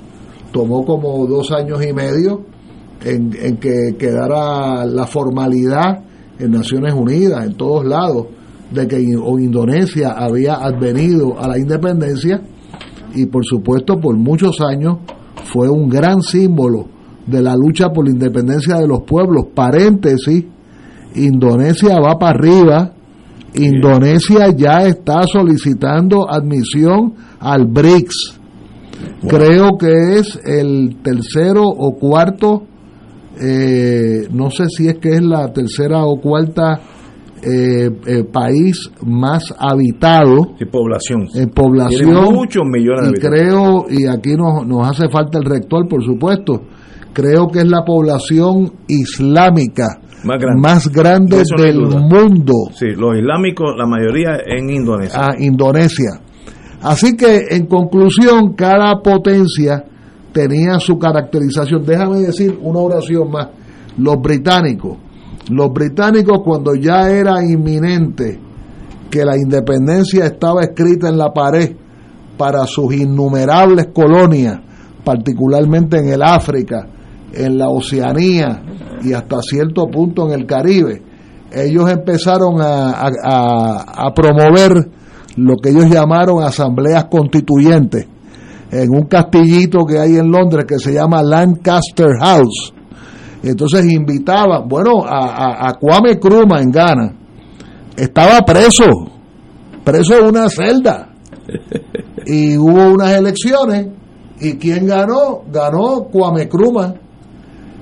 [0.52, 2.46] tomó como dos años y medio
[3.04, 6.04] en, en que quedara la formalidad
[6.40, 8.28] en Naciones Unidas, en todos lados,
[8.72, 12.42] de que o Indonesia había advenido a la independencia.
[13.14, 14.98] Y por supuesto por muchos años
[15.46, 16.88] fue un gran símbolo
[17.28, 19.48] de la lucha por la independencia de los pueblos.
[19.54, 20.46] Paréntesis,
[21.16, 22.94] Indonesia va para arriba,
[23.54, 28.40] Indonesia ya está solicitando admisión al BRICS.
[29.28, 32.64] Creo que es el tercero o cuarto,
[33.40, 36.80] eh, no sé si es que es la tercera o cuarta
[37.44, 41.28] eh, eh, país más habitado Sí, población.
[41.36, 42.10] en población.
[42.12, 43.30] Tiene muchos millones de y habitantes.
[43.30, 46.64] creo, y aquí nos, nos hace falta el rector, por supuesto,
[47.18, 49.88] creo que es la población islámica
[50.24, 50.62] Más grande.
[50.62, 52.54] más no del mundo.
[52.76, 55.20] Sí, los islámicos, la mayoría en Indonesia.
[55.20, 56.22] a Indonesia.
[56.80, 59.84] Así que, en conclusión, cada potencia
[60.32, 61.84] tenía su caracterización.
[61.84, 63.48] Déjame decir una oración más.
[63.98, 65.00] Los británicos,
[65.50, 68.40] los británicos cuando ya era inminente
[69.10, 71.76] que la independencia estaba escrita en la pared
[72.38, 74.60] para sus innumerables colonias,
[75.04, 76.90] particularmente en el África,
[77.38, 78.64] en la Oceanía
[79.04, 81.02] y hasta cierto punto en el Caribe,
[81.52, 82.92] ellos empezaron a,
[83.24, 84.90] a- promover
[85.38, 88.08] lo que ellos llamaron asambleas constituyentes
[88.72, 92.74] en un castillito que hay en Londres que se llama Lancaster House.
[93.44, 97.14] Entonces invitaban, bueno, a, a, a Kwame Nkrumah en Ghana,
[97.96, 98.86] estaba preso,
[99.86, 101.10] preso en una celda.
[102.26, 103.88] Y hubo unas elecciones
[104.42, 105.44] y ¿quién ganó?
[105.50, 106.94] Ganó Kwame Nkrumah.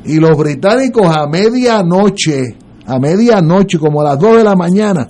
[0.05, 2.55] Y los británicos a medianoche,
[2.85, 5.07] a medianoche, como a las 2 de la mañana,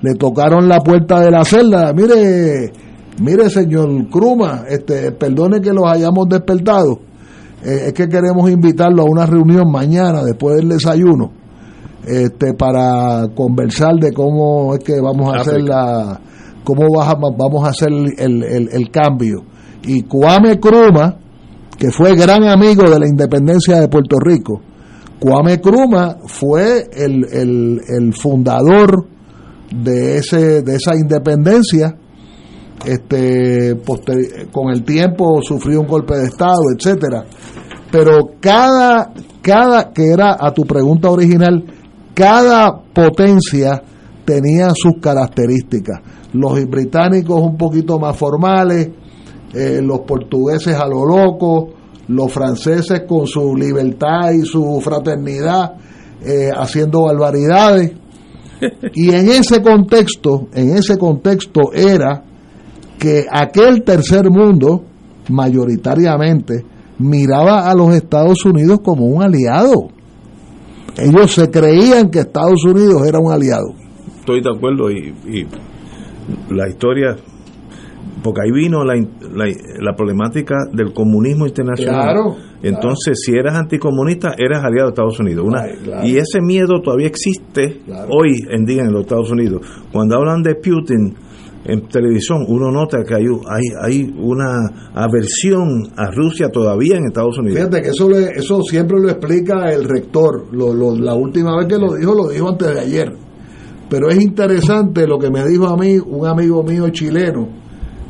[0.00, 1.92] le tocaron la puerta de la celda.
[1.92, 2.72] Mire,
[3.20, 7.00] mire señor Kruma, este, perdone que los hayamos despertado.
[7.64, 11.32] Eh, es que queremos invitarlo a una reunión mañana después del desayuno
[12.06, 16.20] este, para conversar de cómo es que vamos a hacer la,
[16.64, 16.84] cómo
[17.36, 19.42] vamos a hacer el, el- el cambio.
[19.82, 21.16] Y Kwame Nkrumah,
[21.78, 24.60] que fue gran amigo de la independencia de Puerto Rico,
[25.20, 29.06] Kwame Nkrumah fue el, el- el fundador
[29.74, 31.96] de ese de esa independencia.
[32.84, 33.76] Este,
[34.52, 37.24] con el tiempo sufrió un golpe de estado, etcétera.
[37.90, 41.64] Pero cada cada que era a tu pregunta original,
[42.14, 43.82] cada potencia
[44.24, 46.00] tenía sus características.
[46.32, 48.90] Los británicos un poquito más formales,
[49.54, 51.70] eh, los portugueses a lo loco,
[52.08, 55.74] los franceses con su libertad y su fraternidad
[56.24, 57.92] eh, haciendo barbaridades.
[58.94, 62.24] Y en ese contexto, en ese contexto era
[62.98, 64.82] que aquel tercer mundo,
[65.28, 66.64] mayoritariamente,
[66.98, 69.90] miraba a los Estados Unidos como un aliado.
[70.96, 73.74] Ellos se creían que Estados Unidos era un aliado.
[74.18, 75.46] Estoy de acuerdo y, y
[76.52, 77.16] la historia,
[78.22, 79.46] porque ahí vino la, la,
[79.80, 82.02] la problemática del comunismo internacional.
[82.02, 85.44] Claro, Entonces, si eras anticomunista, eras aliado de Estados Unidos.
[85.46, 86.06] Una- claro.
[86.06, 87.80] Y ese miedo todavía existe
[88.10, 89.62] hoy en día en los Estados Unidos.
[89.92, 91.14] Cuando hablan de Putin
[91.64, 97.38] en televisión, uno nota que hay, hay, hay una aversión a Rusia todavía en Estados
[97.38, 97.58] Unidos.
[97.58, 100.46] Fíjate que eso, le- eso siempre lo explica el rector.
[100.52, 103.12] Lo- lo- la última vez que lo dijo, lo dijo antes de ayer.
[103.88, 107.48] Pero es interesante lo que me dijo a mí un amigo mío chileno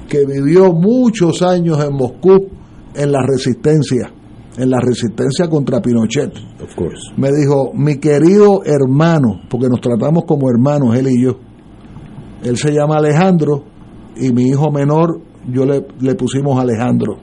[0.09, 2.48] que vivió muchos años en Moscú
[2.94, 4.10] en la resistencia,
[4.56, 6.32] en la resistencia contra Pinochet.
[6.62, 7.12] Of course.
[7.16, 11.39] Me dijo, mi querido hermano, porque nos tratamos como hermanos, él y yo.
[12.43, 13.64] Él se llama Alejandro
[14.16, 15.20] y mi hijo menor,
[15.52, 17.18] yo le, le pusimos Alejandro.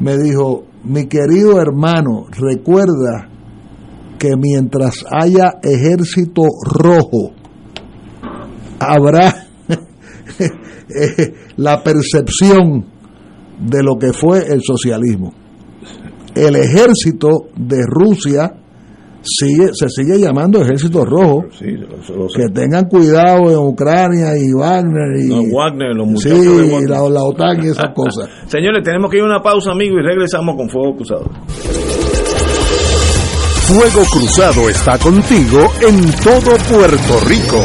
[0.00, 3.28] Me dijo, mi querido hermano, recuerda
[4.18, 7.32] que mientras haya ejército rojo,
[8.78, 9.34] habrá
[10.88, 12.84] eh, la percepción
[13.60, 15.32] de lo que fue el socialismo.
[16.34, 18.52] El ejército de Rusia
[19.22, 21.44] sigue, se sigue llamando ejército rojo.
[21.58, 22.42] Sí, lo- lo sé.
[22.42, 26.90] Que tengan cuidado en Ucrania y Wagner y No, Wagner, los sí, muchachos de Wagner.
[26.90, 28.28] la, la OTAN y esas cosas.
[28.48, 31.30] Señores, tenemos que ir a una pausa, amigos, y regresamos con Fuego Cruzado.
[33.68, 37.64] Fuego Cruzado está contigo en todo Puerto Rico.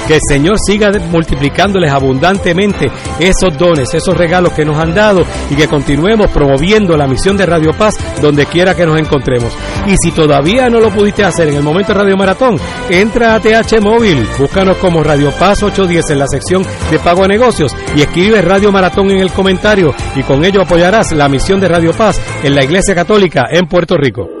[0.11, 5.55] Que el Señor siga multiplicándoles abundantemente esos dones, esos regalos que nos han dado y
[5.55, 9.53] que continuemos promoviendo la misión de Radio Paz donde quiera que nos encontremos.
[9.87, 12.59] Y si todavía no lo pudiste hacer en el momento de Radio Maratón,
[12.89, 17.29] entra a TH Móvil, búscanos como Radio Paz 810 en la sección de pago a
[17.29, 21.69] negocios y escribe Radio Maratón en el comentario y con ello apoyarás la misión de
[21.69, 24.40] Radio Paz en la Iglesia Católica en Puerto Rico.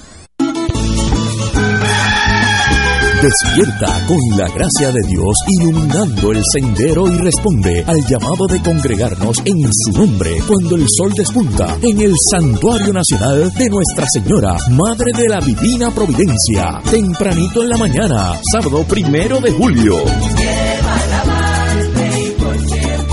[3.21, 9.37] Despierta con la gracia de Dios iluminando el sendero y responde al llamado de congregarnos
[9.45, 15.11] en su nombre cuando el sol despunta en el Santuario Nacional de Nuestra Señora, Madre
[15.15, 19.97] de la Divina Providencia, tempranito en la mañana, sábado primero de julio.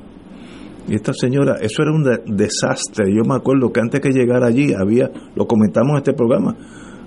[0.89, 2.03] Y esta señora, eso era un
[2.37, 3.15] desastre.
[3.15, 6.57] Yo me acuerdo que antes que llegara allí había, lo comentamos en este programa,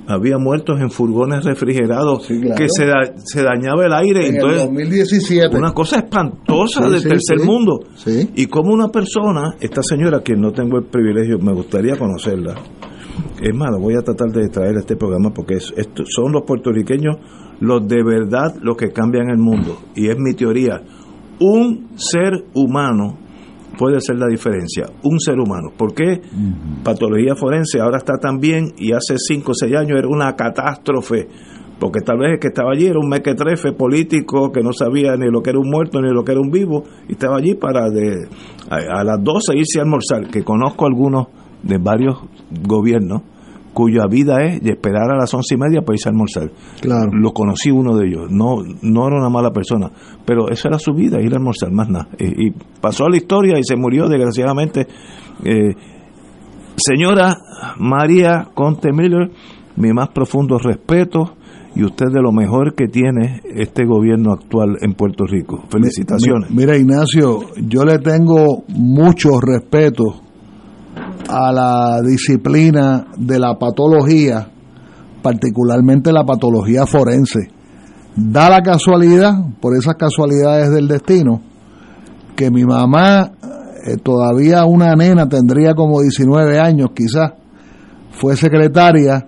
[0.07, 2.85] había muertos en furgones refrigerados que se,
[3.23, 4.27] se, dañaba el aire.
[4.29, 5.57] En entonces, 2017.
[5.57, 7.79] Una cosa espantosa del tercer mundo.
[8.35, 12.55] Y como una persona, esta señora, que no tengo el privilegio, me gustaría conocerla.
[13.41, 17.17] Es malo, voy a tratar de traer este programa porque son los puertorriqueños
[17.59, 19.77] los de verdad los que cambian el mundo.
[19.95, 20.81] Y es mi teoría.
[21.39, 23.17] Un ser humano
[23.77, 24.85] puede ser la diferencia.
[25.03, 25.69] Un ser humano.
[25.75, 26.21] ¿Por qué?
[26.83, 31.27] Patología forense ahora está también y hace 5 o 6 años era una catástrofe.
[31.79, 35.29] Porque tal vez el que estaba allí era un mequetrefe político que no sabía ni
[35.29, 37.89] lo que era un muerto ni lo que era un vivo y estaba allí para
[37.89, 38.29] de,
[38.69, 40.29] a, a las 12 irse a almorzar.
[40.29, 41.27] Que conozco algunos
[41.63, 42.17] de varios
[42.65, 43.23] gobiernos
[43.75, 46.49] cuya vida es de esperar a las once y media para irse a almorzar.
[46.79, 47.11] Claro.
[47.11, 49.91] Lo conocí uno de ellos, no, no era una mala persona,
[50.25, 52.07] pero esa era su vida, ir a almorzar, más nada.
[52.17, 54.87] Y, pasó a la historia y se murió desgraciadamente.
[55.43, 55.73] Eh,
[56.77, 57.35] señora
[57.77, 59.29] María Conte Miller,
[59.75, 61.35] mi más profundo respeto
[61.75, 65.65] y usted de lo mejor que tiene este gobierno actual en Puerto Rico.
[65.67, 66.49] Felicitaciones.
[66.49, 70.21] Mira, Ignacio, yo le tengo mucho respeto
[71.27, 74.47] a la disciplina de la patología,
[75.21, 77.49] particularmente la patología forense.
[78.15, 81.41] Da la casualidad, por esas casualidades del destino,
[82.35, 83.31] que mi mamá,
[83.85, 87.33] eh, todavía una nena, tendría como 19 años quizás,
[88.11, 89.25] fue secretaria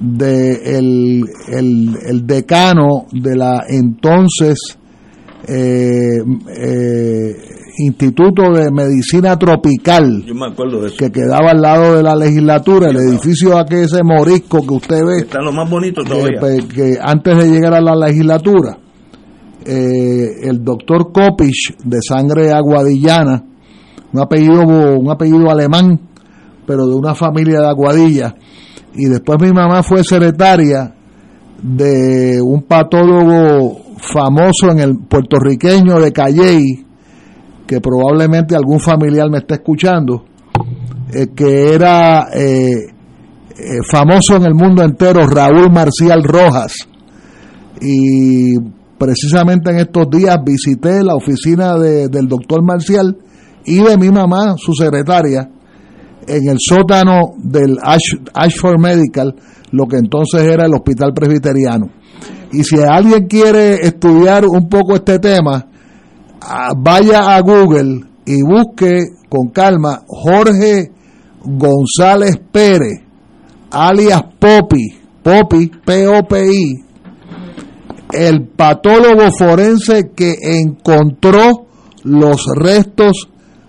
[0.00, 4.78] de el, decano de la entonces
[5.46, 6.24] eh,
[6.56, 7.36] eh,
[7.78, 10.24] Instituto de Medicina Tropical,
[10.98, 15.18] que quedaba al lado de la legislatura, el edificio aquel ese morisco que usted ve,
[15.20, 18.78] está lo más bonito todavía, que, antes de llegar a la legislatura,
[19.64, 23.44] eh, el doctor Kopich de sangre aguadillana,
[24.12, 26.00] un apellido un apellido alemán,
[26.66, 28.34] pero de una familia de Aguadilla,
[28.94, 30.94] y después mi mamá fue secretaria
[31.62, 36.86] de un patólogo famoso en el puertorriqueño de Calley,
[37.70, 40.24] que probablemente algún familiar me esté escuchando,
[41.14, 46.72] eh, que era eh, eh, famoso en el mundo entero, Raúl Marcial Rojas.
[47.80, 48.58] Y
[48.98, 53.16] precisamente en estos días visité la oficina del doctor Marcial
[53.64, 55.48] y de mi mamá, su secretaria,
[56.26, 57.78] en el sótano del
[58.34, 59.32] Ashford Medical,
[59.70, 61.86] lo que entonces era el Hospital Presbiteriano.
[62.50, 65.69] Y si alguien quiere estudiar un poco este tema,
[66.76, 70.92] vaya a Google y busque con calma Jorge
[71.44, 73.02] González Pérez,
[73.70, 76.84] alias Popi, Popi, P-O-P-I,
[78.12, 81.66] el patólogo forense que encontró
[82.04, 83.28] los restos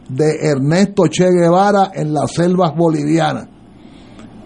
[0.10, 3.48] de Ernesto Che Guevara en las selvas bolivianas.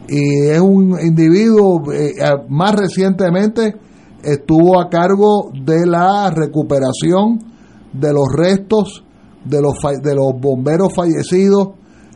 [0.07, 2.14] Y es un individuo, eh,
[2.49, 3.76] más recientemente
[4.23, 7.55] estuvo a cargo de la recuperación
[7.99, 9.03] de los restos
[9.45, 11.69] de los, de los bomberos fallecidos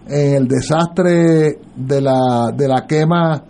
[0.07, 3.43] en el desastre de la, de la quema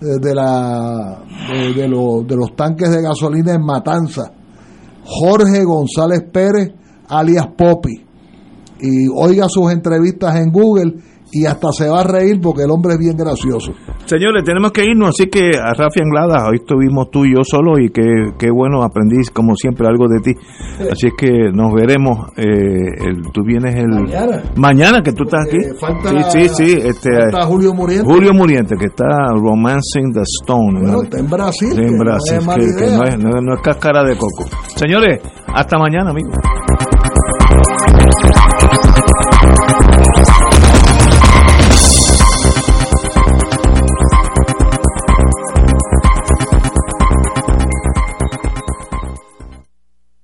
[0.00, 1.22] de, la,
[1.52, 4.32] de, de, los tanques de gasolina en Matanza.
[5.04, 6.72] Jorge González Pérez,
[7.08, 8.04] alias Popi.
[8.80, 10.94] Y oiga sus entrevistas en Google
[11.32, 13.72] y hasta se va a reír porque el hombre es bien gracioso.
[14.04, 17.78] Señores, tenemos que irnos, así que a Rafi Anglada, hoy estuvimos tú y yo solo
[17.78, 20.38] y qué, bueno, aprendí como siempre algo de ti.
[20.90, 22.52] Así es que nos veremos, eh,
[23.32, 23.88] tú vienes el...
[23.88, 24.42] Mañana.
[24.56, 25.58] Mañana que tú estás aquí.
[25.80, 26.78] falta, sí, sí, sí.
[26.82, 27.10] Este,
[27.46, 28.06] Julio Muriente.
[28.06, 30.80] Julio Muriente, que está Romancing the Stone.
[30.80, 31.72] Bueno, está en Brasil.
[31.72, 34.44] en Brasil, no es, que, no, es, no, no es cáscara de coco.
[34.76, 35.20] Señores,
[35.54, 36.36] hasta mañana, amigos.